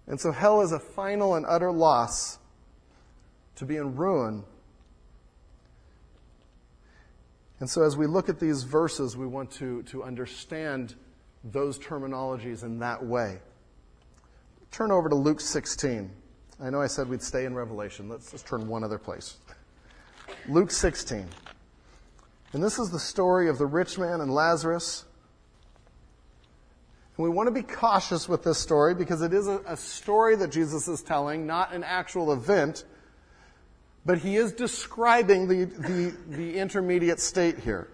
And 0.07 0.19
so 0.19 0.31
hell 0.31 0.61
is 0.61 0.71
a 0.71 0.79
final 0.79 1.35
and 1.35 1.45
utter 1.45 1.71
loss 1.71 2.39
to 3.55 3.65
be 3.65 3.77
in 3.77 3.95
ruin. 3.95 4.43
And 7.59 7.69
so 7.69 7.83
as 7.83 7.95
we 7.95 8.07
look 8.07 8.27
at 8.29 8.39
these 8.39 8.63
verses, 8.63 9.15
we 9.15 9.27
want 9.27 9.51
to, 9.51 9.83
to 9.83 10.03
understand 10.03 10.95
those 11.43 11.77
terminologies 11.79 12.63
in 12.63 12.79
that 12.79 13.05
way. 13.05 13.39
Turn 14.71 14.91
over 14.91 15.09
to 15.09 15.15
Luke 15.15 15.41
16. 15.41 16.09
I 16.61 16.69
know 16.69 16.81
I 16.81 16.87
said 16.87 17.07
we'd 17.07 17.21
stay 17.21 17.45
in 17.45 17.55
Revelation. 17.55 18.09
Let's 18.09 18.31
just 18.31 18.45
turn 18.45 18.67
one 18.67 18.83
other 18.83 18.97
place. 18.97 19.37
Luke 20.47 20.71
16. 20.71 21.25
And 22.53 22.63
this 22.63 22.79
is 22.79 22.89
the 22.89 22.99
story 22.99 23.47
of 23.47 23.57
the 23.57 23.65
rich 23.65 23.97
man 23.97 24.21
and 24.21 24.33
Lazarus. 24.33 25.05
And 27.17 27.23
we 27.23 27.29
want 27.29 27.47
to 27.47 27.51
be 27.51 27.61
cautious 27.61 28.27
with 28.27 28.43
this 28.43 28.57
story 28.57 28.95
because 28.95 29.21
it 29.21 29.33
is 29.33 29.47
a, 29.47 29.61
a 29.67 29.77
story 29.77 30.35
that 30.37 30.51
Jesus 30.51 30.87
is 30.87 31.01
telling, 31.01 31.45
not 31.45 31.73
an 31.73 31.83
actual 31.83 32.33
event, 32.33 32.85
but 34.05 34.19
he 34.19 34.37
is 34.37 34.51
describing 34.51 35.47
the, 35.47 35.65
the, 35.65 36.17
the 36.27 36.57
intermediate 36.57 37.19
state 37.19 37.59
here. 37.59 37.89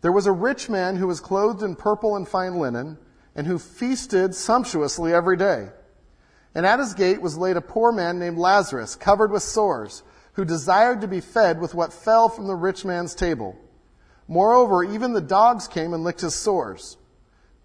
There 0.00 0.12
was 0.12 0.26
a 0.26 0.32
rich 0.32 0.70
man 0.70 0.96
who 0.96 1.06
was 1.06 1.20
clothed 1.20 1.62
in 1.62 1.76
purple 1.76 2.16
and 2.16 2.26
fine 2.26 2.58
linen 2.58 2.96
and 3.34 3.46
who 3.46 3.58
feasted 3.58 4.34
sumptuously 4.34 5.12
every 5.12 5.36
day. 5.36 5.68
And 6.54 6.64
at 6.64 6.78
his 6.78 6.94
gate 6.94 7.20
was 7.20 7.36
laid 7.36 7.56
a 7.56 7.60
poor 7.60 7.92
man 7.92 8.18
named 8.18 8.38
Lazarus, 8.38 8.96
covered 8.96 9.30
with 9.30 9.42
sores, 9.42 10.02
who 10.34 10.44
desired 10.44 11.00
to 11.00 11.08
be 11.08 11.20
fed 11.20 11.60
with 11.60 11.74
what 11.74 11.92
fell 11.92 12.28
from 12.28 12.46
the 12.46 12.54
rich 12.54 12.84
man's 12.84 13.14
table. 13.14 13.56
Moreover, 14.28 14.84
even 14.84 15.12
the 15.12 15.20
dogs 15.20 15.66
came 15.66 15.92
and 15.92 16.04
licked 16.04 16.20
his 16.20 16.34
sores. 16.34 16.96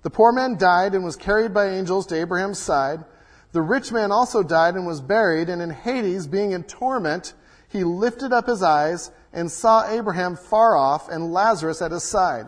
The 0.02 0.10
poor 0.10 0.32
man 0.32 0.58
died 0.58 0.94
and 0.94 1.04
was 1.04 1.16
carried 1.16 1.54
by 1.54 1.70
angels 1.70 2.06
to 2.08 2.20
Abraham's 2.20 2.60
side. 2.60 3.04
The 3.52 3.62
rich 3.62 3.92
man 3.92 4.12
also 4.12 4.44
died 4.44 4.76
and 4.76 4.86
was 4.86 5.02
buried, 5.02 5.50
and 5.50 5.62
in 5.62 5.70
Hades, 5.70 6.28
being 6.28 6.52
in 6.52 6.64
torment, 6.64 7.34
he 7.70 7.84
lifted 7.84 8.34
up 8.34 8.48
his 8.48 8.64
eyes 8.64 9.12
and 9.32 9.52
saw 9.52 9.88
Abraham 9.88 10.36
far 10.36 10.76
off 10.76 11.10
and 11.10 11.32
Lazarus 11.32 11.82
at 11.82 11.92
his 11.92 12.04
side. 12.04 12.48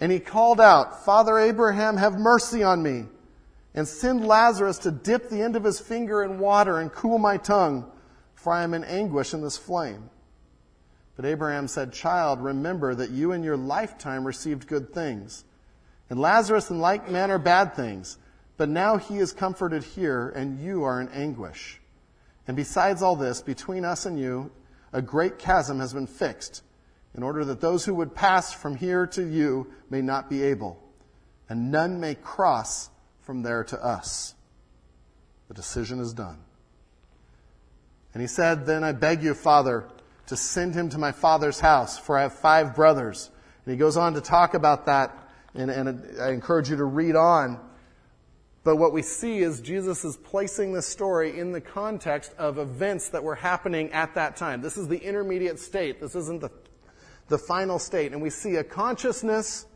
And 0.00 0.10
he 0.10 0.20
called 0.20 0.60
out, 0.60 1.04
Father 1.04 1.38
Abraham, 1.38 1.96
have 1.96 2.18
mercy 2.18 2.62
on 2.62 2.82
me, 2.82 3.06
and 3.74 3.86
send 3.86 4.26
Lazarus 4.26 4.78
to 4.78 4.90
dip 4.90 5.28
the 5.28 5.42
end 5.42 5.56
of 5.56 5.64
his 5.64 5.78
finger 5.78 6.22
in 6.22 6.38
water 6.38 6.78
and 6.78 6.92
cool 6.92 7.18
my 7.18 7.36
tongue, 7.36 7.90
for 8.40 8.54
I 8.54 8.62
am 8.62 8.72
in 8.72 8.84
anguish 8.84 9.34
in 9.34 9.42
this 9.42 9.58
flame. 9.58 10.08
But 11.14 11.26
Abraham 11.26 11.68
said, 11.68 11.92
Child, 11.92 12.40
remember 12.40 12.94
that 12.94 13.10
you 13.10 13.32
in 13.32 13.42
your 13.42 13.58
lifetime 13.58 14.26
received 14.26 14.66
good 14.66 14.94
things, 14.94 15.44
and 16.08 16.18
Lazarus 16.18 16.70
in 16.70 16.80
like 16.80 17.10
manner 17.10 17.38
bad 17.38 17.74
things. 17.74 18.16
But 18.56 18.70
now 18.70 18.96
he 18.96 19.18
is 19.18 19.32
comforted 19.32 19.84
here, 19.84 20.30
and 20.30 20.58
you 20.60 20.84
are 20.84 21.00
in 21.00 21.08
anguish. 21.10 21.80
And 22.46 22.56
besides 22.56 23.02
all 23.02 23.16
this, 23.16 23.42
between 23.42 23.84
us 23.84 24.06
and 24.06 24.18
you, 24.18 24.50
a 24.92 25.02
great 25.02 25.38
chasm 25.38 25.78
has 25.80 25.92
been 25.92 26.06
fixed 26.06 26.62
in 27.14 27.22
order 27.22 27.44
that 27.44 27.60
those 27.60 27.84
who 27.84 27.94
would 27.94 28.14
pass 28.14 28.52
from 28.52 28.76
here 28.76 29.06
to 29.08 29.22
you 29.22 29.70
may 29.90 30.00
not 30.00 30.30
be 30.30 30.42
able, 30.42 30.82
and 31.48 31.70
none 31.70 32.00
may 32.00 32.14
cross 32.14 32.88
from 33.20 33.42
there 33.42 33.64
to 33.64 33.84
us. 33.84 34.34
The 35.48 35.54
decision 35.54 36.00
is 36.00 36.14
done. 36.14 36.38
And 38.12 38.20
he 38.20 38.26
said, 38.26 38.66
Then 38.66 38.84
I 38.84 38.92
beg 38.92 39.22
you, 39.22 39.34
Father, 39.34 39.88
to 40.26 40.36
send 40.36 40.74
him 40.74 40.88
to 40.90 40.98
my 40.98 41.12
father's 41.12 41.60
house, 41.60 41.98
for 41.98 42.18
I 42.18 42.22
have 42.22 42.34
five 42.34 42.74
brothers. 42.74 43.30
And 43.64 43.72
he 43.72 43.78
goes 43.78 43.96
on 43.96 44.14
to 44.14 44.20
talk 44.20 44.54
about 44.54 44.86
that, 44.86 45.16
and, 45.54 45.70
and 45.70 46.20
I 46.20 46.30
encourage 46.30 46.70
you 46.70 46.76
to 46.76 46.84
read 46.84 47.16
on. 47.16 47.60
But 48.62 48.76
what 48.76 48.92
we 48.92 49.02
see 49.02 49.38
is 49.38 49.60
Jesus 49.60 50.04
is 50.04 50.16
placing 50.18 50.72
the 50.72 50.82
story 50.82 51.38
in 51.38 51.52
the 51.52 51.60
context 51.60 52.32
of 52.36 52.58
events 52.58 53.08
that 53.10 53.24
were 53.24 53.34
happening 53.34 53.90
at 53.92 54.14
that 54.16 54.36
time. 54.36 54.60
This 54.60 54.76
is 54.76 54.86
the 54.86 54.98
intermediate 54.98 55.58
state. 55.58 56.00
This 56.00 56.14
isn't 56.14 56.40
the 56.40 56.50
the 57.30 57.38
final 57.38 57.78
state. 57.78 58.12
And 58.12 58.20
we 58.20 58.28
see 58.28 58.56
a 58.56 58.64
consciousness, 58.64 59.66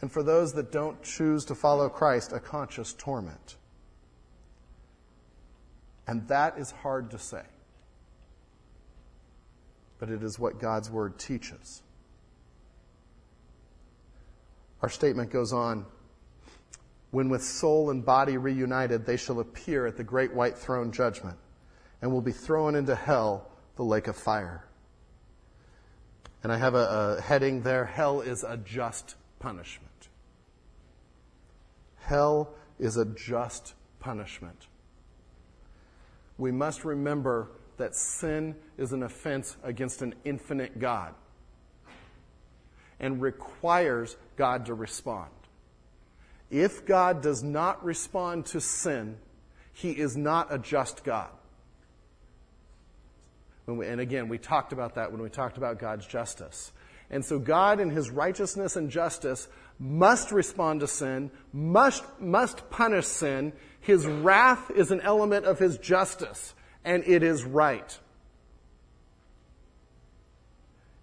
and 0.00 0.10
for 0.10 0.24
those 0.24 0.52
that 0.54 0.72
don't 0.72 1.00
choose 1.04 1.44
to 1.44 1.54
follow 1.54 1.88
Christ, 1.88 2.32
a 2.32 2.40
conscious 2.40 2.94
torment. 2.94 3.56
And 6.08 6.26
that 6.28 6.58
is 6.58 6.70
hard 6.70 7.10
to 7.10 7.18
say. 7.18 7.42
But 9.98 10.08
it 10.08 10.22
is 10.22 10.38
what 10.38 10.58
God's 10.58 10.90
Word 10.90 11.18
teaches. 11.18 11.82
Our 14.80 14.88
statement 14.88 15.30
goes 15.30 15.52
on 15.52 15.84
When 17.10 17.28
with 17.28 17.44
soul 17.44 17.90
and 17.90 18.04
body 18.04 18.38
reunited, 18.38 19.04
they 19.04 19.18
shall 19.18 19.38
appear 19.38 19.86
at 19.86 19.98
the 19.98 20.04
great 20.04 20.32
white 20.32 20.56
throne 20.56 20.92
judgment 20.92 21.36
and 22.00 22.10
will 22.10 22.22
be 22.22 22.32
thrown 22.32 22.74
into 22.74 22.94
hell, 22.94 23.50
the 23.76 23.84
lake 23.84 24.08
of 24.08 24.16
fire. 24.16 24.64
And 26.42 26.50
I 26.50 26.56
have 26.56 26.74
a, 26.74 27.18
a 27.18 27.20
heading 27.20 27.62
there 27.62 27.84
Hell 27.84 28.22
is 28.22 28.44
a 28.44 28.56
just 28.56 29.14
punishment. 29.40 30.08
Hell 31.96 32.54
is 32.78 32.96
a 32.96 33.04
just 33.04 33.74
punishment. 34.00 34.68
We 36.38 36.52
must 36.52 36.84
remember 36.84 37.50
that 37.76 37.94
sin 37.94 38.56
is 38.76 38.92
an 38.92 39.02
offense 39.02 39.56
against 39.62 40.02
an 40.02 40.14
infinite 40.24 40.78
God 40.78 41.14
and 43.00 43.20
requires 43.20 44.16
God 44.36 44.66
to 44.66 44.74
respond. 44.74 45.30
If 46.50 46.86
God 46.86 47.22
does 47.22 47.42
not 47.42 47.84
respond 47.84 48.46
to 48.46 48.60
sin, 48.60 49.18
he 49.72 49.90
is 49.90 50.16
not 50.16 50.52
a 50.52 50.58
just 50.58 51.04
God. 51.04 51.30
And 53.66 54.00
again, 54.00 54.28
we 54.28 54.38
talked 54.38 54.72
about 54.72 54.94
that 54.94 55.12
when 55.12 55.20
we 55.20 55.28
talked 55.28 55.58
about 55.58 55.78
God's 55.78 56.06
justice. 56.06 56.72
And 57.10 57.24
so 57.24 57.38
God 57.38 57.80
in 57.80 57.90
his 57.90 58.10
righteousness 58.10 58.76
and 58.76 58.90
justice 58.90 59.48
must 59.78 60.32
respond 60.32 60.80
to 60.80 60.86
sin, 60.86 61.30
must, 61.52 62.04
must 62.18 62.68
punish 62.70 63.06
sin. 63.06 63.52
His 63.88 64.06
wrath 64.06 64.70
is 64.70 64.90
an 64.90 65.00
element 65.00 65.46
of 65.46 65.58
his 65.58 65.78
justice, 65.78 66.54
and 66.84 67.02
it 67.06 67.22
is 67.22 67.42
right. 67.42 67.98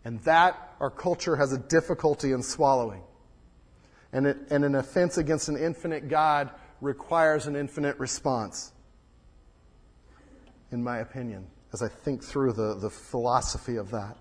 And 0.04 0.20
that 0.26 0.76
our 0.80 0.92
culture 0.92 1.36
has 1.36 1.52
a 1.52 1.58
difficulty 1.58 2.32
in 2.32 2.44
swallowing. 2.44 3.02
And, 4.14 4.28
it, 4.28 4.38
and 4.52 4.64
an 4.64 4.76
offense 4.76 5.18
against 5.18 5.50
an 5.50 5.58
infinite 5.58 6.10
God 6.10 6.52
requires 6.80 7.48
an 7.48 7.56
infinite 7.56 7.98
response, 7.98 8.72
in 10.72 10.84
my 10.84 11.00
opinion 11.00 11.48
as 11.74 11.82
I 11.82 11.88
think 11.88 12.24
through 12.24 12.54
the, 12.54 12.76
the 12.76 12.92
philosophy 12.92 13.78
of 13.78 13.90
that. 13.90 14.16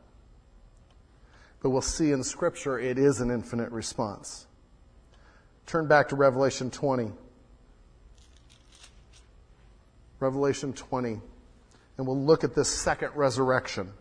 But 1.61 1.69
we'll 1.69 1.83
see 1.83 2.13
in 2.13 2.25
Scripture 2.25 2.79
it 2.79 2.97
is 2.97 3.21
an 3.21 3.31
infinite 3.31 3.73
response. 3.73 4.47
Turn 5.67 5.87
back 5.87 6.09
to 6.09 6.17
Revelation 6.17 6.71
20. 6.71 7.13
Revelation 10.21 10.73
20. 10.73 11.21
And 11.97 12.07
we'll 12.07 12.21
look 12.21 12.45
at 12.45 12.55
this 12.55 12.69
second 12.69 13.11
resurrection. 13.15 13.93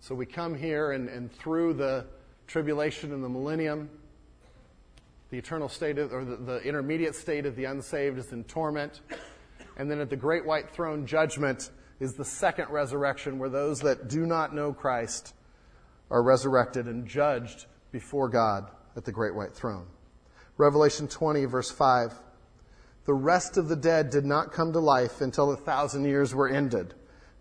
So 0.00 0.14
we 0.14 0.26
come 0.26 0.54
here 0.54 0.92
and, 0.92 1.08
and 1.08 1.30
through 1.32 1.74
the 1.74 2.06
tribulation 2.46 3.12
and 3.12 3.22
the 3.22 3.28
millennium, 3.28 3.88
the 5.30 5.38
eternal 5.38 5.68
state 5.68 5.98
of, 5.98 6.12
or 6.12 6.24
the, 6.24 6.36
the 6.36 6.58
intermediate 6.62 7.14
state 7.14 7.46
of 7.46 7.54
the 7.54 7.66
unsaved 7.66 8.18
is 8.18 8.32
in 8.32 8.42
torment. 8.44 9.00
And 9.76 9.90
then 9.90 10.00
at 10.00 10.10
the 10.10 10.16
great 10.16 10.44
white 10.44 10.70
throne 10.70 11.06
judgment 11.06 11.70
is 12.00 12.14
the 12.14 12.24
second 12.24 12.70
resurrection 12.70 13.38
where 13.38 13.48
those 13.48 13.80
that 13.80 14.08
do 14.08 14.26
not 14.26 14.54
know 14.54 14.72
Christ 14.72 15.34
are 16.10 16.22
resurrected 16.22 16.86
and 16.86 17.06
judged 17.06 17.66
before 17.92 18.28
God 18.28 18.70
at 18.96 19.04
the 19.04 19.12
great 19.12 19.34
white 19.34 19.52
throne. 19.52 19.86
Revelation 20.60 21.08
20 21.08 21.46
verse 21.46 21.70
5. 21.70 22.12
The 23.06 23.14
rest 23.14 23.56
of 23.56 23.68
the 23.68 23.76
dead 23.76 24.10
did 24.10 24.26
not 24.26 24.52
come 24.52 24.74
to 24.74 24.78
life 24.78 25.22
until 25.22 25.50
the 25.50 25.56
thousand 25.56 26.04
years 26.04 26.34
were 26.34 26.48
ended. 26.48 26.94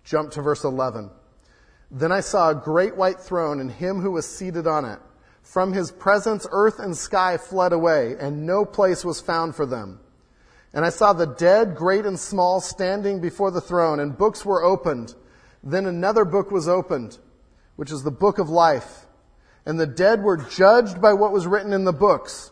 Jump 0.05 0.31
to 0.31 0.41
verse 0.41 0.63
11. 0.63 1.11
Then 1.91 2.13
I 2.13 2.21
saw 2.21 2.49
a 2.49 2.55
great 2.55 2.95
white 2.95 3.19
throne 3.19 3.59
and 3.59 3.69
him 3.69 3.99
who 3.99 4.11
was 4.11 4.25
seated 4.25 4.67
on 4.67 4.85
it. 4.85 4.99
From 5.41 5.73
his 5.73 5.91
presence, 5.91 6.47
earth 6.49 6.79
and 6.79 6.95
sky 6.95 7.35
fled 7.37 7.73
away, 7.73 8.15
and 8.19 8.45
no 8.45 8.63
place 8.63 9.03
was 9.03 9.19
found 9.19 9.55
for 9.55 9.65
them. 9.65 9.99
And 10.73 10.85
I 10.85 10.89
saw 10.89 11.11
the 11.11 11.25
dead, 11.25 11.75
great 11.75 12.05
and 12.05 12.19
small, 12.19 12.61
standing 12.61 13.19
before 13.19 13.51
the 13.51 13.59
throne, 13.59 13.99
and 13.99 14.17
books 14.17 14.45
were 14.45 14.63
opened. 14.63 15.15
Then 15.63 15.87
another 15.87 16.23
book 16.23 16.51
was 16.51 16.67
opened, 16.67 17.17
which 17.75 17.91
is 17.91 18.03
the 18.03 18.11
book 18.11 18.37
of 18.37 18.49
life. 18.49 19.07
And 19.65 19.79
the 19.79 19.87
dead 19.87 20.23
were 20.23 20.37
judged 20.37 21.01
by 21.01 21.13
what 21.13 21.33
was 21.33 21.47
written 21.47 21.73
in 21.73 21.83
the 21.83 21.93
books, 21.93 22.51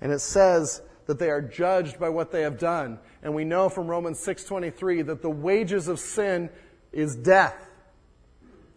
And 0.00 0.12
it 0.12 0.20
says 0.20 0.82
that 1.06 1.18
they 1.18 1.30
are 1.30 1.42
judged 1.42 1.98
by 1.98 2.08
what 2.08 2.30
they 2.30 2.42
have 2.42 2.58
done. 2.58 2.98
And 3.22 3.34
we 3.34 3.44
know 3.44 3.68
from 3.68 3.88
Romans 3.88 4.20
6:23 4.20 5.02
that 5.02 5.22
the 5.22 5.30
wages 5.30 5.88
of 5.88 5.98
sin 5.98 6.50
is 6.92 7.16
death. 7.16 7.68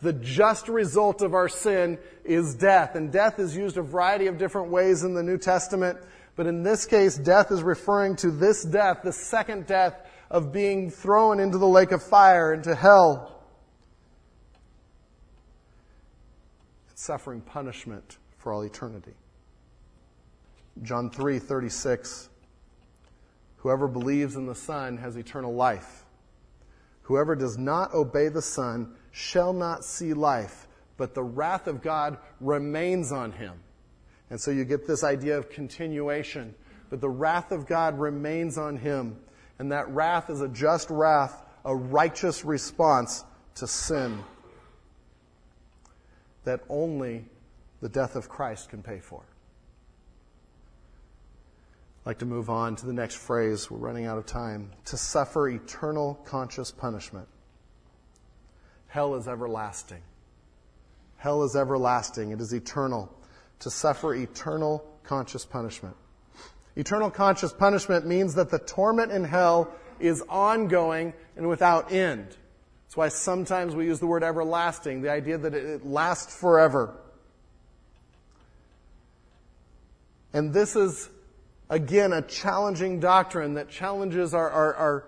The 0.02 0.14
just 0.14 0.68
result 0.68 1.22
of 1.22 1.34
our 1.34 1.48
sin 1.48 1.98
is 2.26 2.56
death. 2.56 2.96
And 2.96 3.12
death 3.12 3.40
is 3.40 3.56
used 3.56 3.78
a 3.78 3.82
variety 3.82 4.28
of 4.28 4.38
different 4.38 4.70
ways 4.70 5.04
in 5.04 5.14
the 5.14 5.24
New 5.24 5.38
Testament. 5.38 5.98
But 6.36 6.48
in 6.48 6.64
this 6.64 6.86
case, 6.86 7.16
death 7.16 7.52
is 7.52 7.64
referring 7.64 8.18
to 8.18 8.32
this 8.32 8.64
death, 8.64 9.02
the 9.04 9.14
second 9.14 9.68
death 9.68 9.96
of 10.30 10.52
being 10.52 10.90
thrown 10.90 11.40
into 11.40 11.58
the 11.58 11.68
lake 11.68 11.92
of 11.92 12.02
fire, 12.02 12.54
into 12.54 12.74
hell. 12.74 13.44
And 16.90 16.98
suffering 16.98 17.42
punishment 17.42 18.18
for 18.40 18.52
all 18.52 18.64
eternity. 18.64 19.14
John 20.82 21.10
3 21.10 21.40
36. 21.40 22.30
Whoever 23.58 23.88
believes 23.88 24.36
in 24.36 24.46
the 24.46 24.56
Son 24.56 24.98
has 24.98 25.16
eternal 25.16 25.54
life. 25.54 26.04
Whoever 27.04 27.36
does 27.36 27.58
not 27.58 27.94
obey 27.94 28.28
the 28.28 28.42
Son 28.42 28.96
shall 29.12 29.54
not 29.54 29.86
see 29.86 30.14
life, 30.14 30.68
but 30.98 31.14
the 31.14 31.24
wrath 31.24 31.68
of 31.68 31.82
God 31.82 32.18
remains 32.42 33.12
on 33.12 33.32
him. 33.32 33.54
And 34.30 34.40
so 34.40 34.52
you 34.52 34.66
get 34.66 34.88
this 34.88 35.04
idea 35.04 35.38
of 35.38 35.50
continuation. 35.50 36.56
But 36.90 37.02
the 37.02 37.10
wrath 37.10 37.52
of 37.52 37.68
God 37.68 38.00
remains 38.00 38.58
on 38.58 38.78
him. 38.78 39.18
And 39.60 39.72
that 39.72 39.90
wrath 39.90 40.30
is 40.30 40.42
a 40.42 40.48
just 40.48 40.90
wrath, 40.90 41.44
a 41.66 41.76
righteous 41.76 42.44
response 42.44 43.24
to 43.56 43.68
sin 43.68 44.24
that 46.44 46.62
only 46.70 47.26
the 47.82 47.90
death 47.90 48.16
of 48.16 48.30
Christ 48.30 48.70
can 48.70 48.82
pay 48.82 49.00
for. 49.00 49.24
Like 52.06 52.20
to 52.20 52.26
move 52.26 52.50
on 52.50 52.76
to 52.78 52.86
the 52.86 52.94
next 52.94 53.16
phrase. 53.16 53.72
We're 53.72 53.78
running 53.78 54.06
out 54.06 54.18
of 54.18 54.26
time. 54.26 54.72
To 54.86 54.98
suffer 54.98 55.48
eternal 55.48 56.16
conscious 56.26 56.70
punishment. 56.72 57.28
Hell 58.88 59.16
is 59.16 59.28
everlasting. 59.28 60.02
Hell 61.18 61.44
is 61.44 61.56
everlasting. 61.56 62.32
It 62.32 62.42
is 62.42 62.54
eternal. 62.54 63.12
To 63.60 63.70
suffer 63.70 64.14
eternal 64.14 64.86
conscious 65.04 65.46
punishment. 65.46 65.96
Eternal 66.76 67.10
conscious 67.10 67.54
punishment 67.54 68.06
means 68.06 68.36
that 68.36 68.50
the 68.50 68.60
torment 68.60 69.12
in 69.12 69.24
hell 69.24 69.74
is 70.00 70.24
ongoing 70.28 71.14
and 71.38 71.48
without 71.48 71.92
end. 71.92 72.28
That's 72.94 72.98
why 72.98 73.08
sometimes 73.08 73.76
we 73.76 73.86
use 73.86 74.00
the 74.00 74.08
word 74.08 74.24
everlasting, 74.24 75.02
the 75.02 75.12
idea 75.12 75.38
that 75.38 75.54
it 75.54 75.86
lasts 75.86 76.36
forever. 76.36 76.96
And 80.34 80.54
this 80.54 80.76
is, 80.76 81.10
again, 81.74 82.14
a 82.14 82.22
challenging 82.22 83.00
doctrine 83.00 83.56
that 83.56 83.68
challenges 83.68 84.34
our, 84.34 84.50
our, 84.50 84.76
our, 84.76 85.06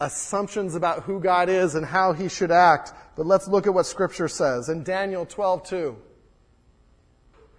assumptions 0.00 0.76
about 0.76 1.02
who 1.02 1.18
God 1.18 1.48
is 1.48 1.74
and 1.74 1.84
how 1.84 2.12
he 2.12 2.28
should 2.28 2.52
act. 2.52 2.92
But 3.16 3.26
let's 3.26 3.48
look 3.48 3.66
at 3.66 3.74
what 3.74 3.84
Scripture 3.84 4.28
says. 4.28 4.68
In 4.68 4.84
Daniel 4.84 5.26
12, 5.26 5.68
2. 5.68 5.96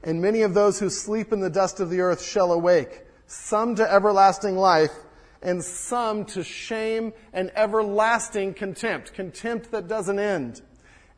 And 0.03 0.21
many 0.21 0.43
of 0.43 0.53
those 0.53 0.79
who 0.79 0.89
sleep 0.89 1.33
in 1.33 1.41
the 1.41 1.49
dust 1.49 1.81
of 1.81 1.89
the 1.89 1.99
earth 1.99 2.23
shall 2.23 2.53
awake, 2.53 3.03
some 3.27 3.75
to 3.75 3.91
everlasting 3.91 4.55
life, 4.55 4.93
and 5.41 5.61
some 5.61 6.23
to 6.25 6.43
shame 6.43 7.11
and 7.33 7.51
everlasting 7.55 8.53
contempt. 8.53 9.13
Contempt 9.13 9.71
that 9.71 9.89
doesn't 9.89 10.19
end. 10.19 10.61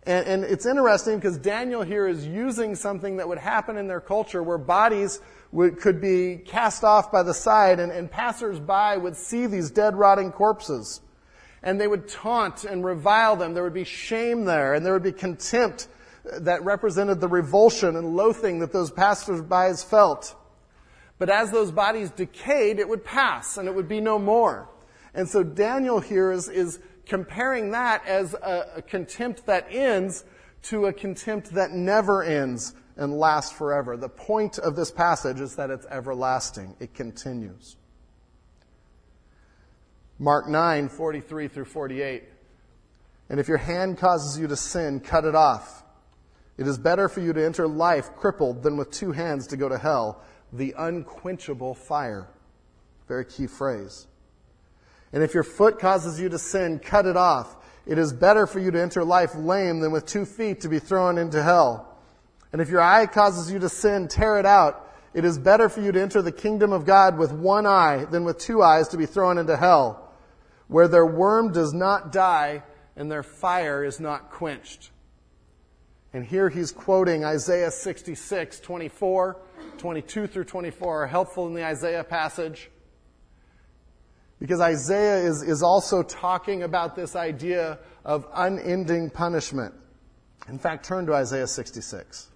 And, 0.04 0.28
and 0.28 0.44
it's 0.44 0.66
interesting 0.66 1.18
because 1.18 1.38
Daniel 1.38 1.84
here 1.84 2.08
is 2.08 2.26
using 2.26 2.76
something 2.76 3.18
that 3.18 3.28
would 3.28 3.38
happen 3.38 3.78
in 3.78 3.88
their 3.88 4.02
culture 4.02 4.42
where 4.42 4.58
bodies 4.58 5.20
would, 5.52 5.80
could 5.80 6.02
be 6.02 6.38
cast 6.38 6.84
off 6.84 7.12
by 7.12 7.24
the 7.24 7.34
side 7.34 7.80
and, 7.80 7.92
and 7.92 8.10
passersby 8.10 8.98
would 8.98 9.16
see 9.16 9.46
these 9.46 9.70
dead, 9.70 9.96
rotting 9.96 10.32
corpses. 10.32 11.02
And 11.62 11.80
they 11.80 11.88
would 11.88 12.08
taunt 12.08 12.64
and 12.64 12.84
revile 12.84 13.36
them. 13.36 13.54
There 13.54 13.64
would 13.64 13.74
be 13.74 13.84
shame 13.84 14.46
there 14.46 14.74
and 14.74 14.84
there 14.84 14.94
would 14.94 15.04
be 15.04 15.12
contempt 15.12 15.88
that 16.24 16.64
represented 16.64 17.20
the 17.20 17.28
revulsion 17.28 17.96
and 17.96 18.16
loathing 18.16 18.60
that 18.60 18.72
those 18.72 18.92
passersby 18.92 19.74
felt. 19.88 20.36
But 21.20 21.30
as 21.30 21.52
those 21.52 21.72
bodies 21.72 22.10
decayed, 22.10 22.80
it 22.80 22.90
would 22.90 23.06
pass 23.06 23.58
and 23.58 23.68
it 23.68 23.76
would 23.76 23.88
be 23.88 24.02
no 24.02 24.18
more. 24.18 24.68
And 25.14 25.30
so 25.30 25.44
Daniel 25.44 26.00
here 26.00 26.32
is, 26.32 26.48
is 26.48 26.80
comparing 27.06 27.72
that 27.72 28.06
as 28.06 28.34
a, 28.34 28.82
contempt 28.88 29.46
that 29.46 29.68
ends 29.70 30.24
to 30.64 30.86
a 30.86 30.94
contempt 30.94 31.54
that 31.54 31.72
never 31.72 32.24
ends 32.24 32.74
and 32.98 33.18
lasts 33.18 33.52
forever. 33.52 33.98
The 33.98 34.10
point 34.10 34.60
of 34.60 34.76
this 34.76 34.92
passage 34.92 35.40
is 35.40 35.56
that 35.56 35.70
it's 35.70 35.86
everlasting. 35.88 36.76
It 36.80 36.94
continues. 36.94 37.78
Mark 40.20 40.48
9, 40.48 40.90
43 40.90 41.48
through 41.48 41.66
48. 41.66 42.24
And 43.30 43.40
if 43.40 43.48
your 43.48 43.58
hand 43.58 43.98
causes 43.98 44.38
you 44.40 44.48
to 44.48 44.56
sin, 44.56 45.00
cut 45.00 45.26
it 45.26 45.36
off. 45.36 45.84
It 46.58 46.68
is 46.68 46.78
better 46.78 47.10
for 47.10 47.22
you 47.22 47.34
to 47.34 47.44
enter 47.44 47.68
life 47.68 48.16
crippled 48.16 48.62
than 48.62 48.78
with 48.78 48.92
two 48.92 49.14
hands 49.14 49.48
to 49.48 49.58
go 49.58 49.68
to 49.68 49.80
hell, 49.80 50.22
the 50.54 50.76
unquenchable 50.78 51.74
fire. 51.74 52.28
Very 53.08 53.26
key 53.26 53.48
phrase. 53.48 54.08
And 55.14 55.24
if 55.24 55.34
your 55.34 55.44
foot 55.44 55.80
causes 55.80 56.20
you 56.20 56.30
to 56.30 56.40
sin, 56.40 56.80
cut 56.80 57.06
it 57.06 57.18
off. 57.18 57.58
It 57.86 57.98
is 57.98 58.14
better 58.14 58.48
for 58.48 58.60
you 58.60 58.72
to 58.72 58.82
enter 58.82 59.04
life 59.04 59.36
lame 59.36 59.80
than 59.80 59.92
with 59.92 60.06
two 60.06 60.26
feet 60.26 60.62
to 60.62 60.70
be 60.70 60.80
thrown 60.80 61.18
into 61.18 61.42
hell. 61.42 61.98
And 62.54 62.62
if 62.62 62.70
your 62.70 62.82
eye 62.82 63.06
causes 63.08 63.52
you 63.52 63.60
to 63.60 63.70
sin, 63.70 64.08
tear 64.08 64.40
it 64.40 64.46
out. 64.46 64.90
It 65.14 65.26
is 65.26 65.38
better 65.38 65.68
for 65.68 65.82
you 65.82 65.92
to 65.92 66.02
enter 66.02 66.22
the 66.22 66.32
kingdom 66.32 66.72
of 66.72 66.86
God 66.86 67.18
with 67.18 67.32
one 67.32 67.66
eye 67.66 68.06
than 68.06 68.24
with 68.24 68.38
two 68.38 68.62
eyes 68.62 68.90
to 68.90 68.98
be 68.98 69.06
thrown 69.06 69.38
into 69.38 69.58
hell, 69.58 70.14
where 70.68 70.88
their 70.88 71.06
worm 71.06 71.52
does 71.52 71.74
not 71.74 72.12
die 72.12 72.64
and 72.96 73.12
their 73.12 73.24
fire 73.24 73.84
is 73.84 74.00
not 74.00 74.32
quenched. 74.32 74.92
And 76.14 76.26
here 76.26 76.50
he's 76.50 76.72
quoting 76.72 77.24
Isaiah 77.24 77.72
66, 77.72 78.60
24, 78.60 79.38
22 79.78 80.28
through 80.28 80.44
24 80.44 81.04
are 81.04 81.08
helpful 81.08 81.48
in 81.48 81.54
the 81.54 81.66
Isaiah 81.66 82.04
passage. 82.04 82.70
Because 84.42 84.60
Isaiah 84.60 85.18
is, 85.18 85.44
is 85.44 85.62
also 85.62 86.02
talking 86.02 86.64
about 86.64 86.96
this 86.96 87.16
idea 87.16 87.78
of 88.04 88.28
unending 88.34 89.12
punishment. 89.12 89.76
In 90.50 90.58
fact, 90.58 90.84
turn 90.84 91.06
to 91.06 91.14
Isaiah 91.14 91.46
66. 91.46 92.28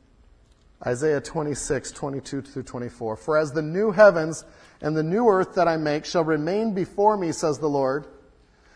Isaiah 0.86 1.20
26, 1.20 1.91
22 1.91 2.41
through 2.43 2.62
24. 2.62 3.16
For 3.16 3.39
as 3.39 3.51
the 3.53 3.64
new 3.64 3.89
heavens 3.89 4.45
and 4.82 4.95
the 4.95 5.01
new 5.01 5.28
earth 5.28 5.56
that 5.56 5.68
I 5.68 5.78
make 5.78 6.06
shall 6.06 6.24
remain 6.24 6.76
before 6.76 7.18
me, 7.18 7.32
says 7.32 7.58
the 7.58 7.68
Lord, 7.68 8.06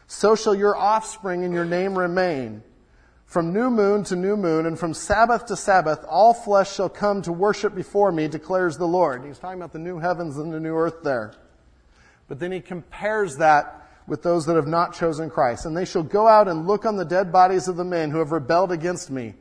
so 0.07 0.35
shall 0.35 0.55
your 0.55 0.75
offspring 0.75 1.43
and 1.43 1.53
your 1.53 1.65
name 1.65 1.95
remain. 1.95 2.63
From 3.25 3.53
new 3.53 3.69
moon 3.69 4.03
to 4.05 4.15
new 4.15 4.37
moon 4.37 4.65
and 4.65 4.79
from 4.79 4.95
Sabbath 4.95 5.45
to 5.45 5.55
Sabbath, 5.55 6.03
all 6.09 6.33
flesh 6.33 6.73
shall 6.73 6.89
come 6.89 7.21
to 7.21 7.31
worship 7.31 7.75
before 7.75 8.11
me, 8.11 8.27
declares 8.27 8.75
the 8.77 8.87
Lord. 8.87 9.23
He's 9.23 9.37
talking 9.37 9.59
about 9.59 9.71
the 9.71 9.77
new 9.77 9.99
heavens 9.99 10.37
and 10.37 10.51
the 10.51 10.59
new 10.59 10.75
earth 10.75 11.03
there. 11.03 11.33
But 12.29 12.39
then 12.39 12.53
he 12.53 12.61
compares 12.61 13.37
that 13.37 13.75
with 14.07 14.23
those 14.23 14.45
that 14.45 14.55
have 14.55 14.67
not 14.67 14.95
chosen 14.95 15.29
Christ. 15.29 15.65
And 15.65 15.75
they 15.75 15.83
shall 15.83 16.03
go 16.03 16.27
out 16.27 16.47
and 16.47 16.67
look 16.67 16.85
on 16.85 16.95
the 16.95 17.03
dead 17.03 17.31
bodies 17.33 17.67
of 17.67 17.75
the 17.75 17.83
men 17.83 18.11
who 18.11 18.19
have 18.19 18.31
rebelled 18.31 18.71
against 18.71 19.11
me. 19.11 19.33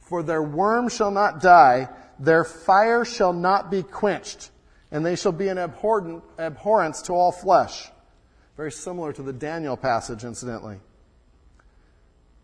For 0.00 0.22
their 0.22 0.42
worm 0.42 0.88
shall 0.88 1.10
not 1.10 1.42
die, 1.42 1.88
their 2.18 2.44
fire 2.44 3.04
shall 3.04 3.32
not 3.32 3.70
be 3.70 3.82
quenched, 3.82 4.50
and 4.90 5.04
they 5.04 5.16
shall 5.16 5.32
be 5.32 5.48
an 5.48 5.58
abhorrence 5.58 7.02
to 7.02 7.12
all 7.12 7.32
flesh. 7.32 7.90
Very 8.56 8.72
similar 8.72 9.12
to 9.12 9.22
the 9.22 9.32
Daniel 9.32 9.76
passage, 9.76 10.24
incidentally. 10.24 10.78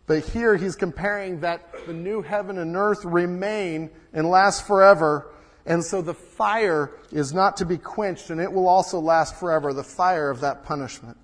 But 0.05 0.25
here 0.25 0.57
he's 0.57 0.75
comparing 0.75 1.39
that 1.39 1.61
the 1.87 1.93
new 1.93 2.21
heaven 2.21 2.57
and 2.57 2.75
earth 2.75 3.05
remain 3.05 3.89
and 4.11 4.29
last 4.29 4.67
forever, 4.67 5.27
and 5.65 5.83
so 5.83 6.01
the 6.01 6.13
fire 6.13 6.91
is 7.11 7.33
not 7.33 7.57
to 7.57 7.65
be 7.65 7.77
quenched, 7.77 8.29
and 8.29 8.41
it 8.41 8.51
will 8.51 8.67
also 8.67 8.99
last 8.99 9.35
forever, 9.39 9.73
the 9.73 9.83
fire 9.83 10.29
of 10.29 10.41
that 10.41 10.63
punishment. 10.65 11.17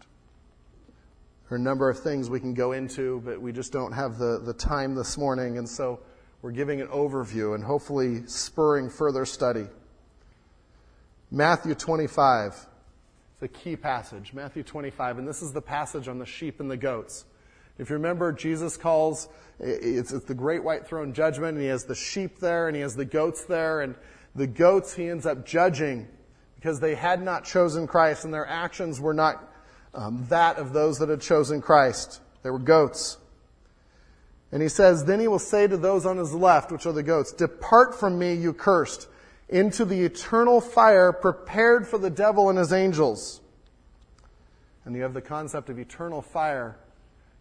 There 1.50 1.58
are 1.58 1.60
a 1.60 1.64
number 1.64 1.90
of 1.90 2.00
things 2.00 2.30
we 2.30 2.40
can 2.40 2.54
go 2.54 2.74
into, 2.74 3.22
but 3.26 3.42
we 3.42 3.52
just 3.52 3.72
don't 3.72 3.92
have 3.92 4.18
the, 4.18 4.40
the 4.40 4.54
time 4.54 4.96
this 4.96 5.18
morning, 5.18 5.58
and 5.58 5.68
so 5.68 6.00
we're 6.42 6.52
giving 6.52 6.80
an 6.80 6.88
overview 6.88 7.56
and 7.56 7.64
hopefully 7.64 8.26
spurring 8.28 8.90
further 8.90 9.26
study. 9.26 9.66
Matthew 11.32 11.76
25. 11.76 12.54
It's 12.54 13.44
a 13.44 13.48
key 13.48 13.76
passage. 13.76 14.34
Matthew 14.34 14.64
25, 14.64 15.18
and 15.18 15.28
this 15.28 15.42
is 15.42 15.52
the 15.52 15.62
passage 15.62 16.08
on 16.08 16.20
the 16.20 16.26
sheep 16.26 16.60
and 16.60 16.70
the 16.70 16.78
goats. 16.78 17.26
If 17.78 17.90
you 17.90 17.96
remember, 17.96 18.32
Jesus 18.32 18.78
calls, 18.78 19.28
it's, 19.60 20.12
it's 20.12 20.26
the 20.26 20.34
great 20.34 20.64
white 20.64 20.86
throne 20.86 21.14
judgment, 21.14 21.56
and 21.56 21.62
he 21.62 21.70
has 21.70 21.86
the 21.86 21.96
sheep 21.96 22.40
there, 22.40 22.68
and 22.68 22.76
he 22.76 22.82
has 22.82 22.96
the 22.96 23.06
goats 23.06 23.46
there, 23.46 23.82
and 23.82 23.96
the 24.36 24.48
goats 24.48 24.94
he 24.94 25.10
ends 25.10 25.26
up 25.26 25.46
judging 25.46 26.08
because 26.56 26.80
they 26.80 26.96
had 26.96 27.22
not 27.22 27.46
chosen 27.46 27.88
Christ 27.88 28.26
and 28.26 28.34
their 28.34 28.46
actions 28.46 29.00
were 29.00 29.14
not 29.14 29.44
um, 29.94 30.26
that 30.30 30.58
of 30.58 30.74
those 30.74 31.00
that 31.00 31.10
had 31.10 31.22
chosen 31.22 31.62
Christ. 31.62 32.22
They 32.44 32.50
were 32.50 32.60
goats. 32.60 33.18
And 34.52 34.62
he 34.62 34.70
says, 34.70 35.06
Then 35.06 35.20
he 35.20 35.28
will 35.28 35.40
say 35.40 35.68
to 35.68 35.78
those 35.78 36.06
on 36.06 36.18
his 36.18 36.34
left, 36.34 36.72
which 36.72 36.86
are 36.86 36.94
the 36.94 37.04
goats, 37.04 37.32
Depart 37.32 38.00
from 38.00 38.18
me, 38.18 38.34
you 38.34 38.54
cursed, 38.54 39.08
into 39.48 39.86
the 39.86 40.02
eternal 40.02 40.62
fire 40.62 41.12
prepared 41.12 41.88
for 41.88 41.98
the 41.98 42.10
devil 42.10 42.50
and 42.50 42.58
his 42.58 42.74
angels. 42.74 43.42
And 44.86 44.96
you 44.96 45.04
have 45.04 45.14
the 45.14 45.22
concept 45.22 45.70
of 45.70 45.80
eternal 45.80 46.22
fire. 46.22 46.78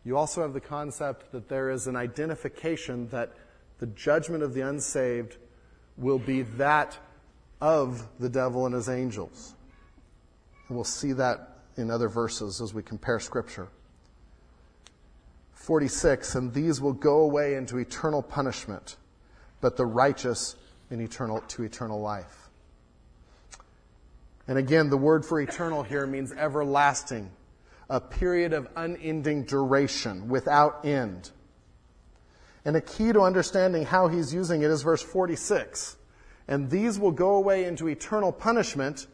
You 0.05 0.17
also 0.17 0.43
have 0.43 0.53
the 0.53 0.61
concept 0.61 1.33
that 1.33 1.49
there 1.49 1.71
is 1.71 1.87
an 1.87 1.97
identification 1.97 3.09
that 3.09 3.33
the 3.79 3.87
judgment 3.87 4.43
of 4.43 4.55
the 4.55 4.63
unsaved 4.63 5.37
will 5.99 6.19
be 6.19 6.43
that 6.43 6.97
of 7.61 8.07
the 8.19 8.29
devil 8.29 8.67
and 8.67 8.75
his 8.75 8.89
angels. 8.89 9.55
And 10.69 10.77
we'll 10.77 10.85
see 10.85 11.13
that 11.13 11.57
in 11.77 11.91
other 11.91 12.09
verses 12.09 12.61
as 12.61 12.73
we 12.73 12.83
compare 12.83 13.21
Scripture. 13.21 13.69
46, 15.55 16.35
and 16.35 16.55
these 16.55 16.81
will 16.81 16.93
go 16.93 17.19
away 17.19 17.55
into 17.55 17.79
eternal 17.79 18.23
punishment, 18.23 18.97
but 19.61 19.77
the 19.77 19.85
righteous 19.85 20.57
in 20.91 21.01
eternal, 21.01 21.41
to 21.49 21.65
eternal 21.65 22.01
life. 22.01 22.49
And 24.47 24.57
again, 24.57 24.89
the 24.89 24.97
word 24.97 25.27
for 25.27 25.41
eternal 25.41 25.83
here 25.83 26.07
means 26.07 26.33
everlasting, 26.33 27.31
a 27.91 28.01
period 28.01 28.55
of 28.55 28.67
unending 28.77 29.45
duration, 29.45 30.29
without 30.29 30.87
end. 30.87 31.31
And 32.65 32.77
a 32.77 32.81
key 32.81 33.13
to 33.13 33.21
understanding 33.21 33.85
how 33.85 34.09
he's 34.09 34.35
using 34.35 34.63
it 34.63 34.71
is 34.71 34.83
verse 34.83 35.03
46. 35.03 35.97
And 36.49 36.71
these 36.71 36.99
will 36.99 37.13
go 37.13 37.37
away 37.37 37.65
into 37.65 37.89
eternal 37.89 38.33
punishment, 38.33 39.07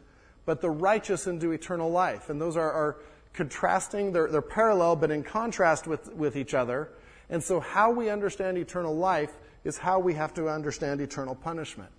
but 0.45 0.61
the 0.61 0.69
righteous 0.69 1.27
into 1.27 1.51
eternal 1.51 1.91
life. 1.91 2.29
And 2.29 2.41
those 2.41 2.57
are, 2.57 2.71
are 2.71 2.97
contrasting, 3.33 4.13
they're, 4.13 4.29
they're 4.29 4.41
parallel, 4.41 4.95
but 4.95 5.11
in 5.11 5.23
contrast 5.23 5.85
with, 5.85 6.13
with 6.13 6.35
each 6.37 6.53
other. 6.53 6.89
And 7.29 7.43
so, 7.43 7.59
how 7.59 7.91
we 7.91 8.09
understand 8.09 8.57
eternal 8.57 8.95
life 8.95 9.33
is 9.63 9.77
how 9.77 9.99
we 9.99 10.13
have 10.13 10.33
to 10.35 10.47
understand 10.47 11.01
eternal 11.01 11.35
punishment. 11.35 11.89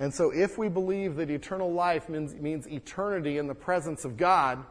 And 0.00 0.12
so, 0.12 0.30
if 0.30 0.58
we 0.58 0.68
believe 0.68 1.16
that 1.16 1.30
eternal 1.30 1.72
life 1.72 2.08
means, 2.08 2.34
means 2.34 2.66
eternity 2.66 3.38
in 3.38 3.46
the 3.46 3.54
presence 3.54 4.04
of 4.04 4.16
God, 4.16 4.64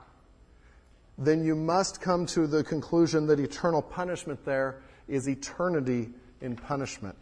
then 1.18 1.44
you 1.44 1.56
must 1.56 2.02
come 2.02 2.26
to 2.28 2.48
the 2.48 2.64
conclusion 2.64 3.28
that 3.28 3.40
eternal 3.40 3.82
punishment 3.82 4.44
there 4.46 4.82
is 5.08 5.28
eternity 5.28 6.10
in 6.42 6.56
punishment 6.56 7.18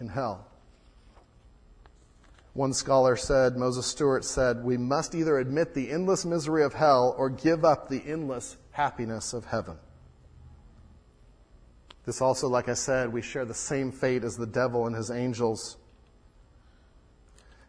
in 0.00 0.08
hell. 0.08 0.46
One 2.54 2.72
scholar 2.72 3.16
said, 3.16 3.56
Moses 3.56 3.86
Stuart 3.86 4.24
said, 4.24 4.64
we 4.64 4.78
must 4.78 5.14
either 5.14 5.38
admit 5.38 5.74
the 5.74 5.90
endless 5.90 6.24
misery 6.24 6.64
of 6.64 6.72
hell 6.72 7.14
or 7.18 7.28
give 7.28 7.64
up 7.64 7.88
the 7.88 8.02
endless 8.06 8.56
happiness 8.70 9.34
of 9.34 9.44
heaven. 9.44 9.76
This 12.06 12.22
also, 12.22 12.48
like 12.48 12.68
I 12.68 12.74
said, 12.74 13.12
we 13.12 13.20
share 13.20 13.44
the 13.44 13.52
same 13.52 13.92
fate 13.92 14.24
as 14.24 14.36
the 14.36 14.46
devil 14.46 14.86
and 14.86 14.96
his 14.96 15.10
angels. 15.10 15.76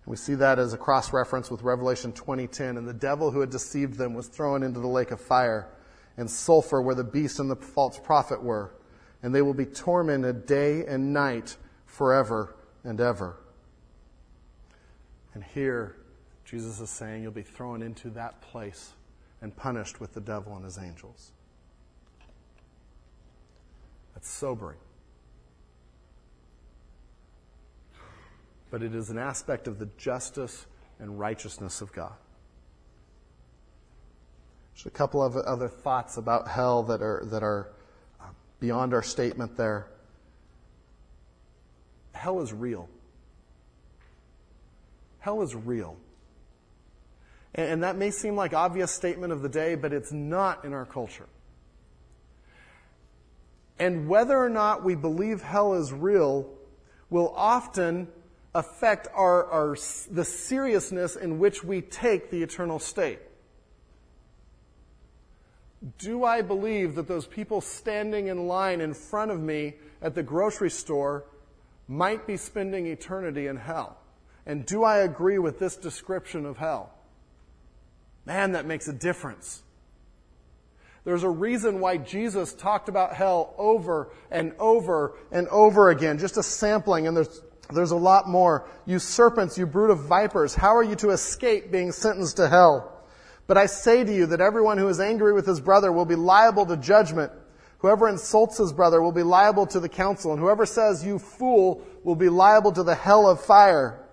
We 0.08 0.16
see 0.16 0.36
that 0.36 0.58
as 0.58 0.74
a 0.74 0.78
cross 0.78 1.12
reference 1.12 1.52
with 1.52 1.64
Revelation 1.64 2.14
20:10. 2.14 2.78
And 2.78 2.88
the 2.88 2.94
devil 2.94 3.30
who 3.30 3.42
had 3.42 3.50
deceived 3.50 3.96
them 3.96 4.14
was 4.14 4.28
thrown 4.28 4.64
into 4.64 4.80
the 4.80 4.88
lake 4.88 5.12
of 5.12 5.20
fire 5.20 5.68
and 6.16 6.32
sulfur 6.32 6.82
where 6.82 6.96
the 6.96 7.04
beast 7.04 7.40
and 7.40 7.52
the 7.52 7.58
false 7.58 8.00
prophet 8.00 8.42
were. 8.42 8.72
And 9.22 9.36
they 9.36 9.42
will 9.42 9.54
be 9.54 9.66
tormented 9.66 10.46
day 10.46 10.86
and 10.86 11.12
night 11.12 11.58
forever 11.86 12.56
and 12.86 13.02
ever. 13.02 13.36
And 15.34 15.44
here, 15.44 15.98
Jesus 16.46 16.80
is 16.80 16.90
saying 16.90 17.24
you'll 17.24 17.34
be 17.34 17.44
thrown 17.44 17.82
into 17.82 18.10
that 18.12 18.40
place 18.40 18.94
and 19.42 19.54
punished 19.54 20.00
with 20.00 20.14
the 20.14 20.22
devil 20.22 20.56
and 20.56 20.64
his 20.64 20.78
angels. 20.78 21.34
That's 24.14 24.30
sobering. 24.30 24.80
But 28.70 28.84
it 28.84 28.94
is 28.94 29.10
an 29.10 29.18
aspect 29.18 29.68
of 29.68 29.80
the 29.80 29.88
justice 29.98 30.66
and 31.00 31.20
righteousness 31.20 31.82
of 31.82 31.94
God. 31.94 32.14
Just 34.74 34.86
a 34.86 34.92
couple 34.92 35.24
of 35.24 35.36
other 35.36 35.68
thoughts 35.68 36.18
about 36.18 36.48
hell 36.48 36.84
that 36.84 37.02
are, 37.02 37.24
that 37.32 37.44
are 37.44 37.72
uh, 38.22 38.26
beyond 38.60 38.94
our 38.94 39.02
statement 39.02 39.58
there. 39.58 39.88
Hell 42.14 42.42
is 42.42 42.54
real. 42.54 42.90
Hell 45.20 45.42
is 45.42 45.56
real. 45.56 45.98
And, 47.56 47.84
that 47.84 47.96
may 47.96 48.12
seem 48.12 48.36
like 48.36 48.54
obvious 48.54 48.92
statement 48.92 49.34
of 49.34 49.42
the 49.42 49.50
day, 49.50 49.74
but 49.74 49.94
it's 49.94 50.12
not 50.12 50.64
in 50.64 50.74
our 50.74 50.86
culture. 50.86 51.28
And 53.80 54.08
whether 54.08 54.38
or 54.38 54.50
not 54.50 54.84
we 54.84 54.94
believe 54.94 55.42
hell 55.42 55.74
is 55.74 55.92
real 55.92 56.50
will 57.10 57.34
often 57.36 58.08
affect 58.58 59.08
our, 59.14 59.46
our, 59.46 59.78
the 60.10 60.26
seriousness 60.26 61.16
in 61.16 61.38
which 61.38 61.64
we 61.64 61.80
take 61.80 62.32
the 62.32 62.42
eternal 62.42 62.80
state. 62.80 63.20
Do 66.00 66.24
I 66.24 66.42
believe 66.42 66.96
that 66.96 67.08
those 67.08 67.28
people 67.28 67.62
standing 67.62 68.28
in 68.28 68.48
line 68.48 68.82
in 68.82 68.96
front 68.96 69.30
of 69.30 69.40
me 69.40 69.76
at 70.02 70.16
the 70.16 70.24
grocery 70.24 70.72
store 70.72 71.26
might 71.88 72.26
be 72.26 72.36
spending 72.36 72.88
eternity 72.88 73.46
in 73.46 73.58
hell? 73.58 73.98
And 74.48 74.66
do 74.66 74.84
I 74.84 75.00
agree 75.00 75.38
with 75.38 75.60
this 75.60 75.76
description 75.76 76.48
of 76.48 76.58
hell? 76.58 76.92
Man, 78.26 78.54
that 78.54 78.66
makes 78.66 78.88
a 78.88 78.94
difference. 78.94 79.62
There's 81.06 81.24
a 81.24 81.30
reason 81.30 81.80
why 81.80 81.98
Jesus 81.98 82.54
talked 82.54 82.90
about 82.90 83.14
hell 83.14 83.54
over 83.58 84.10
and 84.32 84.54
over 84.58 85.14
and 85.32 85.48
over 85.50 85.90
again, 85.90 86.18
just 86.18 86.38
a 86.38 86.44
sampling, 86.44 87.08
and 87.08 87.16
there's, 87.16 87.42
there's 87.72 87.92
a 87.92 87.98
lot 87.98 88.28
more. 88.28 88.68
You 88.86 89.00
serpents, 89.00 89.58
you 89.58 89.66
brood 89.66 89.90
of 89.90 90.06
vipers, 90.06 90.56
how 90.56 90.76
are 90.76 90.84
you 90.84 90.96
to 90.96 91.10
escape 91.10 91.72
being 91.72 91.92
sentenced 91.92 92.38
to 92.38 92.48
hell? 92.48 92.94
But 93.48 93.58
I 93.58 93.66
say 93.66 94.04
to 94.04 94.14
you 94.14 94.26
that 94.28 94.42
everyone 94.42 94.78
who 94.78 94.88
is 94.88 95.00
angry 95.00 95.34
with 95.34 95.46
his 95.46 95.62
brother 95.62 95.92
will 95.92 96.06
be 96.06 96.16
liable 96.16 96.66
to 96.66 96.78
judgment. 96.78 97.32
Whoever 97.80 98.10
insults 98.10 98.58
his 98.58 98.74
brother 98.74 99.02
will 99.02 99.12
be 99.12 99.24
liable 99.24 99.68
to 99.68 99.80
the 99.80 99.90
council, 99.90 100.32
and 100.32 100.42
whoever 100.42 100.66
says, 100.66 101.06
you 101.06 101.20
fool, 101.20 101.86
will 102.04 102.16
be 102.16 102.30
liable 102.30 102.72
to 102.72 102.84
the 102.84 102.96
hell 102.96 103.30
of 103.30 103.40
fire. 103.40 104.04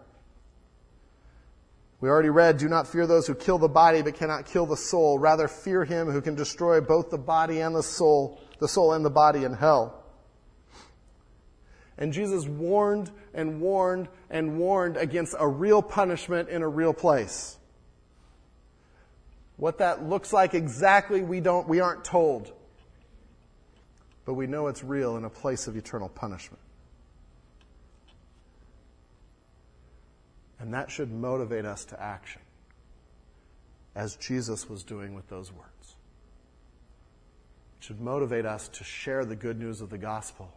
We 2.01 2.11
already 2.11 2.29
read, 2.29 2.59
do 2.59 2.69
not 2.69 2.87
fear 2.87 3.07
those 3.07 3.27
who 3.27 3.35
kill 3.35 3.57
the 3.57 3.69
body 3.69 4.03
but 4.03 4.15
cannot 4.15 4.45
kill 4.45 4.67
the 4.67 4.77
soul. 4.77 5.19
Rather 5.19 5.49
fear 5.49 5.85
him 5.85 6.11
who 6.11 6.21
can 6.21 6.35
destroy 6.35 6.83
both 6.83 7.09
the 7.09 7.17
body 7.17 7.61
and 7.61 7.75
the 7.75 7.83
soul, 7.83 8.39
the 8.59 8.69
soul 8.69 8.93
and 8.93 9.03
the 9.03 9.11
body 9.11 9.45
in 9.45 9.55
hell. 9.55 10.05
And 11.97 12.13
Jesus 12.13 12.47
warned 12.47 13.11
and 13.35 13.61
warned 13.61 14.09
and 14.31 14.59
warned 14.59 14.97
against 14.97 15.35
a 15.39 15.47
real 15.47 15.83
punishment 15.83 16.49
in 16.49 16.63
a 16.63 16.69
real 16.69 16.95
place. 16.95 17.59
What 19.57 19.79
that 19.79 20.03
looks 20.09 20.33
like 20.33 20.55
exactly, 20.55 21.23
we 21.23 21.41
don't, 21.41 21.69
we 21.69 21.81
aren't 21.81 22.05
told. 22.05 22.53
But 24.25 24.35
we 24.35 24.47
know 24.47 24.69
it's 24.69 24.83
real 24.83 25.17
in 25.17 25.25
a 25.25 25.31
place 25.31 25.67
of 25.67 25.77
eternal 25.77 26.09
punishment. 26.09 26.61
And 30.59 30.73
that 30.73 30.91
should 30.91 31.13
motivate 31.13 31.67
us 31.67 31.85
to 31.87 32.03
action, 32.03 32.41
as 33.95 34.17
Jesus 34.17 34.69
was 34.69 34.83
doing 34.83 35.15
with 35.15 35.29
those 35.29 35.53
words. 35.53 35.97
It 37.79 37.85
should 37.85 38.01
motivate 38.01 38.47
us 38.47 38.69
to 38.69 38.85
share 38.85 39.27
the 39.27 39.37
good 39.37 39.59
news 39.59 39.83
of 39.83 39.91
the 39.91 39.99
gospel. 39.99 40.53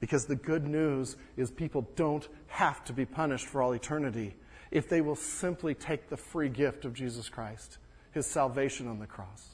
Because 0.00 0.26
the 0.26 0.36
good 0.36 0.66
news 0.66 1.16
is 1.36 1.50
people 1.50 1.88
don't 1.96 2.28
have 2.46 2.84
to 2.84 2.92
be 2.92 3.04
punished 3.04 3.46
for 3.46 3.62
all 3.62 3.72
eternity 3.72 4.36
if 4.70 4.88
they 4.88 5.00
will 5.00 5.16
simply 5.16 5.74
take 5.74 6.08
the 6.08 6.16
free 6.16 6.48
gift 6.48 6.84
of 6.84 6.92
Jesus 6.92 7.28
Christ, 7.28 7.78
his 8.12 8.26
salvation 8.26 8.86
on 8.86 8.98
the 8.98 9.06
cross. 9.06 9.48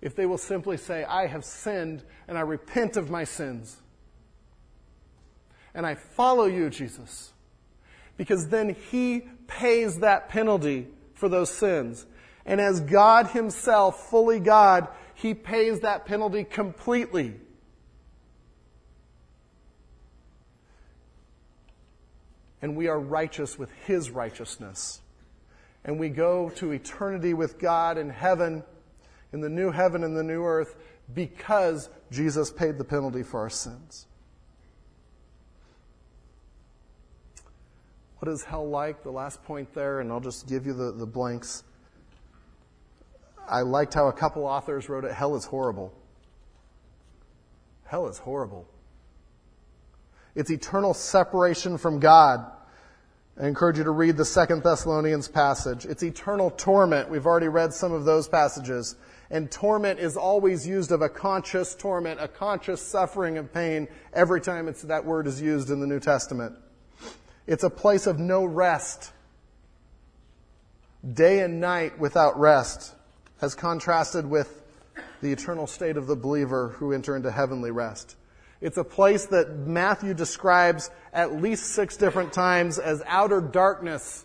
If 0.00 0.16
they 0.16 0.26
will 0.26 0.38
simply 0.38 0.76
say, 0.76 1.04
I 1.04 1.26
have 1.26 1.44
sinned 1.44 2.02
and 2.26 2.36
I 2.36 2.40
repent 2.42 2.96
of 2.96 3.10
my 3.10 3.24
sins. 3.24 3.80
And 5.74 5.86
I 5.86 5.94
follow 5.94 6.46
you, 6.46 6.70
Jesus 6.70 7.34
because 8.16 8.48
then 8.48 8.76
he 8.90 9.22
pays 9.46 9.98
that 10.00 10.28
penalty 10.28 10.86
for 11.14 11.28
those 11.28 11.50
sins. 11.50 12.06
And 12.46 12.60
as 12.60 12.80
God 12.80 13.28
himself, 13.28 14.10
fully 14.10 14.40
God, 14.40 14.88
he 15.14 15.34
pays 15.34 15.80
that 15.80 16.06
penalty 16.06 16.44
completely. 16.44 17.34
And 22.64 22.74
we 22.76 22.88
are 22.88 22.98
righteous 22.98 23.58
with 23.58 23.70
his 23.84 24.10
righteousness. 24.10 25.02
And 25.84 26.00
we 26.00 26.08
go 26.08 26.48
to 26.56 26.72
eternity 26.72 27.34
with 27.34 27.58
God 27.58 27.98
in 27.98 28.08
heaven, 28.08 28.64
in 29.34 29.42
the 29.42 29.50
new 29.50 29.70
heaven 29.70 30.02
and 30.02 30.16
the 30.16 30.22
new 30.22 30.42
earth, 30.42 30.74
because 31.12 31.90
Jesus 32.10 32.50
paid 32.50 32.78
the 32.78 32.84
penalty 32.84 33.22
for 33.22 33.40
our 33.40 33.50
sins. 33.50 34.06
What 38.20 38.32
is 38.32 38.42
hell 38.44 38.66
like? 38.66 39.02
The 39.02 39.12
last 39.12 39.44
point 39.44 39.74
there, 39.74 40.00
and 40.00 40.10
I'll 40.10 40.18
just 40.18 40.48
give 40.48 40.64
you 40.64 40.72
the, 40.72 40.90
the 40.90 41.04
blanks. 41.04 41.64
I 43.46 43.60
liked 43.60 43.92
how 43.92 44.08
a 44.08 44.12
couple 44.14 44.46
authors 44.46 44.88
wrote 44.88 45.04
it 45.04 45.12
Hell 45.12 45.36
is 45.36 45.44
horrible. 45.44 45.92
Hell 47.84 48.08
is 48.08 48.16
horrible. 48.16 48.66
It's 50.34 50.50
eternal 50.50 50.94
separation 50.94 51.78
from 51.78 52.00
God. 52.00 52.50
I 53.40 53.46
encourage 53.48 53.78
you 53.78 53.84
to 53.84 53.90
read 53.90 54.16
the 54.16 54.24
Second 54.24 54.62
Thessalonians 54.62 55.28
passage. 55.28 55.86
It's 55.86 56.02
eternal 56.02 56.50
torment. 56.50 57.10
We've 57.10 57.26
already 57.26 57.48
read 57.48 57.72
some 57.72 57.92
of 57.92 58.04
those 58.04 58.28
passages. 58.28 58.96
And 59.30 59.50
torment 59.50 59.98
is 59.98 60.16
always 60.16 60.66
used 60.66 60.92
of 60.92 61.02
a 61.02 61.08
conscious 61.08 61.74
torment, 61.74 62.20
a 62.20 62.28
conscious 62.28 62.80
suffering 62.80 63.38
of 63.38 63.52
pain 63.52 63.88
every 64.12 64.40
time 64.40 64.72
that 64.84 65.04
word 65.04 65.26
is 65.26 65.42
used 65.42 65.70
in 65.70 65.80
the 65.80 65.86
New 65.86 65.98
Testament. 65.98 66.56
It's 67.46 67.64
a 67.64 67.70
place 67.70 68.06
of 68.06 68.18
no 68.18 68.44
rest. 68.44 69.12
Day 71.12 71.40
and 71.40 71.60
night 71.60 71.98
without 71.98 72.38
rest, 72.38 72.94
as 73.40 73.54
contrasted 73.54 74.26
with 74.26 74.62
the 75.20 75.32
eternal 75.32 75.66
state 75.66 75.96
of 75.96 76.06
the 76.06 76.16
believer 76.16 76.68
who 76.78 76.92
enter 76.92 77.16
into 77.16 77.30
heavenly 77.30 77.70
rest. 77.70 78.16
It's 78.64 78.78
a 78.78 78.84
place 78.84 79.26
that 79.26 79.58
Matthew 79.58 80.14
describes 80.14 80.90
at 81.12 81.34
least 81.42 81.66
six 81.66 81.98
different 81.98 82.32
times 82.32 82.78
as 82.78 83.02
outer 83.04 83.42
darkness 83.42 84.24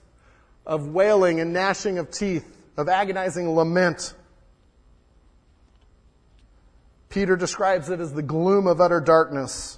of 0.65 0.87
wailing 0.87 1.41
and 1.41 1.51
gnashing 1.51 1.97
of 1.97 2.09
teeth, 2.09 2.57
of 2.77 2.87
agonizing 2.87 3.53
lament. 3.53 4.13
Peter 7.09 7.35
describes 7.35 7.89
it 7.89 7.99
as 7.99 8.13
the 8.13 8.21
gloom 8.21 8.65
of 8.65 8.79
utter 8.79 9.01
darkness. 9.01 9.77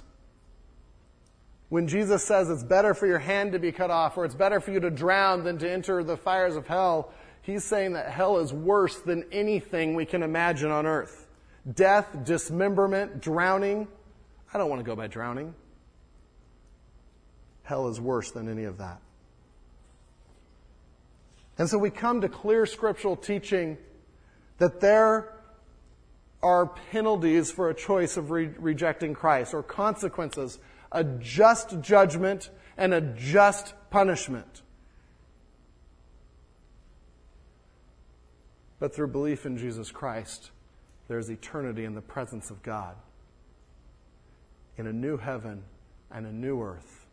When 1.68 1.88
Jesus 1.88 2.22
says 2.22 2.48
it's 2.48 2.62
better 2.62 2.94
for 2.94 3.08
your 3.08 3.18
hand 3.18 3.50
to 3.54 3.58
be 3.58 3.72
cut 3.72 3.90
off 3.90 4.16
or 4.16 4.24
it's 4.24 4.36
better 4.36 4.60
for 4.60 4.70
you 4.70 4.78
to 4.78 4.90
drown 4.90 5.42
than 5.42 5.58
to 5.58 5.68
enter 5.68 6.04
the 6.04 6.16
fires 6.16 6.54
of 6.54 6.68
hell, 6.68 7.12
he's 7.40 7.64
saying 7.64 7.94
that 7.94 8.12
hell 8.12 8.38
is 8.38 8.52
worse 8.52 9.00
than 9.00 9.24
anything 9.32 9.96
we 9.96 10.06
can 10.06 10.22
imagine 10.22 10.70
on 10.70 10.86
earth. 10.86 11.26
Death, 11.74 12.06
dismemberment, 12.22 13.20
drowning. 13.20 13.88
I 14.52 14.58
don't 14.58 14.68
want 14.68 14.80
to 14.80 14.84
go 14.84 14.94
by 14.94 15.06
drowning. 15.06 15.54
Hell 17.62 17.88
is 17.88 18.00
worse 18.00 18.30
than 18.30 18.48
any 18.48 18.64
of 18.64 18.78
that. 18.78 19.00
And 21.58 21.68
so 21.68 21.78
we 21.78 21.90
come 21.90 22.20
to 22.22 22.28
clear 22.28 22.66
scriptural 22.66 23.16
teaching 23.16 23.78
that 24.58 24.80
there 24.80 25.32
are 26.42 26.66
penalties 26.66 27.50
for 27.50 27.70
a 27.70 27.74
choice 27.74 28.16
of 28.16 28.30
re- 28.30 28.50
rejecting 28.58 29.14
Christ 29.14 29.54
or 29.54 29.62
consequences, 29.62 30.58
a 30.90 31.04
just 31.04 31.80
judgment 31.80 32.50
and 32.76 32.92
a 32.92 33.00
just 33.00 33.74
punishment. 33.90 34.62
But 38.80 38.94
through 38.94 39.08
belief 39.08 39.46
in 39.46 39.56
Jesus 39.56 39.92
Christ, 39.92 40.50
there's 41.06 41.28
eternity 41.30 41.84
in 41.84 41.94
the 41.94 42.00
presence 42.00 42.50
of 42.50 42.62
God 42.62 42.96
in 44.78 44.86
a 44.86 44.92
new 44.92 45.16
heaven 45.16 45.62
and 46.10 46.26
a 46.26 46.32
new 46.32 46.60
earth, 46.62 47.06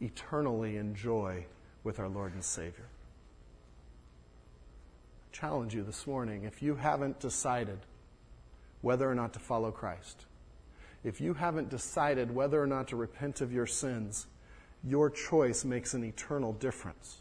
eternally 0.00 0.76
in 0.76 0.94
joy 0.94 1.46
with 1.84 1.98
our 1.98 2.08
Lord 2.08 2.34
and 2.34 2.44
Savior. 2.44 2.86
I 5.32 5.36
challenge 5.36 5.74
you 5.74 5.82
this 5.82 6.06
morning 6.06 6.44
if 6.44 6.62
you 6.62 6.76
haven't 6.76 7.20
decided 7.20 7.78
whether 8.82 9.10
or 9.10 9.14
not 9.14 9.32
to 9.34 9.38
follow 9.38 9.70
Christ, 9.70 10.24
if 11.04 11.20
you 11.20 11.34
haven't 11.34 11.70
decided 11.70 12.34
whether 12.34 12.60
or 12.60 12.66
not 12.66 12.88
to 12.88 12.96
repent 12.96 13.40
of 13.40 13.52
your 13.52 13.66
sins, 13.66 14.26
your 14.82 15.10
choice 15.10 15.64
makes 15.64 15.94
an 15.94 16.04
eternal 16.04 16.52
difference. 16.52 17.20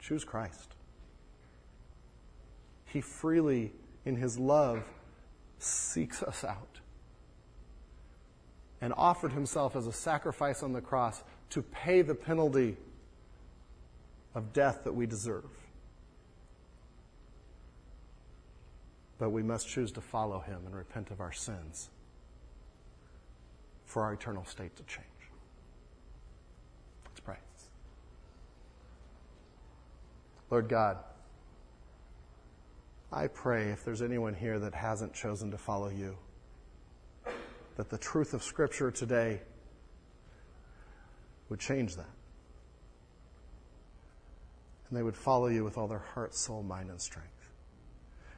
Choose 0.00 0.24
Christ. 0.24 0.74
He 2.86 3.00
freely 3.00 3.72
in 4.04 4.16
his 4.16 4.38
love, 4.38 4.84
seeks 5.58 6.22
us 6.22 6.44
out 6.44 6.80
and 8.80 8.92
offered 8.96 9.32
himself 9.32 9.74
as 9.74 9.86
a 9.86 9.92
sacrifice 9.92 10.62
on 10.62 10.72
the 10.72 10.80
cross 10.80 11.22
to 11.50 11.62
pay 11.62 12.02
the 12.02 12.14
penalty 12.14 12.76
of 14.34 14.52
death 14.52 14.84
that 14.84 14.92
we 14.92 15.06
deserve. 15.06 15.50
But 19.18 19.30
we 19.30 19.42
must 19.42 19.68
choose 19.68 19.90
to 19.92 20.00
follow 20.00 20.38
him 20.38 20.60
and 20.64 20.76
repent 20.76 21.10
of 21.10 21.20
our 21.20 21.32
sins 21.32 21.90
for 23.84 24.02
our 24.02 24.12
eternal 24.12 24.44
state 24.44 24.76
to 24.76 24.82
change. 24.84 25.06
Let's 27.04 27.20
pray. 27.20 27.38
Lord 30.50 30.68
God, 30.68 30.98
I 33.12 33.26
pray 33.26 33.70
if 33.70 33.84
there's 33.84 34.02
anyone 34.02 34.34
here 34.34 34.58
that 34.58 34.74
hasn't 34.74 35.14
chosen 35.14 35.50
to 35.52 35.58
follow 35.58 35.88
you, 35.88 36.16
that 37.76 37.88
the 37.88 37.96
truth 37.96 38.34
of 38.34 38.42
Scripture 38.42 38.90
today 38.90 39.40
would 41.48 41.58
change 41.58 41.96
that. 41.96 42.10
And 44.88 44.98
they 44.98 45.02
would 45.02 45.16
follow 45.16 45.46
you 45.46 45.64
with 45.64 45.78
all 45.78 45.88
their 45.88 46.04
heart, 46.14 46.34
soul, 46.34 46.62
mind, 46.62 46.90
and 46.90 47.00
strength. 47.00 47.28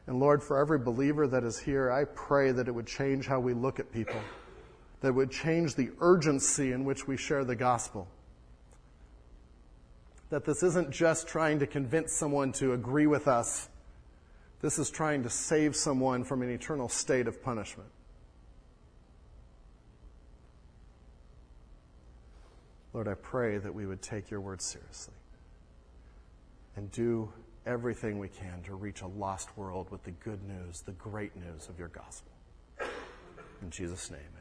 And 0.07 0.21
Lord, 0.21 0.43
for 0.43 0.59
every 0.59 0.79
believer 0.79 1.27
that 1.27 1.45
is 1.45 1.59
here, 1.59 1.91
I 1.91 2.05
pray 2.05 2.53
that 2.53 2.69
it 2.69 2.73
would 2.73 2.87
change 2.87 3.27
how 3.27 3.41
we 3.41 3.55
look 3.55 3.81
at 3.81 3.93
people, 3.93 4.21
that 5.01 5.15
would 5.15 5.31
change 5.31 5.75
the 5.75 5.91
urgency 6.01 6.73
in 6.73 6.85
which 6.85 7.07
we 7.09 7.17
share 7.17 7.45
the 7.45 7.57
gospel. 7.57 8.09
That 10.31 10.45
this 10.45 10.63
isn't 10.63 10.93
just 10.93 11.27
trying 11.27 11.59
to 11.59 11.67
convince 11.67 12.13
someone 12.13 12.53
to 12.53 12.73
agree 12.73 13.09
with 13.09 13.27
us 13.27 13.69
this 14.61 14.79
is 14.79 14.91
trying 14.91 15.23
to 15.23 15.31
save 15.31 15.75
someone 15.75 16.25
from 16.25 16.43
an 16.43 16.51
eternal 16.51 16.89
state 16.89 17.27
of 17.27 17.43
punishment. 17.43 17.89
Lord, 22.93 23.09
I 23.09 23.15
pray 23.15 23.59
that 23.59 23.75
we 23.75 23.87
would 23.87 24.03
take 24.03 24.31
your 24.31 24.41
word 24.41 24.61
seriously 24.61 25.15
and 26.77 26.91
do 26.91 27.33
everything 27.67 28.19
we 28.19 28.29
can 28.29 28.63
to 28.65 28.75
reach 28.75 29.03
a 29.03 29.07
lost 29.07 29.57
world 29.57 29.91
with 29.91 30.03
the 30.03 30.11
good 30.11 30.43
news, 30.43 30.81
the 30.81 30.93
great 30.93 31.37
news 31.37 31.69
of 31.69 31.79
your 31.79 31.89
gospel. 31.89 32.33
In 33.63 33.71
Jesus' 33.71 34.11
name. 34.11 34.40